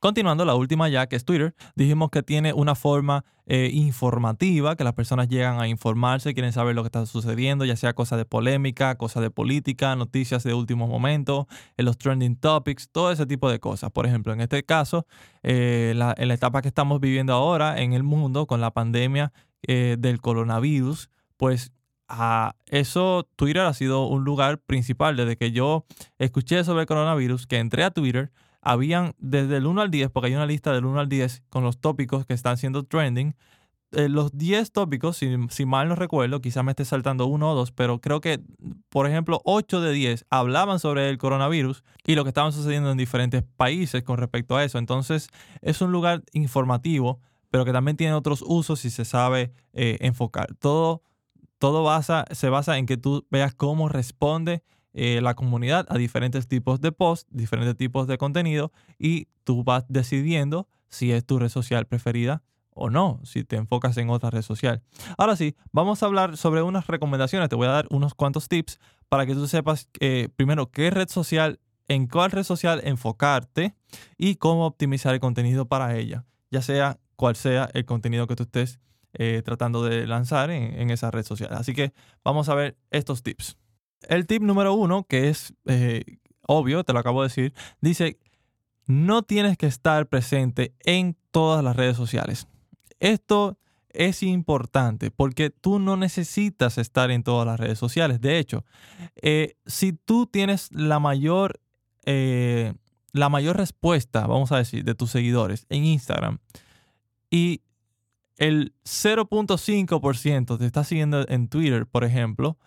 Continuando, 0.03 0.45
la 0.45 0.57
última 0.57 0.88
ya, 0.88 1.07
que 1.07 1.15
es 1.15 1.25
Twitter, 1.25 1.55
dijimos 1.77 2.11
que 2.11 2.25
tiene 2.25 2.53
una 2.53 2.75
forma 2.75 3.25
eh, 3.47 3.71
informativa, 3.73 4.75
que 4.75 4.83
las 4.83 4.95
personas 4.95 5.29
llegan 5.29 5.61
a 5.61 5.69
informarse, 5.69 6.35
quieren 6.35 6.53
saber 6.53 6.75
lo 6.75 6.83
que 6.83 6.88
está 6.88 7.07
sucediendo, 7.07 7.65
ya 7.65 7.77
sea 7.77 7.93
cosas 7.93 8.19
de 8.19 8.25
polémica, 8.25 8.97
cosas 8.97 9.23
de 9.23 9.31
política, 9.31 9.95
noticias 9.95 10.43
de 10.43 10.55
último 10.55 10.88
momento, 10.88 11.47
en 11.77 11.85
los 11.85 11.99
trending 11.99 12.35
topics, 12.35 12.88
todo 12.91 13.12
ese 13.12 13.27
tipo 13.27 13.49
de 13.49 13.61
cosas. 13.61 13.93
Por 13.93 14.05
ejemplo, 14.05 14.33
en 14.33 14.41
este 14.41 14.65
caso, 14.65 15.07
eh, 15.45 15.95
en 15.95 16.29
la 16.29 16.35
etapa 16.35 16.62
que 16.62 16.69
estamos 16.69 16.99
viviendo 16.99 17.33
ahora 17.33 17.81
en 17.81 17.93
el 17.93 18.03
mundo 18.03 18.49
con 18.49 18.61
la 18.61 18.73
pandemia 18.73 19.33
eh, 19.69 19.95
del 20.01 20.21
coronavirus, 20.21 21.11
pues 21.37 21.71
a 22.09 22.57
eso 22.67 23.29
Twitter 23.37 23.62
ha 23.62 23.73
sido 23.73 24.09
un 24.09 24.25
lugar 24.25 24.59
principal 24.59 25.17
desde 25.17 25.37
que 25.37 25.53
yo 25.53 25.85
escuché 26.19 26.65
sobre 26.65 26.81
el 26.81 26.87
coronavirus, 26.88 27.47
que 27.47 27.59
entré 27.59 27.85
a 27.85 27.93
Twitter 27.93 28.33
habían 28.62 29.14
desde 29.18 29.59
el 29.59 29.66
1 29.66 29.83
al 29.83 29.90
10, 29.90 30.11
porque 30.11 30.29
hay 30.29 30.35
una 30.35 30.46
lista 30.46 30.72
del 30.72 30.87
1 30.87 31.01
al 31.01 31.09
10 31.09 31.42
con 31.51 31.64
los 31.64 31.79
tópicos 31.79 32.25
que 32.25 32.33
están 32.33 32.57
siendo 32.57 32.85
trending. 32.85 33.35
Eh, 33.90 34.09
los 34.09 34.38
10 34.38 34.72
tópicos, 34.72 35.18
si, 35.18 35.66
mal 35.66 35.88
no 35.88 35.96
recuerdo, 35.96 36.40
quizás 36.40 36.64
me 36.64 36.72
esté 36.72 36.85
saltando 36.85 37.27
uno 37.27 37.51
o 37.51 37.55
dos, 37.55 37.72
pero 37.72 38.01
creo 38.01 38.20
que, 38.22 38.40
por 38.88 39.07
ejemplo, 39.07 39.42
8 39.44 39.81
de 39.83 39.92
10 39.92 40.27
hablaban 40.31 40.79
sobre 40.79 41.11
el 41.11 41.18
coronavirus 41.18 41.85
y 42.07 42.14
lo 42.14 42.25
que 42.25 42.31
estaba 42.31 42.53
sucediendo 42.53 42.90
en 42.90 42.96
diferentes 42.96 43.42
países 43.42 44.03
con 44.05 44.16
respecto 44.16 44.57
a 44.57 44.64
eso. 44.64 44.79
Entonces, 44.79 45.29
es 45.61 45.83
un 45.83 45.92
lugar 45.92 46.22
informativo, 46.33 47.20
pero 47.51 47.64
que 47.64 47.72
también 47.72 47.96
tiene 47.96 48.14
otros 48.14 48.42
usos 48.46 48.81
si 48.81 48.90
se 48.90 49.05
sabe 49.05 49.53
eh, 49.75 49.98
enfocar. 50.01 50.55
Todo, 50.55 51.03
todo 51.59 51.87
se 52.31 52.48
basa 52.48 52.79
en 52.79 52.87
que 52.87 52.96
tú 52.96 53.27
veas 53.31 53.55
cómo 53.55 53.88
responde 53.88 54.62
eh, 54.95 55.21
la 55.23 55.35
comunidad 55.35 55.87
a 55.89 55.99
diferentes 55.99 56.49
tipos 56.49 56.81
de 56.81 56.93
posts, 56.93 57.27
diferentes 57.31 57.77
tipos 57.77 58.07
de 58.07 58.19
contenido 58.19 58.73
y 58.99 59.29
tú 59.45 59.65
vas 59.65 59.85
decidiendo 59.89 60.69
si 60.89 61.13
es 61.13 61.25
tu 61.25 61.39
red 61.39 61.49
social 61.49 61.87
preferida 61.87 62.43
o 62.75 62.91
no, 62.91 63.21
si 63.25 63.45
te 63.45 63.57
enfocas 63.57 63.97
en 63.97 64.11
otra 64.11 64.31
red 64.31 64.43
social. 64.43 64.83
Ahora 65.19 65.37
sí, 65.37 65.57
vamos 65.73 66.03
a 66.03 66.07
hablar 66.07 66.37
sobre 66.37 66.63
unas 66.63 66.87
recomendaciones. 66.87 67.49
Te 67.49 67.57
voy 67.57 67.67
a 67.67 67.73
dar 67.73 67.87
unos 67.91 68.15
cuantos 68.15 68.49
tips 68.49 68.79
para 69.09 69.27
que 69.27 69.35
tú 69.35 69.47
sepas 69.47 69.89
eh, 70.01 70.29
primero 70.37 70.71
qué 70.71 70.91
red 70.91 71.09
social, 71.09 71.61
en 71.89 72.07
cuál 72.07 72.31
red 72.31 72.45
social 72.45 72.81
enfocarte 72.85 73.75
y 74.17 74.37
cómo 74.37 74.67
optimizar 74.67 75.15
el 75.15 75.21
contenido 75.21 75.67
para 75.67 75.97
ella, 75.97 76.25
ya 76.51 76.63
sea 76.63 76.99
cual 77.17 77.37
sea 77.37 77.69
el 77.75 77.85
contenido 77.85 78.27
que 78.27 78.37
tú 78.37 78.45
estés 78.45 78.81
eh, 79.15 79.43
tratando 79.45 79.85
de 79.85 80.07
lanzar 80.07 80.51
en, 80.51 80.81
en 80.81 80.91
esa 80.91 81.11
red 81.11 81.25
social. 81.25 81.53
Así 81.53 81.75
que 81.75 81.93
vamos 82.25 82.49
a 82.49 82.55
ver 82.55 82.79
estos 82.91 83.23
tips. 83.23 83.59
El 84.09 84.27
tip 84.27 84.43
número 84.43 84.75
uno, 84.75 85.05
que 85.05 85.29
es 85.29 85.55
eh, 85.67 86.05
obvio, 86.47 86.85
te 86.85 86.93
lo 86.93 86.99
acabo 86.99 87.23
de 87.23 87.29
decir, 87.29 87.55
dice, 87.81 88.19
no 88.87 89.23
tienes 89.23 89.57
que 89.57 89.67
estar 89.67 90.07
presente 90.09 90.75
en 90.81 91.17
todas 91.31 91.65
las 91.65 91.77
redes 91.77 91.97
sociales. 91.97 92.47
Esto 93.01 93.59
es 93.91 94.23
importante 94.23 95.11
porque 95.11 95.51
tú 95.51 95.79
no 95.79 95.97
necesitas 95.97 96.79
estar 96.79 97.11
en 97.11 97.23
todas 97.23 97.47
las 97.47 97.61
redes 97.61 97.79
sociales. 97.79 98.21
De 98.21 98.38
hecho, 98.38 98.65
eh, 99.17 99.57
si 99.67 99.93
tú 99.93 100.27
tienes 100.27 100.71
la 100.73 100.99
mayor, 100.99 101.61
eh, 102.05 102.75
la 103.12 103.29
mayor 103.29 103.57
respuesta, 103.57 104.27
vamos 104.27 104.53
a 104.53 104.59
decir, 104.59 104.85
de 104.85 104.95
tus 104.95 105.11
seguidores 105.11 105.67
en 105.69 105.85
Instagram 105.85 106.38
y 107.31 107.62
el 108.37 108.75
0.5% 108.85 110.59
te 110.59 110.67
está 110.67 110.85
siguiendo 110.85 111.27
en 111.29 111.49
Twitter, 111.49 111.87
por 111.87 112.05
ejemplo, 112.05 112.59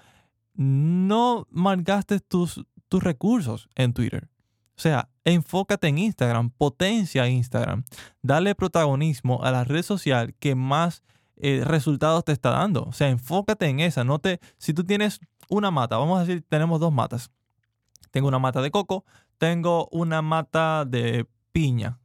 no 0.55 1.47
malgastes 1.51 2.23
tus, 2.25 2.65
tus 2.87 3.03
recursos 3.03 3.69
en 3.75 3.93
Twitter. 3.93 4.29
O 4.77 4.81
sea, 4.81 5.09
enfócate 5.23 5.87
en 5.87 5.97
Instagram, 5.97 6.49
potencia 6.49 7.27
Instagram, 7.27 7.83
dale 8.21 8.55
protagonismo 8.55 9.41
a 9.43 9.51
la 9.51 9.63
red 9.63 9.83
social 9.83 10.33
que 10.39 10.55
más 10.55 11.03
eh, 11.37 11.63
resultados 11.65 12.25
te 12.25 12.31
está 12.31 12.51
dando. 12.51 12.83
O 12.83 12.93
sea, 12.93 13.09
enfócate 13.09 13.67
en 13.67 13.79
esa. 13.79 14.03
No 14.03 14.19
te, 14.19 14.39
si 14.57 14.73
tú 14.73 14.83
tienes 14.83 15.19
una 15.49 15.71
mata, 15.71 15.97
vamos 15.97 16.17
a 16.17 16.25
decir, 16.25 16.43
tenemos 16.47 16.79
dos 16.79 16.91
matas. 16.91 17.31
Tengo 18.11 18.27
una 18.27 18.39
mata 18.39 18.61
de 18.61 18.71
coco, 18.71 19.05
tengo 19.37 19.87
una 19.91 20.21
mata 20.21 20.85
de 20.85 21.27
piña. 21.51 21.99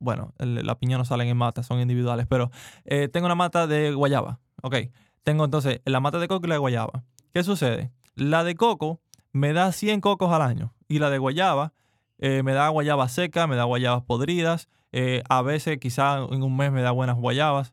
Bueno, 0.00 0.34
la 0.38 0.78
piña 0.78 0.98
no 0.98 1.04
salen 1.04 1.28
en 1.28 1.36
matas, 1.36 1.66
son 1.66 1.80
individuales, 1.80 2.26
pero 2.28 2.50
eh, 2.84 3.08
tengo 3.08 3.26
una 3.26 3.34
mata 3.34 3.66
de 3.66 3.92
guayaba. 3.92 4.38
Ok, 4.62 4.76
tengo 5.24 5.44
entonces 5.44 5.80
la 5.84 6.00
mata 6.00 6.18
de 6.18 6.28
coco 6.28 6.46
y 6.46 6.48
la 6.48 6.54
de 6.54 6.60
guayaba. 6.60 7.04
¿Qué 7.32 7.42
sucede? 7.42 7.92
La 8.14 8.44
de 8.44 8.54
coco 8.54 9.00
me 9.32 9.52
da 9.52 9.72
100 9.72 10.00
cocos 10.00 10.32
al 10.32 10.42
año 10.42 10.74
y 10.88 10.98
la 10.98 11.10
de 11.10 11.18
guayaba 11.18 11.72
eh, 12.18 12.42
me 12.42 12.52
da 12.52 12.68
guayaba 12.68 13.08
seca, 13.08 13.46
me 13.46 13.56
da 13.56 13.64
guayabas 13.64 14.02
podridas, 14.02 14.68
eh, 14.90 15.22
a 15.28 15.42
veces 15.42 15.78
quizá 15.78 16.18
en 16.30 16.42
un 16.42 16.56
mes 16.56 16.72
me 16.72 16.82
da 16.82 16.90
buenas 16.90 17.16
guayabas. 17.16 17.72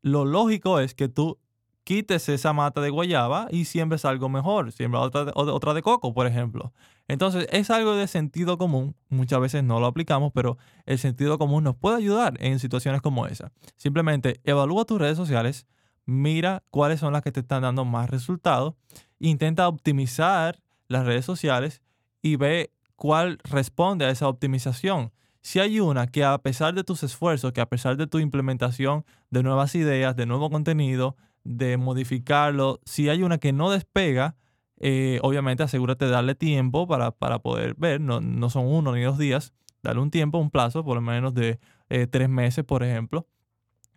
Lo 0.00 0.24
lógico 0.24 0.80
es 0.80 0.94
que 0.94 1.08
tú 1.08 1.38
quites 1.84 2.28
esa 2.28 2.52
mata 2.52 2.80
de 2.80 2.90
guayaba 2.90 3.48
y 3.50 3.66
siembres 3.66 4.04
algo 4.04 4.28
mejor, 4.28 4.72
siembra 4.72 5.00
otra, 5.00 5.32
otra 5.34 5.74
de 5.74 5.82
coco, 5.82 6.14
por 6.14 6.26
ejemplo. 6.26 6.72
Entonces 7.06 7.46
es 7.50 7.70
algo 7.70 7.94
de 7.94 8.06
sentido 8.06 8.56
común, 8.56 8.94
muchas 9.10 9.40
veces 9.40 9.62
no 9.62 9.78
lo 9.80 9.86
aplicamos, 9.86 10.32
pero 10.32 10.56
el 10.86 10.98
sentido 10.98 11.36
común 11.38 11.64
nos 11.64 11.76
puede 11.76 11.96
ayudar 11.96 12.34
en 12.40 12.58
situaciones 12.60 13.02
como 13.02 13.26
esa. 13.26 13.52
Simplemente 13.76 14.40
evalúa 14.44 14.86
tus 14.86 15.00
redes 15.00 15.16
sociales, 15.16 15.66
mira 16.06 16.62
cuáles 16.70 17.00
son 17.00 17.12
las 17.12 17.22
que 17.22 17.32
te 17.32 17.40
están 17.40 17.62
dando 17.62 17.84
más 17.84 18.10
resultados, 18.10 18.74
intenta 19.18 19.68
optimizar 19.68 20.60
las 20.88 21.06
redes 21.06 21.24
sociales 21.24 21.82
y 22.22 22.36
ve 22.36 22.72
cuál 22.96 23.38
responde 23.44 24.04
a 24.04 24.10
esa 24.10 24.28
optimización. 24.28 25.12
Si 25.40 25.58
hay 25.58 25.80
una 25.80 26.06
que 26.06 26.24
a 26.24 26.38
pesar 26.38 26.74
de 26.74 26.84
tus 26.84 27.02
esfuerzos, 27.02 27.52
que 27.52 27.60
a 27.60 27.68
pesar 27.68 27.96
de 27.96 28.06
tu 28.06 28.20
implementación 28.20 29.04
de 29.30 29.42
nuevas 29.42 29.74
ideas, 29.74 30.14
de 30.14 30.26
nuevo 30.26 30.50
contenido, 30.50 31.16
de 31.42 31.76
modificarlo, 31.76 32.80
si 32.84 33.08
hay 33.08 33.24
una 33.24 33.38
que 33.38 33.52
no 33.52 33.70
despega, 33.70 34.36
eh, 34.78 35.18
obviamente 35.22 35.62
asegúrate 35.62 36.04
de 36.04 36.12
darle 36.12 36.34
tiempo 36.34 36.86
para, 36.86 37.10
poder 37.10 37.74
ver, 37.76 38.00
no, 38.00 38.20
no, 38.20 38.50
son 38.50 38.66
uno 38.66 38.94
ni 38.94 39.02
dos 39.02 39.18
días, 39.18 39.52
dale 39.82 40.00
un 40.00 40.10
tiempo, 40.10 40.38
un 40.38 40.50
plazo, 40.50 40.84
por 40.84 40.94
lo 40.94 41.00
menos 41.00 41.34
de 41.34 41.58
eh, 41.88 42.06
tres 42.06 42.28
meses, 42.28 42.64
por 42.64 42.84
ejemplo, 42.84 43.26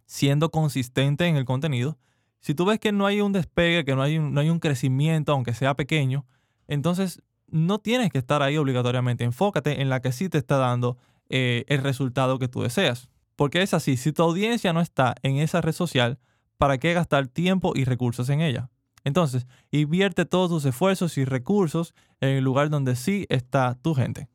siendo 0.06 0.52
consistente 0.52 1.28
en 1.28 1.36
el 1.36 1.46
contenido. 1.46 1.98
Si 2.40 2.54
tú 2.54 2.66
ves 2.66 2.80
que 2.80 2.92
no 2.92 3.06
hay 3.06 3.22
un 3.22 3.32
despegue, 3.32 3.86
que 3.86 3.96
no 3.96 4.02
hay 4.02 4.18
un, 4.18 4.34
no 4.34 4.42
hay 4.42 4.50
un 4.50 4.60
crecimiento, 4.60 5.32
aunque 5.32 5.54
sea 5.54 5.76
pequeño, 5.76 6.26
entonces 6.68 7.22
no 7.48 7.80
tienes 7.80 8.12
que 8.12 8.18
estar 8.18 8.42
ahí 8.42 8.58
obligatoriamente. 8.58 9.24
Enfócate 9.24 9.82
en 9.82 9.90
la 9.90 10.02
que 10.02 10.12
sí 10.12 10.30
te 10.30 10.38
está 10.38 10.58
dando 10.58 10.98
eh, 11.30 11.66
el 11.68 11.82
resultado 11.82 12.40
que 12.40 12.48
tú 12.48 12.62
deseas. 12.62 13.10
Porque 13.36 13.62
es 13.62 13.74
así, 13.74 13.98
si 13.98 14.14
tu 14.14 14.24
audiencia 14.24 14.74
no 14.74 14.82
está 14.82 15.16
en 15.24 15.38
esa 15.38 15.62
red 15.62 15.74
social, 15.74 16.20
¿para 16.58 16.78
qué 16.78 16.94
gastar 16.94 17.28
tiempo 17.28 17.74
y 17.76 17.84
recursos 17.84 18.30
en 18.30 18.42
ella? 18.42 18.70
Entonces, 19.04 19.46
invierte 19.72 20.26
todos 20.26 20.50
tus 20.50 20.66
esfuerzos 20.66 21.18
y 21.18 21.26
recursos 21.26 21.94
en 22.22 22.30
el 22.30 22.44
lugar 22.44 22.70
donde 22.70 22.96
sí 22.96 23.26
está 23.30 23.78
tu 23.82 23.94
gente. 23.94 24.28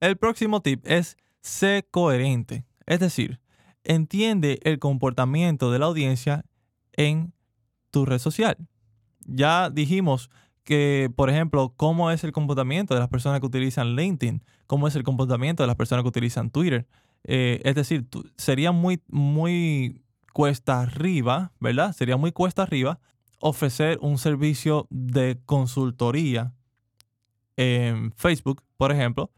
El 0.00 0.16
próximo 0.16 0.62
tip 0.62 0.86
es 0.86 1.16
ser 1.40 1.86
coherente. 1.90 2.64
Es 2.86 3.00
decir, 3.00 3.40
entiende 3.84 4.60
el 4.64 4.78
comportamiento 4.78 5.70
de 5.70 5.78
la 5.78 5.86
audiencia 5.86 6.44
en 6.92 7.32
tu 7.90 8.04
red 8.04 8.18
social. 8.18 8.56
Ya 9.26 9.70
dijimos 9.70 10.30
que, 10.64 11.10
por 11.14 11.30
ejemplo, 11.30 11.74
cómo 11.76 12.10
es 12.10 12.24
el 12.24 12.32
comportamiento 12.32 12.94
de 12.94 13.00
las 13.00 13.08
personas 13.08 13.40
que 13.40 13.46
utilizan 13.46 13.96
LinkedIn, 13.96 14.42
cómo 14.66 14.88
es 14.88 14.96
el 14.96 15.02
comportamiento 15.02 15.62
de 15.62 15.66
las 15.66 15.76
personas 15.76 16.02
que 16.02 16.08
utilizan 16.08 16.50
Twitter. 16.50 16.86
Eh, 17.24 17.60
es 17.64 17.74
decir, 17.74 18.06
sería 18.36 18.72
muy, 18.72 19.00
muy 19.08 20.02
cuesta 20.32 20.80
arriba, 20.80 21.52
¿verdad? 21.60 21.92
Sería 21.92 22.16
muy 22.16 22.32
cuesta 22.32 22.62
arriba 22.62 22.98
ofrecer 23.40 23.98
un 24.00 24.18
servicio 24.18 24.86
de 24.90 25.38
consultoría 25.44 26.54
en 27.56 28.12
Facebook, 28.12 28.62
por 28.76 28.90
ejemplo, 28.90 29.30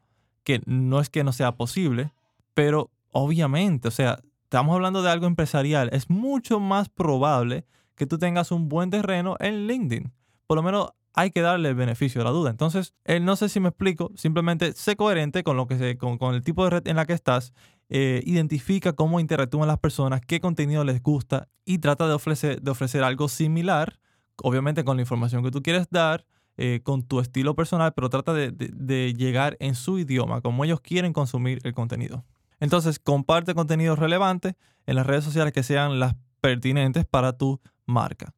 que 0.44 0.62
no 0.64 1.00
es 1.00 1.10
que 1.10 1.24
no 1.24 1.32
sea 1.32 1.56
posible, 1.56 2.12
pero 2.54 2.90
obviamente, 3.10 3.88
o 3.88 3.90
sea, 3.90 4.20
estamos 4.46 4.76
hablando 4.76 5.02
de 5.02 5.10
algo 5.10 5.26
empresarial, 5.26 5.90
es 5.92 6.08
mucho 6.08 6.60
más 6.60 6.88
probable 6.88 7.66
que 7.96 8.06
tú 8.06 8.16
tengas 8.16 8.52
un 8.52 8.68
buen 8.68 8.90
terreno 8.90 9.36
en 9.40 9.66
LinkedIn. 9.66 10.12
Por 10.46 10.56
lo 10.56 10.62
menos 10.62 10.90
hay 11.14 11.32
que 11.32 11.40
darle 11.40 11.70
el 11.70 11.74
beneficio 11.74 12.20
de 12.20 12.26
la 12.26 12.30
duda. 12.30 12.50
Entonces, 12.50 12.94
eh, 13.04 13.18
no 13.18 13.34
sé 13.34 13.48
si 13.48 13.58
me 13.58 13.70
explico, 13.70 14.12
simplemente 14.14 14.72
sé 14.74 14.94
coherente 14.94 15.42
con, 15.42 15.56
lo 15.56 15.66
que 15.66 15.76
se, 15.78 15.98
con, 15.98 16.34
el 16.34 16.44
tipo 16.44 16.62
de 16.62 16.70
red 16.70 16.86
en 16.86 16.94
la 16.94 17.06
que 17.06 17.14
estás, 17.14 17.52
eh, 17.88 18.22
identifica 18.24 18.92
cómo 18.92 19.18
interactúan 19.18 19.66
las 19.66 19.78
personas, 19.78 20.20
qué 20.24 20.40
contenido 20.40 20.84
les 20.84 21.02
gusta 21.02 21.48
y 21.64 21.78
trata 21.78 22.06
de 22.06 22.14
ofrecer, 22.14 22.62
de 22.62 22.70
ofrecer 22.70 23.02
algo 23.02 23.28
similar, 23.28 23.98
obviamente 24.36 24.84
con 24.84 24.96
la 24.96 25.02
información 25.02 25.42
que 25.42 25.50
tú 25.50 25.60
quieres 25.60 25.88
dar, 25.90 26.24
eh, 26.56 26.80
con 26.84 27.02
tu 27.02 27.18
estilo 27.18 27.56
personal, 27.56 27.94
pero 27.94 28.08
trata 28.08 28.32
de, 28.32 29.14
llegar 29.14 29.56
en 29.58 29.74
su 29.74 29.98
idioma, 29.98 30.40
como 30.40 30.64
ellos 30.64 30.80
quieren 30.80 31.12
consumir 31.12 31.58
el 31.64 31.74
contenido. 31.74 32.24
Entonces, 32.60 32.98
comparte 32.98 33.54
contenido 33.54 33.96
relevante 33.96 34.56
en 34.86 34.96
las 34.96 35.06
redes 35.06 35.24
sociales 35.24 35.52
que 35.52 35.62
sean 35.62 35.98
las 35.98 36.16
pertinentes 36.40 37.04
para 37.04 37.36
tu 37.36 37.60
marca. 37.84 38.34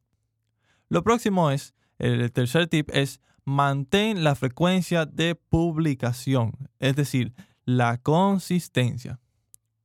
Lo 0.89 1.03
próximo 1.03 1.51
es, 1.51 1.73
el 1.97 2.31
tercer 2.31 2.67
tip 2.67 2.89
es 2.93 3.21
mantén 3.45 4.23
la 4.23 4.35
frecuencia 4.35 5.05
de 5.05 5.35
publicación, 5.35 6.53
es 6.79 6.95
decir, 6.95 7.33
la 7.65 7.97
consistencia. 7.97 9.19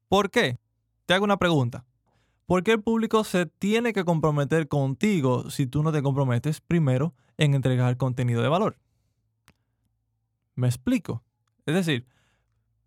¿Por 0.09 0.30
qué? 0.30 0.59
Te 1.07 1.14
hago 1.14 1.24
una 1.24 1.39
pregunta. 1.39 1.85
¿Por 2.47 2.62
qué 2.62 2.72
el 2.72 2.82
público 2.82 3.24
se 3.24 3.47
tiene 3.47 3.93
que 3.93 4.05
comprometer 4.05 4.68
contigo 4.68 5.51
si 5.51 5.66
tú 5.66 5.82
no 5.82 5.93
te 5.93 6.03
comprometes 6.03 6.61
primero 6.61 7.14
en 7.39 7.55
entregar 7.55 7.97
contenido 7.97 8.43
de 8.43 8.49
valor? 8.49 8.78
Me 10.55 10.66
explico. 10.66 11.22
Es 11.66 11.74
decir, 11.74 12.07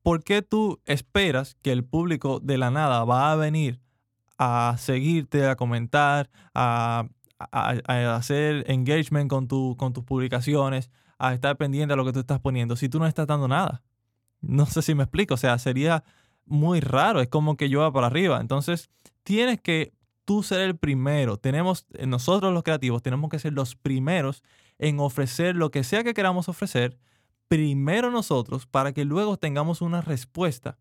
¿por 0.07 0.23
qué 0.23 0.41
tú 0.41 0.79
esperas 0.85 1.57
que 1.61 1.73
el 1.73 1.83
público 1.83 2.39
de 2.39 2.57
la 2.57 2.71
nada 2.71 3.03
va 3.03 3.29
a 3.29 3.35
venir 3.35 3.81
a 4.37 4.77
seguirte, 4.77 5.45
a 5.45 5.57
comentar, 5.57 6.29
a, 6.53 7.09
hacer 7.51 8.63
engagement 8.71 9.29
con, 9.29 9.49
tu, 9.49 9.75
con 9.75 9.91
tus 9.91 10.05
publicaciones, 10.05 10.89
a 11.19 11.33
estar 11.33 11.57
pendiente 11.57 11.91
de 11.91 11.97
lo 11.97 12.05
que 12.05 12.13
tú 12.13 12.21
estás 12.21 12.39
poniendo 12.39 12.77
si 12.77 12.87
tú 12.87 12.99
no 12.99 13.05
estás 13.05 13.27
dando 13.27 13.49
nada? 13.49 13.83
No 14.39 14.65
sé 14.65 14.81
si 14.81 14.95
me 14.95 15.03
explico. 15.03 15.33
O 15.33 15.37
sea, 15.37 15.59
sería 15.59 16.05
muy 16.45 16.79
raro. 16.79 17.19
Es 17.19 17.27
como 17.27 17.57
que 17.57 17.67
yo 17.67 17.81
va 17.81 17.91
para 17.91 18.07
arriba. 18.07 18.39
Entonces, 18.39 18.89
tienes 19.23 19.59
que 19.59 19.91
tú 20.23 20.41
ser 20.41 20.61
el 20.61 20.77
primero. 20.77 21.35
Tenemos, 21.35 21.85
eh, 21.95 22.07
nosotros 22.07 22.53
los 22.53 22.63
creativos, 22.63 23.03
tenemos 23.03 23.29
que 23.29 23.39
ser 23.39 23.51
los 23.51 23.75
primeros 23.75 24.41
en 24.79 25.01
ofrecer 25.01 25.57
lo 25.57 25.69
que 25.69 25.83
sea 25.83 26.05
que 26.05 26.13
queramos 26.13 26.47
ofrecer, 26.47 26.97
primero 27.47 28.11
nosotros, 28.11 28.65
para 28.65 28.93
que 28.93 29.05
luego 29.05 29.37
tengamos 29.37 29.81
una 29.81 30.01
respuesta. 30.01 30.77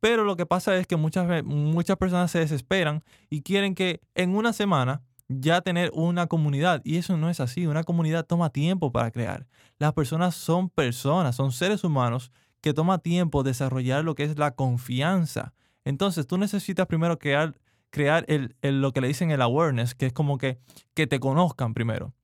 Pero 0.00 0.24
lo 0.24 0.36
que 0.36 0.46
pasa 0.46 0.76
es 0.76 0.86
que 0.86 0.96
muchas, 0.96 1.44
muchas 1.44 1.96
personas 1.96 2.30
se 2.30 2.38
desesperan 2.38 3.04
y 3.28 3.42
quieren 3.42 3.74
que 3.74 4.00
en 4.14 4.34
una 4.34 4.52
semana 4.52 5.02
ya 5.28 5.60
tener 5.60 5.90
una 5.94 6.26
comunidad. 6.26 6.80
Y 6.84 6.96
eso 6.96 7.16
no 7.16 7.28
es 7.30 7.38
así. 7.38 7.66
Una 7.66 7.84
comunidad 7.84 8.26
toma 8.26 8.50
tiempo 8.50 8.90
para 8.90 9.10
crear. 9.10 9.46
Las 9.78 9.92
personas 9.92 10.34
son 10.34 10.70
personas, 10.70 11.36
son 11.36 11.52
seres 11.52 11.84
humanos 11.84 12.32
que 12.60 12.74
toma 12.74 12.98
tiempo 12.98 13.42
desarrollar 13.42 14.04
lo 14.04 14.14
que 14.14 14.24
es 14.24 14.38
la 14.38 14.52
confianza. 14.52 15.52
Entonces 15.84 16.26
tú 16.26 16.38
necesitas 16.38 16.86
primero 16.86 17.18
crear 17.18 17.54
crear 17.90 18.24
el, 18.28 18.56
lo 18.62 18.92
que 18.92 19.00
le 19.00 19.08
dicen 19.08 19.30
el 19.30 19.42
awareness, 19.42 19.94
que 19.94 20.06
es 20.06 20.12
como 20.12 20.38
que, 20.38 20.58
que 20.94 21.06
te 21.06 21.20
conozcan 21.20 21.74
primero, 21.74 22.14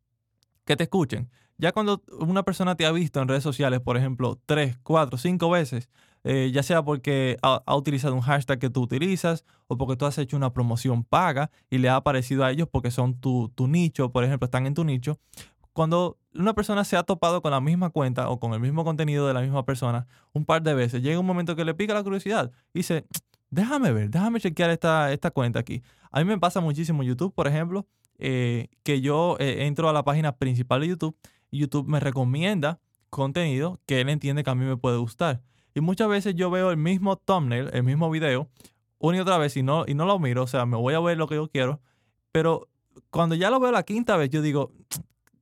que 0.65 0.77
te 0.77 0.85
escuchen. 0.85 1.31
Ya 1.59 1.73
cuando 1.73 2.03
una 2.19 2.43
persona 2.43 2.75
te 2.77 2.85
ha 2.85 2.93
visto 2.93 3.21
en 3.21 3.29
redes 3.29 3.43
sociales, 3.43 3.81
por 3.81 3.97
ejemplo, 3.97 4.39
tres, 4.47 4.79
cuatro, 4.83 5.17
cinco 5.17 5.51
veces, 5.51 5.89
eh, 6.25 6.51
ya 6.53 6.63
sea 6.63 6.83
porque 6.83 7.37
ha, 7.43 7.77
utilizado 7.77 8.15
un 8.15 8.21
hashtag 8.21 8.59
que 8.59 8.69
tú 8.69 8.83
utilizas 8.83 9.45
o 9.69 9.79
porque 9.79 9.97
tú 9.97 10.07
has 10.07 10.19
hecho 10.19 10.37
una 10.37 10.53
promoción 10.53 11.05
paga 11.05 11.51
y 11.71 11.79
le 11.79 11.89
ha 11.89 11.97
aparecido 11.97 12.45
a 12.45 12.51
ellos 12.51 12.69
porque 12.71 12.91
son 12.91 13.19
tu, 13.21 13.49
tu 13.55 13.69
nicho, 13.69 14.11
por 14.11 14.25
ejemplo, 14.25 14.45
están 14.45 14.67
en 14.67 14.75
tu 14.75 14.85
nicho. 14.85 15.19
Cuando 15.73 16.19
una 16.35 16.53
persona 16.53 16.85
se 16.85 16.97
ha 16.97 17.05
topado 17.05 17.43
con 17.43 17.53
la 17.53 17.61
misma 17.61 17.91
cuenta 17.91 18.29
o 18.29 18.41
con 18.41 18.53
el 18.55 18.61
mismo 18.61 18.85
contenido 18.85 19.27
de 19.27 19.35
la 19.35 19.41
misma 19.41 19.65
persona 19.65 20.07
un 20.33 20.45
par 20.45 20.63
de 20.63 20.75
veces, 20.75 21.03
llega 21.03 21.21
un 21.21 21.27
momento 21.27 21.55
que 21.55 21.65
le 21.65 21.75
pica 21.75 21.95
la 21.95 22.03
curiosidad 22.03 22.51
y 22.75 22.81
dice, 22.81 23.07
déjame 23.51 23.93
ver, 23.93 24.11
déjame 24.11 24.41
chequear 24.41 24.71
esta, 24.71 25.13
esta 25.13 25.31
cuenta 25.31 25.61
aquí. 25.61 25.83
A 26.11 26.21
mí 26.21 26.25
me 26.25 26.39
pasa 26.39 26.61
muchísimo 26.61 27.03
YouTube, 27.03 27.33
por 27.35 27.47
ejemplo, 27.47 27.87
eh, 28.19 28.69
que 28.83 29.01
yo 29.01 29.37
eh, 29.39 29.67
entro 29.67 29.89
a 29.89 29.93
la 29.93 30.03
página 30.03 30.33
principal 30.33 30.81
de 30.81 30.89
YouTube 30.89 31.17
YouTube 31.51 31.89
me 31.89 32.01
recomienda 32.01 32.81
contenido 33.11 33.81
que 33.87 34.01
él 34.01 34.09
entiende 34.09 34.45
que 34.45 34.51
a 34.51 34.55
mí 34.55 34.65
me 34.65 34.77
puede 34.77 34.99
gustar. 34.99 35.43
Y 35.75 35.81
muchas 35.81 36.09
veces 36.09 36.35
yo 36.35 36.51
veo 36.51 36.71
el 36.71 36.77
mismo 36.77 37.17
thumbnail, 37.17 37.71
el 37.73 37.83
mismo 37.83 38.11
video, 38.11 38.49
una 38.99 39.19
y 39.19 39.21
otra 39.21 39.39
vez 39.39 39.57
y 39.57 39.63
no, 39.63 39.85
y 39.87 39.95
no 39.95 40.07
lo 40.07 40.19
miro, 40.19 40.43
o 40.43 40.47
sea, 40.47 40.67
me 40.67 40.77
voy 40.77 40.95
a 40.95 41.01
ver 41.01 41.19
lo 41.19 41.27
que 41.27 41.35
yo 41.35 41.49
quiero, 41.49 41.81
pero 42.33 42.69
cuando 43.11 43.35
ya 43.35 43.51
lo 43.51 43.61
veo 43.61 43.71
la 43.73 43.83
quinta 43.83 44.17
vez, 44.17 44.31
yo 44.31 44.43
digo, 44.43 44.73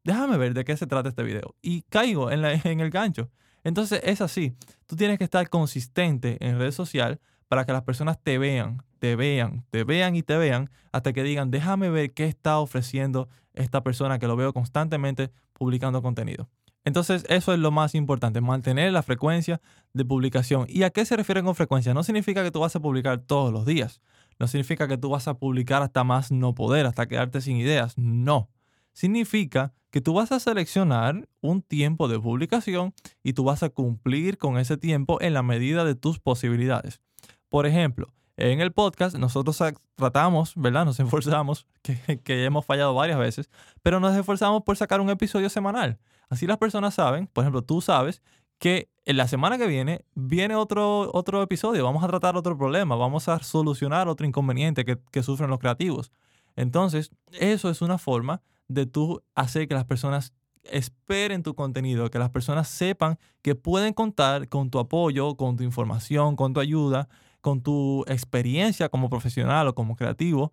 déjame 0.02 0.36
ver 0.36 0.54
de 0.54 0.64
qué 0.64 0.76
se 0.76 0.86
trata 0.86 1.08
este 1.08 1.22
video. 1.22 1.54
Y 1.62 1.82
caigo 1.82 2.30
en, 2.30 2.44
en 2.44 2.80
el 2.80 2.90
gancho. 2.90 3.30
Entonces 3.62 4.00
es 4.04 4.20
así, 4.20 4.54
tú 4.86 4.96
tienes 4.96 5.18
que 5.18 5.24
estar 5.24 5.48
consistente 5.48 6.36
en 6.46 6.58
redes 6.58 6.74
sociales 6.74 7.18
para 7.48 7.64
que 7.64 7.72
las 7.72 7.82
personas 7.82 8.18
te 8.22 8.36
vean, 8.38 8.82
te 8.98 9.16
vean, 9.16 9.64
te 9.70 9.84
vean 9.84 10.16
y 10.16 10.22
te 10.22 10.36
vean 10.36 10.70
hasta 10.92 11.12
que 11.12 11.22
digan, 11.22 11.50
déjame 11.50 11.88
ver 11.90 12.12
qué 12.12 12.26
está 12.26 12.58
ofreciendo 12.58 13.28
esta 13.54 13.82
persona 13.82 14.18
que 14.18 14.26
lo 14.26 14.36
veo 14.36 14.52
constantemente 14.52 15.30
publicando 15.54 16.02
contenido. 16.02 16.48
Entonces, 16.84 17.24
eso 17.30 17.54
es 17.54 17.58
lo 17.58 17.70
más 17.70 17.94
importante, 17.94 18.42
mantener 18.42 18.92
la 18.92 19.02
frecuencia 19.02 19.60
de 19.94 20.04
publicación. 20.04 20.66
¿Y 20.68 20.82
a 20.82 20.90
qué 20.90 21.06
se 21.06 21.16
refiere 21.16 21.42
con 21.42 21.54
frecuencia? 21.54 21.94
No 21.94 22.02
significa 22.02 22.42
que 22.42 22.50
tú 22.50 22.60
vas 22.60 22.76
a 22.76 22.80
publicar 22.80 23.18
todos 23.18 23.52
los 23.52 23.64
días. 23.64 24.02
No 24.38 24.48
significa 24.48 24.86
que 24.86 24.98
tú 24.98 25.08
vas 25.08 25.26
a 25.26 25.38
publicar 25.38 25.82
hasta 25.82 26.04
más 26.04 26.30
no 26.30 26.54
poder, 26.54 26.84
hasta 26.84 27.06
quedarte 27.06 27.40
sin 27.40 27.56
ideas. 27.56 27.96
No. 27.96 28.50
Significa 28.92 29.72
que 29.90 30.00
tú 30.00 30.12
vas 30.12 30.30
a 30.32 30.40
seleccionar 30.40 31.28
un 31.40 31.62
tiempo 31.62 32.08
de 32.08 32.18
publicación 32.18 32.92
y 33.22 33.32
tú 33.32 33.44
vas 33.44 33.62
a 33.62 33.70
cumplir 33.70 34.36
con 34.38 34.58
ese 34.58 34.76
tiempo 34.76 35.20
en 35.22 35.34
la 35.34 35.42
medida 35.42 35.84
de 35.84 35.94
tus 35.94 36.18
posibilidades. 36.18 37.00
Por 37.48 37.66
ejemplo, 37.66 38.12
en 38.36 38.60
el 38.60 38.72
podcast 38.72 39.16
nosotros 39.16 39.62
tratamos, 39.94 40.52
¿verdad? 40.56 40.84
Nos 40.84 40.98
esforzamos, 40.98 41.66
que, 41.82 42.20
que, 42.22 42.44
hemos 42.44 42.64
fallado 42.64 42.94
varias 42.94 43.18
veces, 43.18 43.50
pero 43.82 44.00
nos 44.00 44.16
esforzamos 44.16 44.62
por 44.62 44.76
sacar 44.76 45.00
un 45.00 45.10
episodio 45.10 45.48
semanal. 45.48 45.98
Así 46.28 46.46
las 46.46 46.58
personas 46.58 46.94
saben, 46.94 47.26
por 47.28 47.44
ejemplo, 47.44 47.62
tú 47.62 47.80
sabes 47.80 48.22
que 48.58 48.88
en 49.04 49.16
la 49.16 49.28
semana 49.28 49.58
que 49.58 49.66
viene 49.66 50.04
viene 50.14 50.54
otro, 50.54 51.10
otro 51.12 51.42
episodio, 51.42 51.84
vamos 51.84 52.02
a 52.02 52.08
tratar 52.08 52.36
otro 52.36 52.56
problema, 52.56 52.96
vamos 52.96 53.28
a 53.28 53.42
solucionar 53.42 54.08
otro 54.08 54.26
inconveniente 54.26 54.84
que, 54.84 54.98
que 55.10 55.22
sufren 55.22 55.50
los 55.50 55.58
creativos. 55.58 56.10
Entonces, 56.56 57.10
eso 57.32 57.68
es 57.68 57.82
una 57.82 57.98
forma 57.98 58.40
de 58.68 58.86
tú 58.86 59.22
hacer 59.34 59.68
que 59.68 59.74
las 59.74 59.84
personas 59.84 60.32
esperen 60.64 61.42
tu 61.42 61.54
contenido, 61.54 62.10
que 62.10 62.18
las 62.18 62.30
personas 62.30 62.68
sepan 62.68 63.18
que 63.42 63.54
pueden 63.54 63.92
contar 63.92 64.48
con 64.48 64.70
tu 64.70 64.78
apoyo, 64.78 65.36
con 65.36 65.56
tu 65.56 65.62
información, 65.62 66.36
con 66.36 66.54
tu 66.54 66.60
ayuda, 66.60 67.08
con 67.44 67.60
tu 67.60 68.06
experiencia 68.06 68.88
como 68.88 69.10
profesional 69.10 69.68
o 69.68 69.74
como 69.74 69.96
creativo 69.96 70.50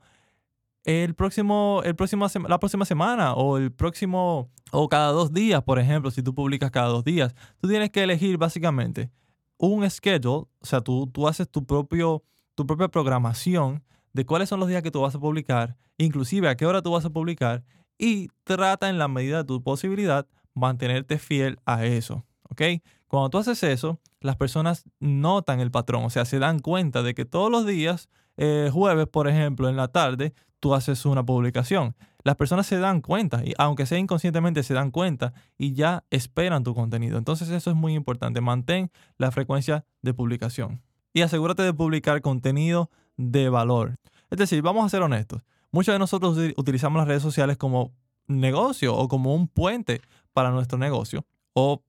el 0.84 1.16
próximo, 1.16 1.82
el 1.86 1.96
próximo, 1.96 2.28
la 2.50 2.60
próxima 2.60 2.84
semana 2.84 3.34
o 3.34 3.58
el 3.58 3.72
próximo, 3.72 4.50
o 4.72 4.90
cada 4.90 5.14
dos 5.14 5.32
días, 5.32 5.64
por 5.64 5.80
ejemplo, 5.80 6.12
si 6.12 6.22
tú 6.22 6.36
publicas 6.36 6.70
cada 6.70 6.90
dos 6.90 7.06
días, 7.06 7.34
tú 7.62 7.70
tienes 7.70 7.92
que 7.92 8.04
elegir 8.04 8.38
básicamente 8.38 9.10
un 9.58 9.90
schedule, 9.90 10.48
o 10.60 10.66
sea, 10.66 10.82
tú, 10.82 11.08
tú 11.08 11.30
haces 11.30 11.50
tu, 11.50 11.66
propio, 11.66 12.26
tu 12.56 12.68
propia 12.68 12.90
programación 12.90 13.82
de 14.12 14.26
cuáles 14.26 14.50
son 14.50 14.60
los 14.60 14.68
días 14.68 14.84
que 14.84 14.92
tú 14.92 15.00
vas 15.00 15.16
a 15.16 15.20
publicar, 15.20 15.78
inclusive 15.98 16.50
a 16.50 16.58
qué 16.58 16.66
hora 16.66 16.82
tú 16.82 16.92
vas 16.92 17.06
a 17.06 17.10
publicar, 17.10 17.64
y 17.98 18.28
trata 18.44 18.90
en 18.90 18.98
la 18.98 19.08
medida 19.08 19.38
de 19.38 19.44
tu 19.46 19.64
posibilidad 19.64 20.28
mantenerte 20.54 21.20
fiel 21.20 21.58
a 21.66 21.86
eso, 21.86 22.26
¿ok? 22.50 22.64
Cuando 23.12 23.30
tú 23.30 23.40
haces 23.40 23.62
eso, 23.64 24.00
las 24.22 24.38
personas 24.38 24.86
notan 25.02 25.60
el 25.60 25.70
patrón, 25.70 26.06
o 26.06 26.10
sea, 26.10 26.24
se 26.24 26.40
dan 26.40 26.60
cuenta 26.60 27.04
de 27.04 27.14
que 27.14 27.26
todos 27.26 27.52
los 27.52 27.66
días, 27.66 28.08
eh, 28.38 28.70
jueves, 28.72 29.06
por 29.06 29.28
ejemplo, 29.28 29.68
en 29.68 29.76
la 29.76 29.90
tarde, 29.90 30.34
tú 30.62 30.74
haces 30.76 31.06
una 31.06 31.22
publicación. 31.22 31.94
Las 32.24 32.38
personas 32.38 32.68
se 32.68 32.80
dan 32.80 33.02
cuenta, 33.02 33.44
y 33.44 33.52
aunque 33.58 33.86
sea 33.86 33.98
inconscientemente, 33.98 34.64
se 34.64 34.74
dan 34.74 34.92
cuenta 34.92 35.34
y 35.58 35.74
ya 35.74 36.06
esperan 36.10 36.64
tu 36.64 36.74
contenido. 36.74 37.18
Entonces 37.18 37.50
eso 37.50 37.70
es 37.70 37.76
muy 37.76 37.96
importante. 37.96 38.40
Mantén 38.40 38.94
la 39.18 39.30
frecuencia 39.30 39.84
de 40.02 40.14
publicación. 40.14 40.82
Y 41.12 41.20
asegúrate 41.20 41.64
de 41.64 41.74
publicar 41.74 42.22
contenido 42.22 42.90
de 43.18 43.50
valor. 43.50 43.98
Es 44.30 44.38
decir, 44.38 44.62
vamos 44.62 44.86
a 44.86 44.90
ser 44.90 45.02
honestos. 45.02 45.44
Muchos 45.74 45.94
de 45.94 46.00
nosotros 46.00 46.38
utilizamos 46.56 46.98
las 46.98 47.10
redes 47.10 47.24
sociales 47.24 47.58
como 47.58 47.92
negocio 48.28 48.96
o 48.96 49.10
como 49.10 49.36
un 49.36 49.50
puente 49.50 50.00
para 50.32 50.52
nuestro 50.52 50.78
negocio 50.78 51.26
o 51.52 51.84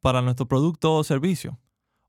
para 0.00 0.22
nuestro 0.22 0.46
producto 0.46 0.94
o 0.94 1.04
servicio. 1.04 1.58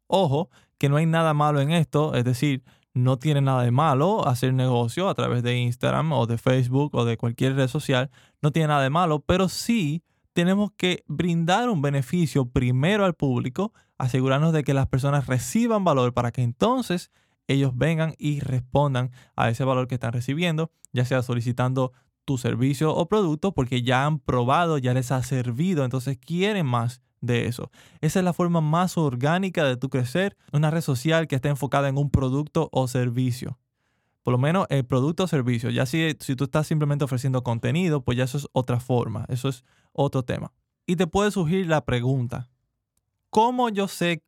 Ojo, 0.08 0.50
que 0.78 0.90
no 0.90 0.98
hay 0.98 1.06
nada 1.06 1.34
malo 1.34 1.60
en 1.62 1.72
esto, 1.72 2.14
es 2.14 2.24
decir, 2.24 2.64
no 2.94 3.20
tiene 3.20 3.42
nada 3.42 3.64
de 3.64 3.72
malo 3.72 4.28
hacer 4.28 4.54
negocio 4.54 5.10
a 5.10 5.16
través 5.16 5.44
de 5.44 5.58
Instagram 5.58 6.12
o 6.14 6.26
de 6.26 6.38
Facebook 6.38 6.96
o 6.96 7.06
de 7.06 7.18
cualquier 7.18 7.56
red 7.56 7.68
social, 7.68 8.10
no 8.42 8.52
tiene 8.52 8.70
nada 8.70 8.84
de 8.84 8.90
malo, 8.90 9.20
pero 9.20 9.50
sí 9.50 10.04
tenemos 10.34 10.72
que 10.78 11.04
brindar 11.08 11.70
un 11.70 11.82
beneficio 11.82 12.46
primero 12.46 13.06
al 13.06 13.16
público, 13.16 13.74
asegurarnos 13.98 14.54
de 14.54 14.64
que 14.64 14.74
las 14.74 14.88
personas 14.88 15.28
reciban 15.28 15.84
valor 15.84 16.14
para 16.14 16.32
que 16.32 16.44
entonces 16.44 17.12
ellos 17.48 17.72
vengan 17.76 18.14
y 18.18 18.40
respondan 18.42 19.12
a 19.36 19.50
ese 19.50 19.64
valor 19.64 19.88
que 19.88 19.96
están 19.96 20.14
recibiendo, 20.14 20.72
ya 20.92 21.06
sea 21.06 21.24
solicitando 21.24 21.94
tu 22.26 22.38
servicio 22.38 22.94
o 22.94 23.08
producto 23.08 23.54
porque 23.54 23.82
ya 23.82 24.06
han 24.06 24.20
probado, 24.20 24.78
ya 24.78 24.94
les 24.94 25.12
ha 25.12 25.24
servido, 25.24 25.86
entonces 25.86 26.18
quieren 26.18 26.66
más 26.66 27.02
de 27.28 27.46
eso. 27.46 27.70
Esa 28.02 28.20
es 28.20 28.26
la 28.26 28.34
forma 28.34 28.62
más 28.62 28.98
orgánica 28.98 29.64
de 29.66 29.78
tu 29.78 29.90
crecer, 29.90 30.36
una 30.52 30.72
red 30.72 30.82
social 30.82 31.28
que 31.28 31.36
esté 31.36 31.50
enfocada 31.50 31.88
en 31.88 31.98
un 31.98 32.10
producto 32.10 32.70
o 32.72 32.88
servicio. 32.88 33.60
Por 34.24 34.32
lo 34.32 34.40
menos 34.40 34.66
el 34.70 34.86
producto 34.86 35.26
o 35.26 35.28
servicio. 35.28 35.70
Ya 35.70 35.86
si, 35.86 36.16
si 36.20 36.36
tú 36.36 36.46
estás 36.46 36.66
simplemente 36.68 37.06
ofreciendo 37.06 37.44
contenido, 37.44 38.02
pues 38.02 38.18
ya 38.18 38.24
eso 38.24 38.40
es 38.40 38.48
otra 38.52 38.80
forma, 38.80 39.26
eso 39.30 39.48
es 39.48 39.64
otro 39.94 40.24
tema. 40.24 40.52
Y 40.86 40.96
te 40.96 41.06
puede 41.06 41.32
surgir 41.32 41.68
la 41.68 41.86
pregunta, 41.86 42.50
¿cómo 43.30 43.70
yo 43.70 43.88
sé 43.88 44.24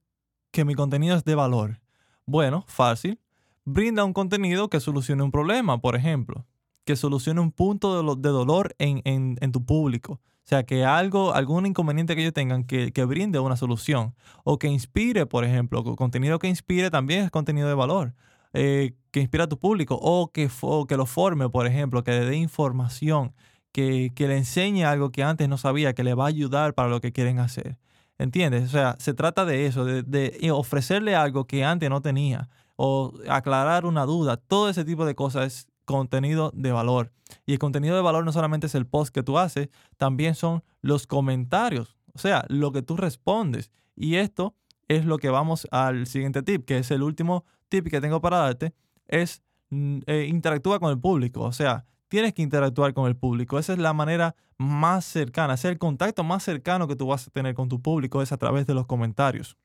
que 0.51 0.65
mi 0.65 0.75
contenido 0.75 1.15
es 1.15 1.23
de 1.23 1.35
valor? 1.35 1.79
Bueno, 2.25 2.63
fácil. 2.67 3.19
Brinda 3.65 4.03
un 4.03 4.13
contenido 4.13 4.69
que 4.69 4.79
solucione 4.79 5.23
un 5.23 5.31
problema, 5.31 5.79
por 5.79 5.95
ejemplo, 5.95 6.45
que 6.85 6.95
solucione 6.95 7.39
un 7.39 7.51
punto 7.51 8.15
de, 8.15 8.29
dolor 8.29 8.75
en, 8.79 9.51
tu 9.51 9.65
público. 9.65 10.19
Sea, 10.49 10.63
que 10.63 10.83
algo, 10.83 11.35
algún 11.35 11.67
inconveniente 11.67 12.15
que 12.15 12.21
ellos 12.21 12.33
tengan, 12.33 12.63
que, 12.63 13.05
brinde 13.05 13.37
una 13.37 13.55
solución. 13.55 14.15
O 14.43 14.57
que 14.57 14.67
inspire, 14.67 15.27
por 15.27 15.45
ejemplo. 15.45 15.83
Contenido 15.95 16.39
que 16.39 16.47
inspire 16.47 16.89
también 16.89 17.23
es 17.25 17.29
contenido 17.29 17.67
de 17.67 17.75
valor. 17.75 18.15
Eh, 18.53 18.95
que 19.11 19.19
inspire 19.19 19.43
a 19.43 19.47
tu 19.47 19.59
público. 19.59 19.99
O 20.01 20.31
que, 20.31 20.49
que 20.87 20.97
lo 20.97 21.05
forme, 21.05 21.49
por 21.49 21.67
ejemplo. 21.67 22.03
Que 22.03 22.13
le 22.13 22.25
dé 22.25 22.35
información. 22.35 23.35
Que, 23.71 24.11
le 24.17 24.37
enseñe 24.37 24.85
algo 24.85 25.11
que 25.11 25.21
antes 25.21 25.47
no 25.47 25.59
sabía. 25.59 25.93
Que 25.93 26.03
le 26.03 26.15
va 26.15 26.23
a 26.23 26.29
ayudar 26.29 26.73
para 26.73 26.89
lo 26.89 26.99
que 26.99 27.11
quieren 27.11 27.37
hacer. 27.37 27.77
¿Entiendes? 28.17 28.63
O 28.63 28.69
sea, 28.69 28.95
se 28.97 29.13
trata 29.13 29.45
de 29.45 29.67
eso, 29.67 29.85
de, 29.85 30.49
ofrecerle 30.51 31.15
algo 31.15 31.45
que 31.45 31.63
antes 31.63 31.91
no 31.91 32.01
tenía 32.01 32.49
o 32.75 33.13
aclarar 33.29 33.85
una 33.85 34.03
duda. 34.07 34.37
Todo 34.37 34.67
ese 34.67 34.83
tipo 34.83 35.05
de 35.05 35.13
cosas 35.13 35.67
contenido 35.89 36.51
de 36.53 36.71
valor. 36.71 37.11
Y 37.47 37.53
el 37.53 37.59
contenido 37.59 37.95
de 37.95 38.03
valor 38.03 38.23
no 38.23 38.31
solamente 38.31 38.67
es 38.67 38.75
el 38.75 38.85
post 38.85 39.11
que 39.11 39.23
tú 39.23 39.39
haces, 39.39 39.69
también 39.97 40.35
son 40.35 40.63
los 40.81 41.07
comentarios, 41.07 41.97
o 42.13 42.19
sea, 42.19 42.45
lo 42.47 42.71
que 42.71 42.83
tú 42.83 42.95
respondes. 42.95 43.71
Y 43.95 44.15
esto 44.17 44.53
es 44.87 45.05
lo 45.05 45.17
que 45.17 45.29
vamos 45.29 45.67
al 45.71 46.05
siguiente 46.05 46.43
tip, 46.43 46.63
que 46.65 46.77
es 46.77 46.91
el 46.91 47.01
último 47.01 47.43
tip 47.69 47.89
que 47.89 48.01
tengo 48.01 48.21
para 48.21 48.37
darte, 48.37 48.75
es 49.07 49.41
mm, 49.71 49.99
eh, 50.05 50.27
interactúa 50.29 50.79
con 50.79 50.91
el 50.91 50.99
público. 50.99 51.41
O 51.41 51.51
sea, 51.51 51.85
tienes 52.07 52.35
que 52.35 52.43
interactuar 52.43 52.93
con 52.93 53.07
el 53.07 53.15
público. 53.15 53.57
Esa 53.57 53.73
es 53.73 53.79
la 53.79 53.93
manera 53.93 54.35
más 54.59 55.05
cercana, 55.05 55.55
es 55.55 55.65
el 55.65 55.79
contacto 55.79 56.23
más 56.23 56.43
cercano 56.43 56.87
que 56.87 56.95
tú 56.95 57.07
vas 57.07 57.27
a 57.27 57.31
tener 57.31 57.55
con 57.55 57.67
tu 57.67 57.81
público 57.81 58.21
es 58.21 58.31
a 58.31 58.37
través 58.37 58.67
de 58.67 58.75
los 58.75 58.85
comentarios. 58.85 59.57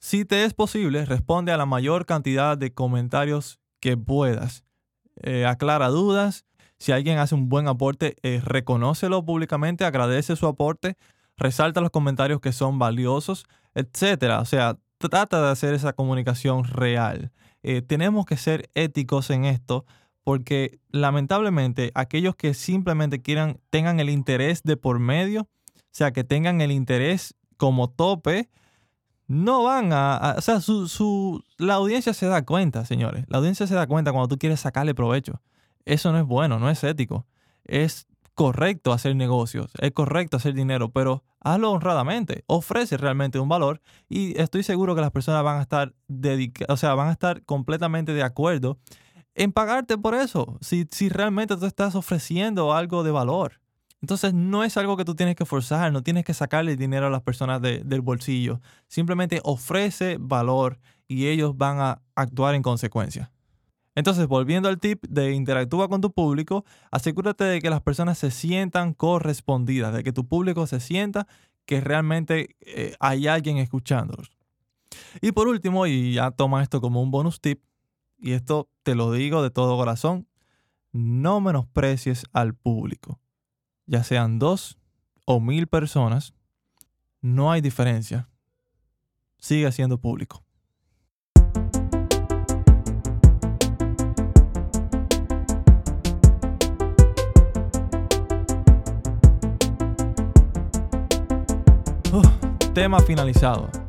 Si 0.00 0.26
te 0.26 0.44
es 0.44 0.52
posible, 0.52 1.06
responde 1.06 1.52
a 1.52 1.56
la 1.56 1.64
mayor 1.64 2.04
cantidad 2.04 2.58
de 2.58 2.74
comentarios 2.74 3.58
que 3.80 3.96
puedas. 3.96 4.64
Eh, 5.22 5.46
aclara 5.46 5.88
dudas. 5.88 6.44
Si 6.78 6.92
alguien 6.92 7.18
hace 7.18 7.34
un 7.34 7.48
buen 7.48 7.68
aporte, 7.68 8.16
eh, 8.22 8.40
reconócelo 8.44 9.24
públicamente, 9.24 9.84
agradece 9.84 10.36
su 10.36 10.46
aporte, 10.46 10.96
resalta 11.36 11.80
los 11.80 11.90
comentarios 11.90 12.40
que 12.40 12.52
son 12.52 12.78
valiosos, 12.78 13.46
etc. 13.74 14.40
O 14.40 14.44
sea, 14.44 14.78
trata 14.98 15.40
de 15.40 15.50
hacer 15.50 15.74
esa 15.74 15.92
comunicación 15.92 16.64
real. 16.64 17.30
Eh, 17.62 17.82
tenemos 17.82 18.26
que 18.26 18.36
ser 18.36 18.68
éticos 18.74 19.30
en 19.30 19.44
esto 19.44 19.84
porque 20.24 20.78
lamentablemente 20.90 21.90
aquellos 21.94 22.36
que 22.36 22.54
simplemente 22.54 23.22
quieran, 23.22 23.58
tengan 23.70 24.00
el 24.00 24.10
interés 24.10 24.62
de 24.62 24.76
por 24.76 24.98
medio, 24.98 25.42
o 25.42 25.94
sea, 25.94 26.12
que 26.12 26.24
tengan 26.24 26.60
el 26.60 26.70
interés 26.70 27.34
como 27.56 27.90
tope, 27.90 28.48
no 29.32 29.62
van 29.62 29.94
a, 29.94 30.34
o 30.36 30.42
sea, 30.42 30.60
su, 30.60 31.42
la 31.56 31.74
audiencia 31.74 32.12
se 32.12 32.26
da 32.26 32.44
cuenta, 32.44 32.84
señores. 32.84 33.24
La 33.28 33.38
audiencia 33.38 33.66
se 33.66 33.74
da 33.74 33.86
cuenta 33.86 34.12
cuando 34.12 34.28
tú 34.28 34.36
quieres 34.36 34.60
sacarle 34.60 34.94
provecho. 34.94 35.40
Eso 35.86 36.12
no 36.12 36.18
es 36.18 36.26
bueno, 36.26 36.58
no 36.58 36.68
es 36.68 36.84
ético. 36.84 37.24
Es 37.64 38.06
correcto 38.34 38.92
hacer 38.92 39.16
negocios, 39.16 39.72
es 39.78 39.92
correcto 39.92 40.36
hacer 40.36 40.52
dinero, 40.52 40.90
pero 40.90 41.24
hazlo 41.40 41.70
honradamente, 41.70 42.44
ofrece 42.46 42.98
realmente 42.98 43.38
un 43.38 43.48
valor 43.48 43.80
y 44.08 44.38
estoy 44.38 44.62
seguro 44.64 44.94
que 44.94 45.00
las 45.00 45.10
personas 45.10 45.42
van 45.42 45.58
a 45.58 45.62
estar 45.62 45.94
dedicadas, 46.08 46.74
o 46.74 46.76
sea, 46.76 46.94
van 46.94 47.08
a 47.08 47.12
estar 47.12 47.42
completamente 47.44 48.12
de 48.12 48.22
acuerdo 48.22 48.78
en 49.34 49.52
pagarte 49.52 49.96
por 49.96 50.14
eso, 50.14 50.58
si, 50.60 50.86
si 50.90 51.08
realmente 51.08 51.56
tú 51.56 51.64
estás 51.64 51.94
ofreciendo 51.94 52.74
algo 52.74 53.02
de 53.02 53.10
valor. 53.12 53.61
Entonces 54.02 54.34
no 54.34 54.64
es 54.64 54.76
algo 54.76 54.96
que 54.96 55.04
tú 55.04 55.14
tienes 55.14 55.36
que 55.36 55.46
forzar, 55.46 55.92
no 55.92 56.02
tienes 56.02 56.24
que 56.24 56.34
sacarle 56.34 56.76
dinero 56.76 57.06
a 57.06 57.10
las 57.10 57.22
personas 57.22 57.62
del 57.62 58.00
bolsillo. 58.00 58.60
Simplemente 58.88 59.40
ofrece 59.44 60.16
valor 60.20 60.80
y 61.06 61.28
ellos 61.28 61.56
van 61.56 61.78
a 61.78 62.02
actuar 62.16 62.56
en 62.56 62.62
consecuencia. 62.62 63.30
Entonces, 63.94 64.26
volviendo 64.26 64.68
al 64.68 64.80
tip 64.80 65.04
de 65.06 65.32
interactúa 65.32 65.88
con 65.88 66.00
tu 66.00 66.12
público, 66.12 66.64
asegúrate 66.90 67.44
de 67.44 67.60
que 67.60 67.70
las 67.70 67.82
personas 67.82 68.18
se 68.18 68.30
sientan 68.30 68.92
correspondidas, 68.92 69.94
de 69.94 70.02
que 70.02 70.12
tu 70.12 70.26
público 70.26 70.66
se 70.66 70.80
sienta 70.80 71.28
que 71.64 71.80
realmente 71.80 72.56
eh, 72.60 72.96
hay 72.98 73.28
alguien 73.28 73.58
escuchándolos. 73.58 74.30
Y 75.20 75.30
por 75.30 75.46
último, 75.46 75.86
y 75.86 76.14
ya 76.14 76.32
toma 76.32 76.62
esto 76.62 76.80
como 76.80 77.02
un 77.02 77.10
bonus 77.12 77.40
tip, 77.40 77.62
y 78.18 78.32
esto 78.32 78.68
te 78.82 78.96
lo 78.96 79.12
digo 79.12 79.42
de 79.42 79.50
todo 79.50 79.76
corazón, 79.76 80.26
no 80.92 81.40
menosprecies 81.40 82.24
al 82.32 82.54
público. 82.54 83.21
Ya 83.86 84.04
sean 84.04 84.38
dos 84.38 84.78
o 85.24 85.40
mil 85.40 85.66
personas, 85.66 86.34
no 87.20 87.50
hay 87.50 87.60
diferencia. 87.60 88.28
Sigue 89.38 89.70
siendo 89.72 89.98
público. 89.98 90.44
tema 102.72 103.00
finalizado. 103.00 103.81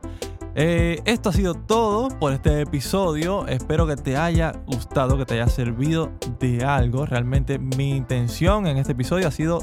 Eh, 0.56 1.02
esto 1.06 1.30
ha 1.30 1.34
sido 1.34 1.56
todo 1.56 2.10
por 2.20 2.32
este 2.32 2.62
episodio. 2.62 3.48
Espero 3.48 3.88
que 3.88 3.96
te 3.96 4.18
haya 4.18 4.52
gustado, 4.68 5.18
que 5.18 5.26
te 5.26 5.36
haya 5.36 5.48
servido 5.48 6.12
de 6.40 6.64
algo. 6.64 7.06
Realmente 7.06 7.58
mi 7.58 7.92
intención 7.96 8.68
en 8.68 8.78
este 8.78 8.92
episodio 8.92 9.28
ha 9.28 9.32
sido 9.32 9.60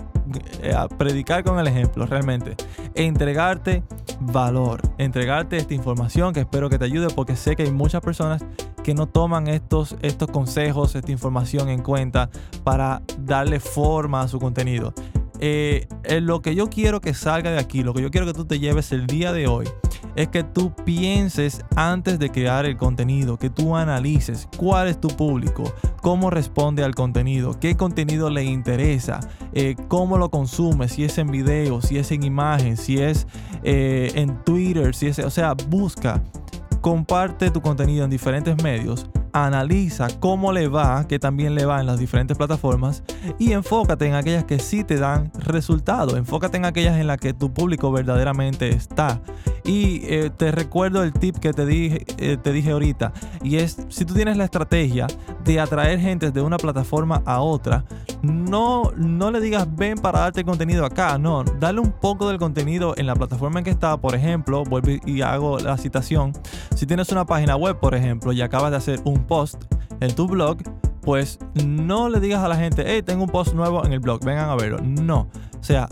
eh, 0.63 0.75
predicar 0.99 1.45
con 1.45 1.61
el 1.61 1.69
ejemplo, 1.69 2.07
realmente. 2.07 2.57
Entregarte 2.95 3.85
valor, 4.21 4.81
entregarte 4.99 5.57
esta 5.57 5.75
información 5.75 6.33
que 6.33 6.41
espero 6.41 6.69
que 6.69 6.79
te 6.79 6.87
ayude 6.87 7.09
porque 7.15 7.37
sé 7.37 7.55
que 7.55 7.63
hay 7.63 7.73
muchas 7.73 8.01
personas 8.01 8.45
que 8.83 8.93
no 8.95 9.07
toman 9.07 9.47
estos, 9.47 9.97
estos 10.03 10.29
consejos, 10.31 10.95
esta 10.97 11.13
información 11.13 11.69
en 11.69 11.83
cuenta 11.83 12.31
para 12.65 13.03
darle 13.19 13.61
forma 13.61 14.23
a 14.23 14.29
su 14.29 14.41
contenido. 14.41 14.93
Eh, 15.43 15.87
lo 16.21 16.43
que 16.43 16.55
yo 16.55 16.69
quiero 16.69 17.01
que 17.01 17.15
salga 17.15 17.51
de 17.51 17.59
aquí, 17.59 17.83
lo 17.83 17.95
que 17.95 18.03
yo 18.03 18.11
quiero 18.11 18.27
que 18.27 18.35
tú 18.35 18.45
te 18.45 18.59
lleves 18.59 18.93
el 18.93 19.07
día 19.07 19.33
de 19.33 19.47
hoy, 19.47 19.67
es 20.17 20.29
que 20.29 20.43
tú 20.43 20.73
pienses 20.85 21.65
antes 21.77 22.19
de 22.19 22.31
crear 22.31 22.67
el 22.67 22.77
contenido, 22.77 23.39
que 23.39 23.51
tú 23.51 23.77
analices 23.77 24.49
cuál 24.57 24.89
es 24.89 25.01
tu 25.01 25.09
público, 25.09 25.73
cómo 26.03 26.31
responde 26.31 26.85
al 26.85 26.95
contenido, 26.95 27.59
qué 27.59 27.77
contenido 27.77 28.31
le 28.31 28.45
interesa, 28.45 29.21
eh, 29.53 29.77
cómo 29.89 30.19
lo 30.19 30.31
consume, 30.31 30.89
si 30.89 31.05
es 31.05 31.19
en 31.19 31.31
video, 31.31 31.81
si 31.83 31.99
es 31.99 32.11
en 32.13 32.23
imagen, 32.23 32.77
si 32.77 32.99
es 32.99 33.27
eh, 33.63 34.13
en 34.15 34.43
Twitter, 34.45 34.95
si 34.95 35.07
es, 35.09 35.19
o 35.19 35.31
sea, 35.31 35.55
busca, 35.69 36.23
comparte 36.81 37.51
tu 37.51 37.61
contenido 37.61 38.05
en 38.05 38.11
diferentes 38.11 38.63
medios 38.63 39.09
analiza 39.33 40.09
cómo 40.21 40.53
le 40.53 40.69
va, 40.69 41.07
que 41.07 41.19
también 41.19 41.55
le 41.55 41.65
va 41.65 41.81
en 41.81 41.87
las 41.87 41.99
diferentes 41.99 42.37
plataformas 42.37 43.03
y 43.39 43.53
enfócate 43.53 44.07
en 44.07 44.15
aquellas 44.15 44.45
que 44.45 44.59
sí 44.59 44.85
te 44.85 44.97
dan 44.97 45.31
resultado. 45.35 46.17
Enfócate 46.17 46.57
en 46.57 46.65
aquellas 46.65 46.99
en 46.99 47.07
las 47.07 47.19
que 47.19 47.33
tu 47.33 47.53
público 47.53 47.93
verdaderamente 47.93 48.69
está. 48.69 49.21
Y 49.65 50.03
eh, 50.05 50.31
te 50.37 50.51
recuerdo 50.51 51.03
el 51.03 51.13
tip 51.13 51.37
que 51.37 51.53
te 51.53 51.67
dije, 51.67 52.05
eh, 52.19 52.37
te 52.37 52.53
dije 52.53 52.73
ahorita. 52.73 53.13
Y 53.43 53.57
es, 53.57 53.79
si 53.89 54.05
tú 54.05 54.15
tienes 54.15 54.37
la 54.37 54.45
estrategia 54.45 55.07
de 55.45 55.61
atraer 55.61 56.01
gente 56.01 56.31
de 56.31 56.41
una 56.41 56.57
plataforma 56.57 57.23
a 57.25 57.41
otra, 57.41 57.85
no, 58.23 58.91
no 58.97 59.31
le 59.31 59.41
digas 59.41 59.69
ven 59.77 59.99
para 59.99 60.21
darte 60.21 60.45
contenido 60.45 60.85
acá. 60.85 61.19
No, 61.19 61.45
dale 61.45 61.81
un 61.81 61.93
poco 61.93 62.29
del 62.29 62.39
contenido 62.39 62.95
en 62.97 63.07
la 63.07 63.15
plataforma 63.15 63.61
en 63.61 63.65
que 63.65 63.71
está. 63.71 63.97
Por 63.97 64.15
ejemplo, 64.15 64.65
vuelvo 64.65 64.91
y 65.05 65.23
hago 65.23 65.59
la 65.59 65.77
citación. 65.77 66.33
Si 66.75 66.87
tienes 66.87 67.11
una 67.13 67.27
página 67.27 67.57
web, 67.57 67.79
por 67.79 67.95
ejemplo, 67.95 68.33
y 68.33 68.43
acabas 68.43 68.71
de 68.71 68.77
hacer 68.79 69.01
un 69.05 69.20
post 69.27 69.65
en 70.01 70.15
tu 70.15 70.27
blog, 70.27 70.59
pues 71.03 71.39
no 71.65 72.09
le 72.09 72.21
digas 72.21 72.43
a 72.43 72.49
la 72.49 72.57
gente, 72.57 72.85
hey, 72.87 73.03
tengo 73.03 73.25
un 73.25 73.31
post 73.31 73.55
nuevo 73.55 73.85
en 73.85 73.93
el 73.93 74.01
blog, 74.01 74.25
vengan 74.25 74.51
a 74.51 74.57
verlo. 74.57 74.79
No. 74.83 75.29
O 75.59 75.63
sea, 75.63 75.89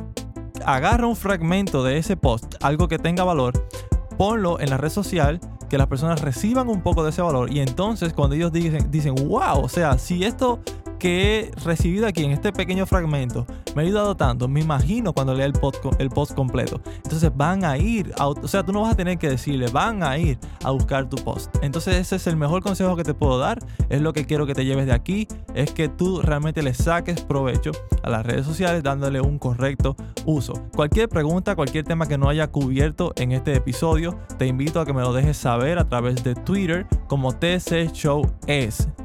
agarra 0.65 1.07
un 1.07 1.17
fragmento 1.17 1.83
de 1.83 1.99
ese 1.99 2.17
post, 2.17 2.55
algo 2.63 2.89
que 2.89 2.99
tenga 2.99 3.25
valor, 3.25 3.69
ponlo 4.17 4.61
en 4.61 4.71
la 4.71 4.77
red 4.77 4.91
social, 4.91 5.41
que 5.69 5.79
las 5.79 5.87
personas 5.87 6.21
reciban 6.21 6.69
un 6.69 6.83
poco 6.83 7.05
de 7.05 7.11
ese 7.11 7.23
valor 7.23 7.53
y 7.53 7.61
entonces 7.61 8.13
cuando 8.13 8.35
ellos 8.35 8.53
dicen, 8.53 8.91
dicen 8.91 9.15
wow, 9.15 9.61
o 9.63 9.69
sea, 9.69 9.99
si 9.99 10.25
esto 10.25 10.61
que 10.99 11.41
he 11.41 11.61
recibido 11.65 12.07
aquí 12.07 12.25
en 12.25 12.33
este 12.33 12.53
pequeño 12.53 12.87
fragmento 12.87 13.47
me 13.75 13.83
ha 13.83 13.87
ayudado 13.87 14.17
tanto, 14.17 14.49
me 14.49 14.61
imagino 14.61 15.13
cuando 15.13 15.35
lea 15.35 15.47
el 15.47 15.53
post, 15.53 15.85
el 15.99 16.11
post 16.11 16.35
completo. 16.35 16.81
Entonces 16.97 17.31
van 17.35 17.65
a 17.65 17.79
ir, 17.79 18.13
o 18.19 18.49
sea, 18.49 18.65
tú 18.65 18.73
no 18.73 18.83
vas 18.83 18.93
a 18.93 18.97
tener 18.97 19.19
que 19.19 19.29
decirle, 19.29 19.69
van 19.71 20.03
a 20.03 20.19
ir 20.19 20.39
a 20.65 20.71
buscar 20.71 21.09
tu 21.09 21.17
post. 21.17 21.55
Entonces 21.63 21.95
ese 21.95 22.17
es 22.17 22.27
el 22.27 22.37
mejor 22.37 22.63
consejo 22.63 22.97
que 22.97 23.05
te 23.05 23.15
puedo 23.15 23.39
dar, 23.39 23.59
es 23.89 24.01
lo 24.01 24.13
que 24.13 24.27
quiero 24.27 24.47
que 24.47 24.55
te 24.55 24.65
lleves 24.65 24.87
de 24.87 24.93
aquí, 24.93 25.29
es 25.55 25.71
que 25.73 25.89
tú 25.89 26.21
realmente 26.23 26.63
le 26.63 26.75
saques 26.75 27.21
provecho 27.21 27.71
a 28.03 28.11
las 28.11 28.27
redes 28.27 28.47
sociales 28.47 28.83
dándole 28.83 29.21
un 29.21 29.39
correcto 29.39 29.97
uso. 30.27 30.55
Cualquier 30.75 31.09
pregunta, 31.09 31.55
cualquier 31.55 31.85
tema 31.85 32.07
que 32.07 32.19
no 32.19 32.29
haya 32.29 32.49
cubierto 32.49 33.13
en 33.17 33.33
este 33.33 33.55
episodio, 33.55 34.19
te 34.39 34.47
invito 34.47 34.81
a 34.81 34.87
que 34.87 34.93
me 34.93 35.03
lo 35.03 35.13
dejes 35.13 35.37
saber 35.37 35.79
a 35.79 35.89
través 35.89 36.25
de 36.25 36.35
Twitter 36.35 36.87
como 37.07 37.33
TC 37.33 37.93
Show. 37.93 38.29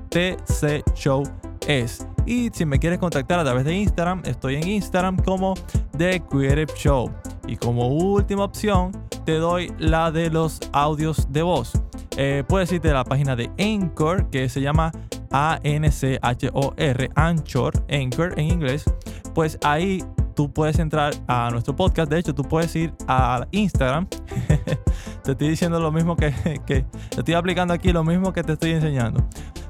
TC 0.10 0.84
Show 0.96 1.24
es. 1.68 2.08
Y 2.26 2.50
si 2.54 2.66
me 2.66 2.80
quieres 2.80 3.00
contactar 3.00 3.40
a 3.40 3.44
través 3.44 3.66
de 3.66 3.74
Instagram, 3.74 4.22
estoy 4.26 4.56
en 4.56 4.68
Instagram 4.68 5.18
como 5.18 5.56
The 5.98 6.22
Creative 6.30 6.74
Show. 6.76 7.12
Y 7.48 7.58
como 7.58 7.88
última 7.88 8.46
opción, 8.46 8.92
te 9.26 9.34
doy 9.34 9.74
la 9.78 10.12
de 10.12 10.30
los 10.30 10.60
audios 10.72 11.32
de 11.32 11.42
voz. 11.42 11.74
Eh, 12.18 12.44
puedes 12.48 12.72
irte 12.72 12.90
a 12.90 12.94
la 12.94 13.04
página 13.04 13.36
de 13.36 13.52
Anchor, 13.60 14.30
que 14.30 14.48
se 14.48 14.62
llama 14.62 14.92
A-N-C-H-O-R, 15.32 17.10
Anchor, 17.16 17.86
Anchor 17.90 18.40
en 18.40 18.46
inglés. 18.46 18.86
Pues 19.34 19.58
ahí 19.64 20.04
tú 20.36 20.52
puedes 20.52 20.80
entrar 20.80 21.14
a 21.28 21.50
nuestro 21.52 21.76
podcast. 21.76 22.10
De 22.10 22.20
hecho, 22.20 22.34
tú 22.34 22.44
puedes 22.44 22.76
ir 22.76 22.94
a 23.08 23.46
Instagram. 23.52 24.08
te 25.24 25.32
estoy 25.32 25.50
diciendo 25.50 25.80
lo 25.80 25.92
mismo 25.92 26.16
que, 26.16 26.34
que, 26.66 26.86
te 27.10 27.20
estoy 27.20 27.34
aplicando 27.34 27.74
aquí, 27.74 27.92
lo 27.92 28.04
mismo 28.04 28.32
que 28.32 28.44
te 28.44 28.54
estoy 28.54 28.72
enseñando 28.72 29.28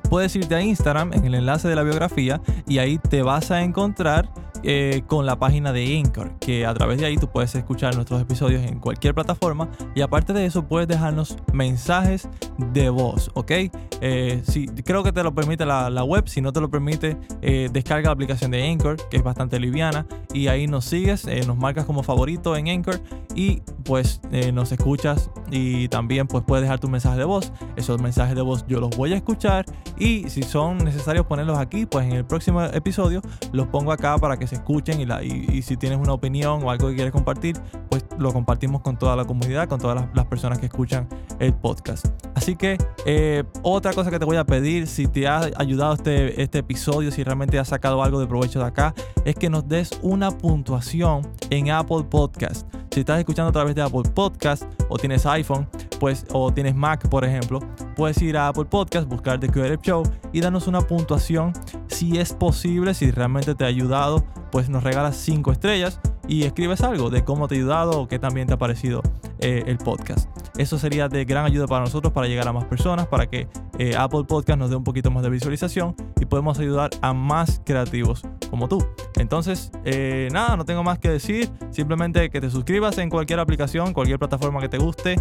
puedes 0.10 0.36
irte 0.36 0.56
a 0.56 0.62
Instagram 0.62 1.14
en 1.14 1.26
el 1.26 1.36
enlace 1.36 1.68
de 1.68 1.76
la 1.76 1.84
biografía 1.84 2.42
y 2.68 2.78
ahí 2.80 2.98
te 2.98 3.22
vas 3.22 3.52
a 3.52 3.64
encontrar 3.64 4.30
eh, 4.66 5.04
con 5.08 5.26
la 5.26 5.38
página 5.38 5.74
de 5.74 5.98
Anchor, 5.98 6.40
que 6.40 6.66
a 6.66 6.74
través 6.74 6.98
de 6.98 7.06
ahí 7.06 7.18
tú 7.18 7.28
puedes 7.28 7.54
escuchar 7.54 7.96
nuestros 7.96 8.22
episodios 8.22 8.64
en 8.64 8.80
cualquier 8.80 9.14
plataforma 9.14 9.68
y 9.94 10.00
aparte 10.00 10.32
de 10.32 10.46
eso 10.46 10.66
puedes 10.70 10.88
dejarnos 10.88 11.36
mensajes 11.52 12.30
de 12.72 12.90
voz, 12.90 13.30
¿ok? 13.34 13.52
Eh, 14.00 14.42
si, 14.48 14.68
creo 14.68 15.04
que 15.04 15.12
te 15.12 15.22
lo 15.22 15.36
permite 15.36 15.66
la, 15.66 16.04
web, 16.06 16.30
si 16.30 16.40
no 16.40 16.54
te 16.54 16.62
lo 16.62 16.70
permite, 16.70 17.18
eh, 17.42 17.70
descarga 17.74 18.08
la 18.08 18.14
aplicación 18.14 18.52
de 18.52 18.70
Anchor, 18.70 18.96
que 19.10 19.18
es 19.18 19.24
bastante 19.24 19.60
liviana, 19.60 20.06
y 20.34 20.48
ahí 20.48 20.66
nos 20.66 20.86
sigues, 20.86 21.28
nos 21.46 21.58
marcas 21.58 21.84
como 21.84 22.02
favorito 22.02 22.56
en 22.56 22.70
Anchor 22.70 23.02
y 23.36 23.62
pues 23.84 24.22
nos 24.54 24.72
escuchas 24.72 25.30
y 25.52 25.90
también 25.90 26.26
pues 26.26 26.44
puedes 26.48 26.64
dejar 26.64 26.80
tu 26.80 26.88
mensaje 26.88 27.18
de 27.18 27.26
voz. 27.26 27.52
Esos 27.76 28.02
mensajes 28.02 28.36
de 28.36 28.42
voz 28.42 28.66
yo 28.68 28.80
los 28.80 28.96
voy 28.96 29.14
a 29.14 29.18
escuchar 29.18 29.66
y 29.98 30.30
si 30.30 30.44
son 30.44 30.80
necesarios 30.80 31.26
ponerlos 31.26 31.58
aquí, 31.58 31.86
pues 31.86 32.06
en 32.06 32.14
el 32.14 32.26
próximo 32.26 32.64
episodio 32.64 33.22
los 33.52 33.68
pongo 33.68 33.92
acá 33.92 34.18
para 34.18 34.38
que 34.38 34.48
se 34.48 34.56
escuchen 34.56 35.02
y, 35.02 35.62
si 35.62 35.78
tienes 35.78 36.00
una 36.00 36.14
opinión 36.14 36.64
o 36.64 36.72
algo 36.72 36.90
que 36.90 36.96
quieres 36.96 37.12
compartir, 37.12 37.58
pues 37.90 38.06
lo 38.18 38.34
compartimos 38.34 38.82
con 38.82 38.98
toda 38.98 39.16
la 39.16 39.26
comunidad, 39.26 39.68
con 39.68 39.80
todas 39.80 40.08
las, 40.14 40.26
personas 40.26 40.58
que 40.58 40.66
escuchan 40.66 41.08
el 41.40 41.54
podcast. 41.54 42.08
Así 42.34 42.56
que 42.56 42.78
eh, 43.06 43.44
otra 43.62 43.94
cosa 43.94 44.10
que 44.10 44.20
te 44.20 44.26
voy 44.26 44.38
a 44.38 44.46
pedir, 44.46 44.88
si 44.88 45.08
te 45.08 45.28
ha 45.28 45.50
ayudado 45.58 45.94
este, 45.94 46.42
este 46.42 46.60
episodio, 46.60 47.12
si 47.12 47.24
realmente 47.24 47.60
has 47.60 47.68
sacado 47.68 48.02
algo 48.02 48.20
de 48.20 48.26
provecho 48.26 48.60
de 48.60 48.66
acá, 48.66 48.94
es 49.26 49.36
que 49.36 49.50
nos 49.50 49.68
des 49.68 49.92
una 50.02 50.32
puntuación 50.32 51.28
en 51.50 51.70
Apple 51.70 52.04
Podcast. 52.10 52.68
Si 52.94 53.00
estás 53.00 53.20
escuchando 53.20 53.50
a 53.50 53.52
través 53.52 53.74
de 53.74 53.82
Apple 53.82 54.04
Podcast 54.14 54.64
o 54.88 54.98
tienes 54.98 55.26
iPhone, 55.26 55.68
pues, 56.00 56.26
o 56.32 56.54
tienes 56.54 56.76
Mac, 56.76 57.08
por 57.10 57.26
ejemplo, 57.26 57.60
puedes 57.96 58.22
ir 58.22 58.38
a 58.38 58.48
Apple 58.48 58.66
Podcast, 58.66 59.08
buscar 59.08 59.40
The 59.40 59.50
Creative 59.50 59.80
Show 59.82 60.04
y 60.32 60.42
darnos 60.42 60.68
una 60.68 60.82
puntuación 60.82 61.54
si 61.88 62.18
es 62.18 62.34
posible, 62.34 62.94
si 62.94 63.12
realmente 63.12 63.56
te 63.56 63.64
ha 63.64 63.68
ayudado 63.68 64.26
pues 64.54 64.70
nos 64.70 64.84
regalas 64.84 65.18
5 65.18 65.52
estrellas 65.52 66.00
y 66.28 66.44
escribes 66.44 66.82
algo 66.82 67.10
de 67.10 67.24
cómo 67.24 67.48
te 67.48 67.56
ha 67.56 67.58
ayudado 67.58 68.00
o 68.00 68.08
qué 68.08 68.20
también 68.20 68.46
te 68.46 68.54
ha 68.54 68.58
parecido 68.58 69.02
eh, 69.40 69.64
el 69.66 69.80
podcast. 69.80 70.30
Eso 70.58 70.78
sería 70.78 71.10
de 71.10 71.26
gran 71.26 71.44
ayuda 71.46 71.66
para 71.66 71.84
nosotros 71.84 72.14
para 72.14 72.28
llegar 72.28 72.48
a 72.48 72.54
más 72.54 72.66
personas, 72.66 73.08
para 73.08 73.26
que 73.26 73.48
eh, 73.80 73.96
Apple 73.98 74.26
Podcast 74.26 74.60
nos 74.60 74.70
dé 74.70 74.76
un 74.76 74.84
poquito 74.84 75.10
más 75.10 75.24
de 75.24 75.32
visualización 75.32 75.96
y 76.22 76.26
podemos 76.26 76.60
ayudar 76.60 76.92
a 77.02 77.14
más 77.14 77.64
creativos 77.66 78.22
como 78.52 78.68
tú. 78.68 78.86
Entonces, 79.16 79.72
eh, 79.86 80.30
nada, 80.32 80.58
no 80.58 80.66
tengo 80.66 80.84
más 80.84 81.00
que 81.00 81.10
decir. 81.10 81.50
Simplemente 81.72 82.30
que 82.30 82.42
te 82.42 82.50
suscribas 82.50 82.98
en 82.98 83.10
cualquier 83.10 83.40
aplicación, 83.40 83.94
cualquier 83.94 84.20
plataforma 84.20 84.60
que 84.60 84.70
te 84.70 84.78
guste 84.78 85.16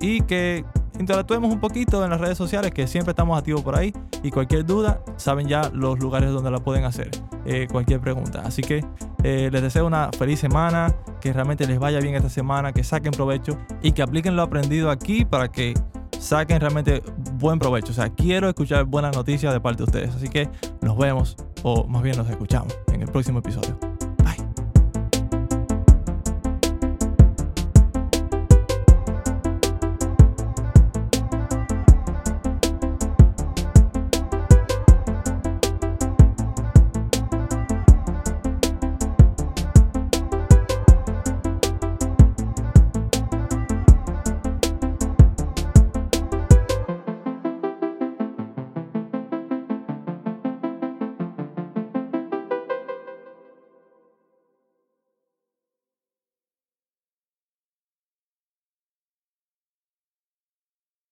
y 0.00 0.20
que 0.22 0.64
interactuemos 0.98 1.52
un 1.52 1.60
poquito 1.60 2.04
en 2.04 2.10
las 2.10 2.20
redes 2.20 2.38
sociales, 2.38 2.70
que 2.72 2.86
siempre 2.86 3.12
estamos 3.12 3.38
activos 3.38 3.62
por 3.62 3.76
ahí. 3.76 3.92
Y 4.22 4.30
cualquier 4.30 4.64
duda, 4.64 5.00
saben 5.16 5.48
ya 5.48 5.70
los 5.72 5.98
lugares 5.98 6.30
donde 6.30 6.50
la 6.50 6.58
pueden 6.58 6.84
hacer. 6.84 7.10
Eh, 7.46 7.66
cualquier 7.70 8.00
pregunta. 8.00 8.42
Así 8.44 8.62
que 8.62 8.84
eh, 9.22 9.50
les 9.52 9.62
deseo 9.62 9.86
una 9.86 10.10
feliz 10.16 10.40
semana, 10.40 10.94
que 11.20 11.32
realmente 11.32 11.66
les 11.66 11.78
vaya 11.78 12.00
bien 12.00 12.14
esta 12.14 12.30
semana, 12.30 12.72
que 12.72 12.84
saquen 12.84 13.12
provecho 13.12 13.58
y 13.82 13.92
que 13.92 14.02
apliquen 14.02 14.36
lo 14.36 14.42
aprendido 14.42 14.90
aquí 14.90 15.24
para 15.24 15.50
que 15.50 15.74
saquen 16.18 16.60
realmente 16.60 17.02
buen 17.34 17.58
provecho. 17.58 17.92
O 17.92 17.94
sea, 17.94 18.08
quiero 18.08 18.48
escuchar 18.48 18.84
buenas 18.84 19.14
noticias 19.14 19.52
de 19.52 19.60
parte 19.60 19.78
de 19.78 19.84
ustedes. 19.84 20.14
Así 20.14 20.28
que 20.28 20.48
nos 20.80 20.96
vemos, 20.96 21.36
o 21.64 21.86
más 21.88 22.02
bien 22.02 22.16
nos 22.16 22.30
escuchamos 22.30 22.78
en 22.92 23.02
el 23.02 23.08
próximo 23.08 23.40
episodio. 23.40 23.93